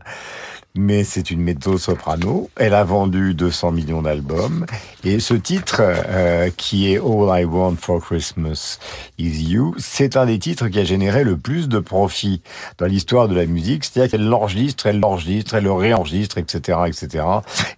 Mais 0.76 1.04
c'est 1.04 1.32
une 1.32 1.42
mezzo-soprano. 1.42 2.50
Elle 2.56 2.74
a 2.74 2.84
vendu 2.86 3.34
200 3.34 3.72
millions 3.72 4.02
d'albums. 4.02 4.66
Et 5.04 5.20
ce 5.20 5.34
titre, 5.34 5.82
euh, 5.82 6.50
qui 6.56 6.94
est 6.94 6.98
All 6.98 7.42
I 7.42 7.44
Want 7.44 7.76
for 7.76 8.02
Christmas 8.02 8.80
is 9.18 9.52
You, 9.52 9.76
c'est 9.78 10.16
un 10.16 10.26
des 10.26 10.40
titres 10.40 10.70
qui 10.70 10.80
a 10.80 10.86
généré 10.86 11.26
le 11.26 11.36
plus 11.36 11.68
de 11.68 11.80
profit 11.80 12.42
dans 12.78 12.86
l'histoire 12.86 13.28
de 13.28 13.36
la 13.36 13.46
musique. 13.46 13.84
C'est-à-dire 13.84 14.12
qu'elle 14.12 14.28
l'enregistre, 14.28 14.86
elle 14.88 15.00
l'enregistre, 15.00 15.56
elle 15.56 15.66
le 15.66 15.74
réenregistre, 15.74 16.38
etc., 16.38 16.80
etc. 16.88 17.26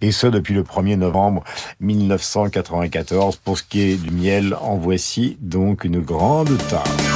Et 0.00 0.12
ce, 0.12 0.28
depuis 0.28 0.54
le 0.54 0.62
1er 0.62 0.96
novembre 0.96 1.42
1994. 1.80 3.36
Pour 3.36 3.58
ce 3.58 3.64
qui 3.64 3.80
est 3.80 3.96
du 3.96 4.10
miel, 4.12 4.56
en 4.60 4.76
voici 4.76 5.36
donc 5.40 5.84
une 5.84 6.00
grande 6.00 6.56
table. 6.68 7.13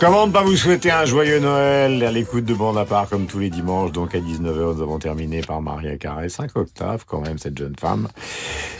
Comment 0.00 0.28
ne 0.28 0.32
pas 0.32 0.44
vous 0.44 0.56
souhaiter 0.56 0.92
un 0.92 1.04
joyeux 1.04 1.40
Noël 1.40 2.04
à 2.04 2.12
l'écoute 2.12 2.44
de 2.44 2.54
Bande 2.54 2.78
à 2.78 2.84
part 2.84 3.08
comme 3.08 3.26
tous 3.26 3.40
les 3.40 3.50
dimanches. 3.50 3.90
Donc 3.90 4.14
à 4.14 4.20
19h, 4.20 4.76
nous 4.76 4.82
avons 4.82 5.00
terminé 5.00 5.40
par 5.40 5.60
Maria 5.60 5.96
Carré. 5.96 6.28
5 6.28 6.54
octaves 6.54 7.04
quand 7.04 7.20
même, 7.20 7.38
cette 7.38 7.58
jeune 7.58 7.74
femme. 7.76 8.06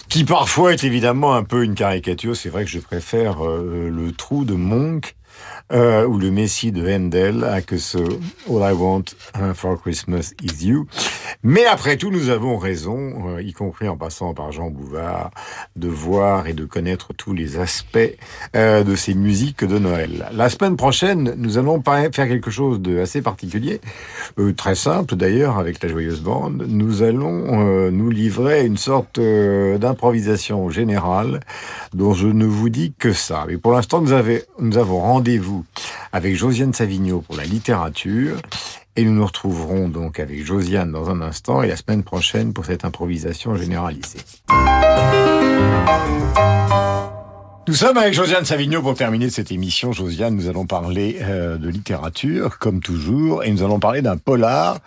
qui 0.09 0.25
parfois 0.25 0.73
est 0.73 0.85
évidemment 0.85 1.35
un 1.35 1.43
peu 1.43 1.65
une 1.65 1.75
caricature. 1.75 2.37
C'est 2.37 2.51
vrai 2.51 2.65
que 2.65 2.71
je 2.71 2.79
préfère 2.79 3.45
euh, 3.45 3.91
le 3.91 4.13
trou 4.13 4.45
de 4.45 4.55
Monk 4.55 5.17
euh, 5.73 6.07
ou 6.07 6.19
le 6.19 6.31
Messie 6.31 6.73
de 6.73 6.89
Handel 6.91 7.45
à 7.45 7.61
que 7.61 7.79
ce 7.79 7.99
All 7.99 8.73
I 8.73 8.73
Want 8.73 9.05
uh, 9.37 9.55
for 9.55 9.81
Christmas 9.81 10.33
is 10.43 10.67
You. 10.67 10.87
Mais 11.43 11.67
après 11.67 11.97
tout, 11.97 12.11
nous 12.11 12.31
avons 12.31 12.57
raison, 12.57 13.37
euh, 13.37 13.43
y 13.43 13.53
compris 13.53 13.89
en 13.89 13.97
passant 13.97 14.35
par 14.35 14.51
Jean 14.51 14.71
Bouvard, 14.71 15.31
de 15.77 15.89
voir 15.89 16.49
et 16.49 16.53
de 16.53 16.65
connaître 16.65 17.13
tous 17.13 17.33
les 17.33 17.59
aspects 17.59 17.99
euh, 18.57 18.83
de 18.83 18.97
ces 18.97 19.15
musiques 19.15 19.65
de 19.65 19.79
Noël. 19.79 20.29
La 20.33 20.49
semaine 20.49 20.77
prochaine, 20.77 21.35
nous 21.37 21.59
allons 21.59 21.83
faire 21.83 22.11
quelque 22.11 22.51
chose 22.51 22.81
de 22.81 22.99
assez 22.99 23.23
particulier, 23.23 23.81
euh, 24.39 24.53
très 24.53 24.75
simple 24.75 25.17
d'ailleurs 25.17 25.59
avec 25.59 25.83
la 25.83 25.89
joyeuse 25.89 26.21
bande. 26.21 26.65
Nous 26.69 27.03
allons 27.03 27.91
nous 27.91 28.11
livrer 28.11 28.67
une 28.67 28.77
sorte 28.77 29.21
d'improvisation 29.21 30.71
générale 30.71 31.41
dont 31.95 32.15
je 32.15 32.27
ne 32.27 32.45
vous 32.45 32.69
dis 32.69 32.93
que 32.99 33.13
ça. 33.13 33.45
Mais 33.49 33.59
pour 33.59 33.73
l'instant, 33.73 34.01
nous, 34.01 34.13
avons 34.13 35.03
rendez-vous 35.29 35.65
avec 36.11 36.35
Josiane 36.37 36.73
Savigno 36.73 37.21
pour 37.21 37.37
la 37.37 37.45
littérature. 37.45 38.41
Et 38.97 39.05
nous 39.05 39.13
nous 39.13 39.27
retrouverons 39.27 39.91
donc 39.91 40.21
avec 40.21 40.43
Josiane 40.43 40.91
dans 40.91 41.11
un 41.11 41.21
instant 41.21 41.63
et 41.63 41.69
la 41.69 41.77
semaine 41.77 42.03
prochaine 42.03 42.55
pour 42.55 42.65
cette 42.65 42.85
improvisation 42.87 43.55
généralisée. 43.55 44.21
Nous 47.69 47.75
sommes 47.75 47.99
avec 47.99 48.15
Josiane 48.15 48.47
Savigno 48.47 48.81
pour 48.81 48.95
terminer 48.95 49.29
cette 49.29 49.53
émission. 49.53 49.93
Josiane, 49.93 50.35
nous 50.35 50.49
allons 50.49 50.65
parler 50.65 51.19
euh, 51.21 51.59
de 51.59 51.69
littérature, 51.69 52.59
comme 52.59 52.81
toujours, 52.81 53.45
et 53.45 53.51
nous 53.51 53.63
allons 53.63 53.79
parler 53.79 54.01
d'un 54.01 54.17
polar, 54.17 54.79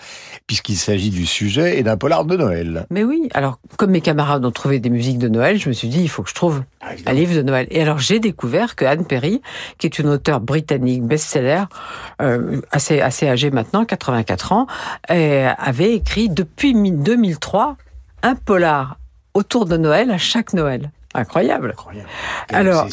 puisqu'il 0.47 0.75
s'agit 0.75 1.11
du 1.11 1.27
sujet, 1.27 1.77
et 1.77 1.83
d'un 1.83 1.95
polar 1.95 2.25
de 2.25 2.35
Noël. 2.35 2.87
Mais 2.89 3.03
oui, 3.03 3.29
alors 3.35 3.59
comme 3.77 3.91
mes 3.91 4.01
camarades 4.01 4.43
ont 4.45 4.51
trouvé 4.51 4.79
des 4.79 4.89
musiques 4.89 5.19
de 5.19 5.27
Noël, 5.27 5.59
je 5.59 5.69
me 5.69 5.73
suis 5.73 5.89
dit 5.89 6.01
il 6.01 6.09
faut 6.09 6.23
que 6.23 6.29
je 6.29 6.33
trouve 6.33 6.63
un 7.05 7.13
livre 7.13 7.35
de 7.35 7.43
Noël. 7.43 7.67
Et 7.69 7.79
alors 7.83 7.99
j'ai 7.99 8.19
découvert 8.19 8.75
que 8.75 8.83
Anne 8.83 9.05
Perry, 9.05 9.43
qui 9.77 9.85
est 9.85 9.99
une 9.99 10.07
auteure 10.07 10.41
britannique 10.41 11.03
best-seller, 11.03 11.65
euh, 12.23 12.61
assez 12.71 12.99
assez 12.99 13.27
âgée 13.27 13.51
maintenant, 13.51 13.85
84 13.85 14.53
ans, 14.53 14.65
euh, 15.11 15.49
avait 15.55 15.93
écrit 15.93 16.29
depuis 16.29 16.73
mi- 16.73 16.91
2003 16.91 17.77
un 18.23 18.33
polar 18.33 18.97
autour 19.35 19.67
de 19.67 19.77
Noël 19.77 20.09
à 20.09 20.17
chaque 20.17 20.53
Noël. 20.53 20.89
Incroyable. 21.13 21.75
Quelle 22.47 22.55
Alors, 22.57 22.87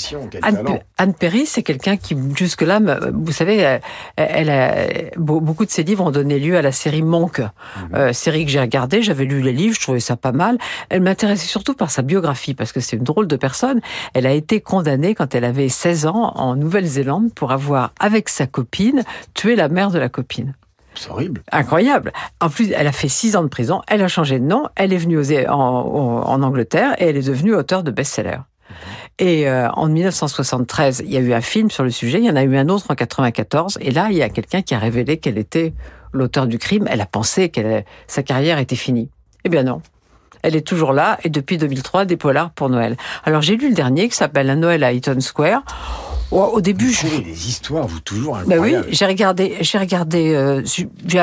Anne, 0.99 1.15
Perry, 1.15 1.47
c'est 1.47 1.63
quelqu'un 1.63 1.97
qui, 1.97 2.17
jusque-là, 2.37 2.81
vous 3.13 3.33
savez, 3.33 3.65
euh, 3.65 3.79
elle 4.17 4.51
a, 4.51 4.87
be- 5.17 5.41
beaucoup 5.41 5.65
de 5.65 5.71
ses 5.71 5.85
livres 5.85 6.05
ont 6.05 6.11
donné 6.11 6.39
lieu 6.41 6.57
à 6.57 6.63
la 6.63 6.73
série 6.73 7.03
Monk, 7.03 7.39
Mhm. 7.41 7.49
euh, 7.95 8.13
série 8.13 8.45
que 8.45 8.51
j'ai 8.51 8.61
regardée. 8.61 9.03
J'avais 9.03 9.25
lu 9.25 9.41
les 9.41 9.53
livres, 9.53 9.75
je 9.77 9.81
trouvais 9.81 10.01
ça 10.01 10.17
pas 10.17 10.33
mal. 10.33 10.59
Elle 10.89 11.03
m'intéressait 11.03 11.47
surtout 11.47 11.75
par 11.75 11.91
sa 11.91 12.03
biographie, 12.03 12.55
parce 12.55 12.73
que 12.73 12.81
c'est 12.81 12.97
une 12.97 13.05
drôle 13.05 13.29
de 13.29 13.37
personne. 13.37 13.81
Elle 14.15 14.27
a 14.27 14.33
été 14.33 14.61
condamnée 14.61 15.15
quand 15.15 15.35
elle 15.35 15.45
avait 15.45 15.69
16 15.69 16.07
ans 16.07 16.33
en 16.35 16.57
Nouvelle-Zélande 16.57 17.33
pour 17.35 17.53
avoir, 17.53 17.93
avec 18.01 18.29
sa 18.29 18.47
copine, 18.47 19.05
tué 19.35 19.55
la 19.55 19.69
mère 19.69 19.91
de 19.91 19.99
la 19.99 20.09
copine. 20.09 20.55
C'est 20.99 21.11
horrible. 21.11 21.43
Incroyable. 21.53 22.13
En 22.41 22.49
plus, 22.51 22.73
elle 22.73 22.87
a 22.87 22.93
fait 22.93 23.09
six 23.09 23.37
ans 23.37 23.43
de 23.43 23.49
prison. 23.49 23.83
Elle 23.87 24.03
a 24.03 24.09
changé 24.09 24.39
de 24.39 24.45
nom. 24.45 24.65
Elle 24.75 24.93
est 24.93 24.97
venue 24.99 25.17
aux- 25.19 25.33
en, 25.49 25.53
en- 25.53 26.23
en 26.29 26.43
Angleterre 26.43 26.95
et 27.01 27.05
elle 27.07 27.17
est 27.17 27.27
devenue 27.29 27.55
auteure 27.55 27.83
de 27.85 27.91
best-sellers. 27.91 28.41
Et 29.21 29.49
euh, 29.49 29.69
en 29.71 29.87
1973, 29.89 31.03
il 31.05 31.13
y 31.13 31.17
a 31.17 31.21
eu 31.21 31.33
un 31.33 31.41
film 31.41 31.71
sur 31.71 31.85
le 31.85 31.91
sujet. 31.91 32.19
Il 32.19 32.25
y 32.25 32.31
en 32.31 32.37
a 32.37 32.43
eu 32.43 32.57
un 32.57 32.69
autre 32.69 32.87
en 32.91 32.95
94. 32.95 33.79
Et 33.81 33.91
là, 33.91 34.09
il 34.11 34.17
y 34.17 34.23
a 34.23 34.29
quelqu'un 34.29 34.63
qui 34.63 34.75
a 34.75 34.79
révélé 34.79 35.19
qu'elle 35.19 35.39
était 35.39 35.73
l'auteur 36.13 36.47
du 36.47 36.59
crime. 36.59 36.87
Elle 36.91 37.01
a 37.01 37.07
pensé 37.07 37.49
que 37.49 37.83
sa 38.07 38.23
carrière 38.23 38.59
était 38.59 38.77
finie. 38.77 39.11
Eh 39.45 39.49
bien 39.49 39.63
non. 39.63 39.81
Elle 40.43 40.55
est 40.55 40.67
toujours 40.67 40.93
là 40.93 41.19
et 41.25 41.31
depuis 41.31 41.59
2003, 41.59 42.05
des 42.05 42.17
polars 42.17 42.51
pour 42.51 42.69
Noël. 42.71 42.97
Alors 43.25 43.43
j'ai 43.43 43.57
lu 43.57 43.71
le 43.71 43.75
dernier 43.75 44.09
qui 44.09 44.15
s'appelle 44.17 44.49
Un 44.51 44.57
Noël 44.57 44.85
à 44.85 44.93
Eaton 44.93 45.19
Square. 45.21 45.63
Au 46.31 46.61
début, 46.61 46.93
je... 46.93 47.07
des 47.23 47.49
histoires, 47.49 47.87
vous 47.87 48.01
toujours 48.01 48.39
Ben 48.47 48.59
oui, 48.59 48.75
j'ai 48.91 49.07
regardé, 49.07 49.57
j'ai 49.63 49.79
regardé, 49.79 50.35
euh, 50.35 50.63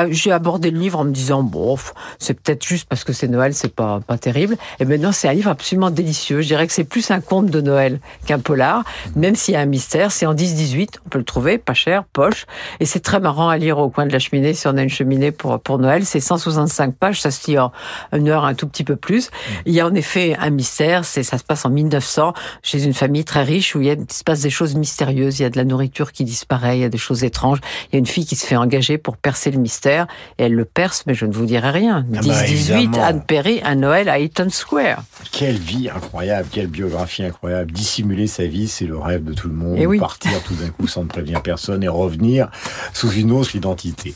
j'ai 0.10 0.32
abordé 0.32 0.72
le 0.72 0.80
livre 0.80 0.98
en 0.98 1.04
me 1.04 1.12
disant 1.12 1.44
bon, 1.44 1.78
c'est 2.18 2.34
peut-être 2.34 2.66
juste 2.66 2.88
parce 2.90 3.04
que 3.04 3.14
c'est 3.14 3.28
Noël, 3.28 3.54
c'est 3.54 3.74
pas 3.74 4.00
pas 4.08 4.18
terrible. 4.18 4.58
Et 4.80 4.86
maintenant, 4.86 5.12
c'est 5.12 5.28
un 5.28 5.34
livre 5.34 5.52
absolument 5.52 5.92
délicieux. 5.92 6.42
Je 6.42 6.48
dirais 6.48 6.66
que 6.66 6.74
c'est 6.74 6.84
plus 6.86 7.12
un 7.12 7.22
conte 7.22 7.48
de 7.48 7.62
Noël 7.62 8.00
qu'un 8.26 8.40
polar, 8.40 8.84
même 9.16 9.36
s'il 9.36 9.54
y 9.54 9.58
a 9.58 9.60
un 9.60 9.68
mystère. 9.68 10.12
C'est 10.12 10.26
en 10.26 10.34
10-18, 10.34 10.96
on 11.06 11.10
peut 11.10 11.20
le 11.20 11.24
trouver, 11.24 11.60
pas 11.60 11.76
cher, 11.76 12.04
poche, 12.06 12.48
et 12.80 12.86
c'est 12.86 13.00
très 13.00 13.20
marrant 13.20 13.50
à 13.50 13.58
lire 13.58 13.78
au 13.78 13.90
coin 13.90 14.08
de 14.08 14.12
la 14.12 14.20
cheminée 14.20 14.54
si 14.54 14.68
on 14.68 14.76
a 14.76 14.82
une 14.82 14.90
cheminée 14.90 15.32
pour 15.32 15.60
pour 15.60 15.78
Noël. 15.78 16.04
C'est 16.06 16.20
165 16.20 16.96
pages, 16.96 17.22
ça 17.22 17.30
se 17.30 17.52
lit 17.52 17.60
en 17.60 17.72
une 18.12 18.30
heure, 18.30 18.46
un 18.46 18.56
tout 18.56 18.68
petit 18.68 18.84
peu 18.84 18.96
plus. 18.96 19.30
Il 19.68 19.74
y 19.74 19.82
a 19.82 19.86
en 19.86 19.94
effet 19.94 20.36
un 20.40 20.50
mystère. 20.50 21.06
C'est 21.06 21.22
ça 21.22 21.38
se 21.38 21.44
passe 21.44 21.66
en 21.66 21.70
1900 21.70 22.34
chez 22.64 22.84
une 22.84 22.94
famille 22.94 23.24
très 23.24 23.44
riche 23.44 23.76
où 23.76 23.82
il, 23.82 23.88
y 23.88 23.92
a, 23.92 23.94
il 23.94 24.12
se 24.12 24.24
passe 24.24 24.42
des 24.42 24.50
choses 24.50 24.74
mystérieuses. 24.74 24.95
Il 25.02 25.40
y 25.40 25.44
a 25.44 25.50
de 25.50 25.58
la 25.58 25.66
nourriture 25.66 26.12
qui 26.12 26.24
disparaît, 26.24 26.78
il 26.78 26.82
y 26.82 26.86
a 26.86 26.90
des 26.90 26.98
choses 26.98 27.24
étranges. 27.24 27.60
Il 27.88 27.94
y 27.94 27.96
a 27.98 28.00
une 28.00 28.06
fille 28.06 28.26
qui 28.26 28.36
se 28.36 28.46
fait 28.46 28.56
engager 28.56 28.98
pour 28.98 29.18
percer 29.18 29.52
le 29.52 29.60
mystère 29.60 30.08
et 30.38 30.44
elle 30.44 30.54
le 30.54 30.66
perce, 30.66 31.04
mais 31.08 31.14
je 31.14 31.26
ne 31.26 31.34
vous 31.34 31.46
dirai 31.46 31.70
rien. 31.70 32.06
Ah 32.16 32.20
10-18, 32.20 32.92
bah. 32.92 33.06
Anne 33.06 33.24
Perry, 33.24 33.62
un 33.64 33.76
Noël 33.76 34.10
à 34.10 34.20
Eaton 34.20 34.50
Square. 34.50 35.04
Quelle 35.32 35.58
vie 35.58 35.90
incroyable, 35.90 36.48
quelle 36.52 36.68
biographie 36.68 37.24
incroyable. 37.24 37.72
Dissimuler 37.72 38.28
sa 38.28 38.46
vie, 38.46 38.68
c'est 38.68 38.86
le 38.86 38.98
rêve 38.98 39.24
de 39.24 39.34
tout 39.34 39.48
le 39.48 39.56
monde. 39.56 39.76
Eh 39.78 39.86
oui. 39.86 40.00
Partir 40.00 40.42
tout 40.44 40.56
d'un 40.56 40.70
coup 40.70 40.88
sans 40.88 41.04
ne 41.04 41.08
prévenir 41.08 41.42
personne 41.42 41.84
et 41.84 41.88
revenir 41.88 42.50
sous 42.94 43.12
une 43.12 43.32
autre 43.32 43.56
identité. 43.56 44.14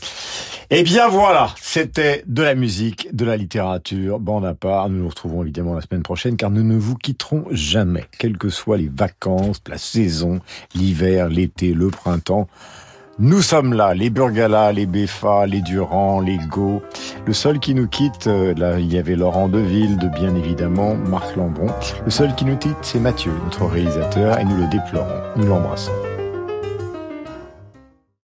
Eh 0.72 0.84
bien 0.84 1.08
voilà, 1.08 1.48
c'était 1.60 2.22
de 2.28 2.44
la 2.44 2.54
musique, 2.54 3.08
de 3.12 3.24
la 3.24 3.36
littérature, 3.36 4.20
bande 4.20 4.44
à 4.44 4.54
part. 4.54 4.88
Nous 4.88 5.02
nous 5.02 5.08
retrouvons 5.08 5.42
évidemment 5.42 5.74
la 5.74 5.80
semaine 5.80 6.04
prochaine 6.04 6.36
car 6.36 6.48
nous 6.48 6.62
ne 6.62 6.78
vous 6.78 6.94
quitterons 6.94 7.46
jamais, 7.50 8.06
quelles 8.20 8.38
que 8.38 8.50
soient 8.50 8.76
les 8.76 8.88
vacances, 8.88 9.60
la 9.68 9.78
saison, 9.78 10.38
l'hiver, 10.76 11.28
l'été, 11.28 11.74
le 11.74 11.88
printemps. 11.88 12.46
Nous 13.18 13.42
sommes 13.42 13.74
là, 13.74 13.94
les 13.94 14.10
Burgala, 14.10 14.70
les 14.70 14.86
Beffa, 14.86 15.44
les 15.44 15.60
Durand, 15.60 16.20
les 16.20 16.38
Go. 16.38 16.82
Le 17.26 17.32
seul 17.32 17.58
qui 17.58 17.74
nous 17.74 17.88
quitte, 17.88 18.28
euh, 18.28 18.54
là, 18.54 18.78
il 18.78 18.92
y 18.92 18.96
avait 18.96 19.16
Laurent 19.16 19.48
Deville, 19.48 19.98
de 19.98 20.06
bien 20.06 20.36
évidemment, 20.36 20.94
Marc 20.94 21.34
Lambron. 21.34 21.66
Le 22.04 22.10
seul 22.12 22.32
qui 22.36 22.44
nous 22.44 22.56
quitte, 22.56 22.78
c'est 22.82 23.00
Mathieu, 23.00 23.32
notre 23.44 23.66
réalisateur, 23.66 24.38
et 24.38 24.44
nous 24.44 24.56
le 24.56 24.68
déplorons. 24.68 25.20
Nous 25.36 25.48
l'embrassons. 25.48 25.92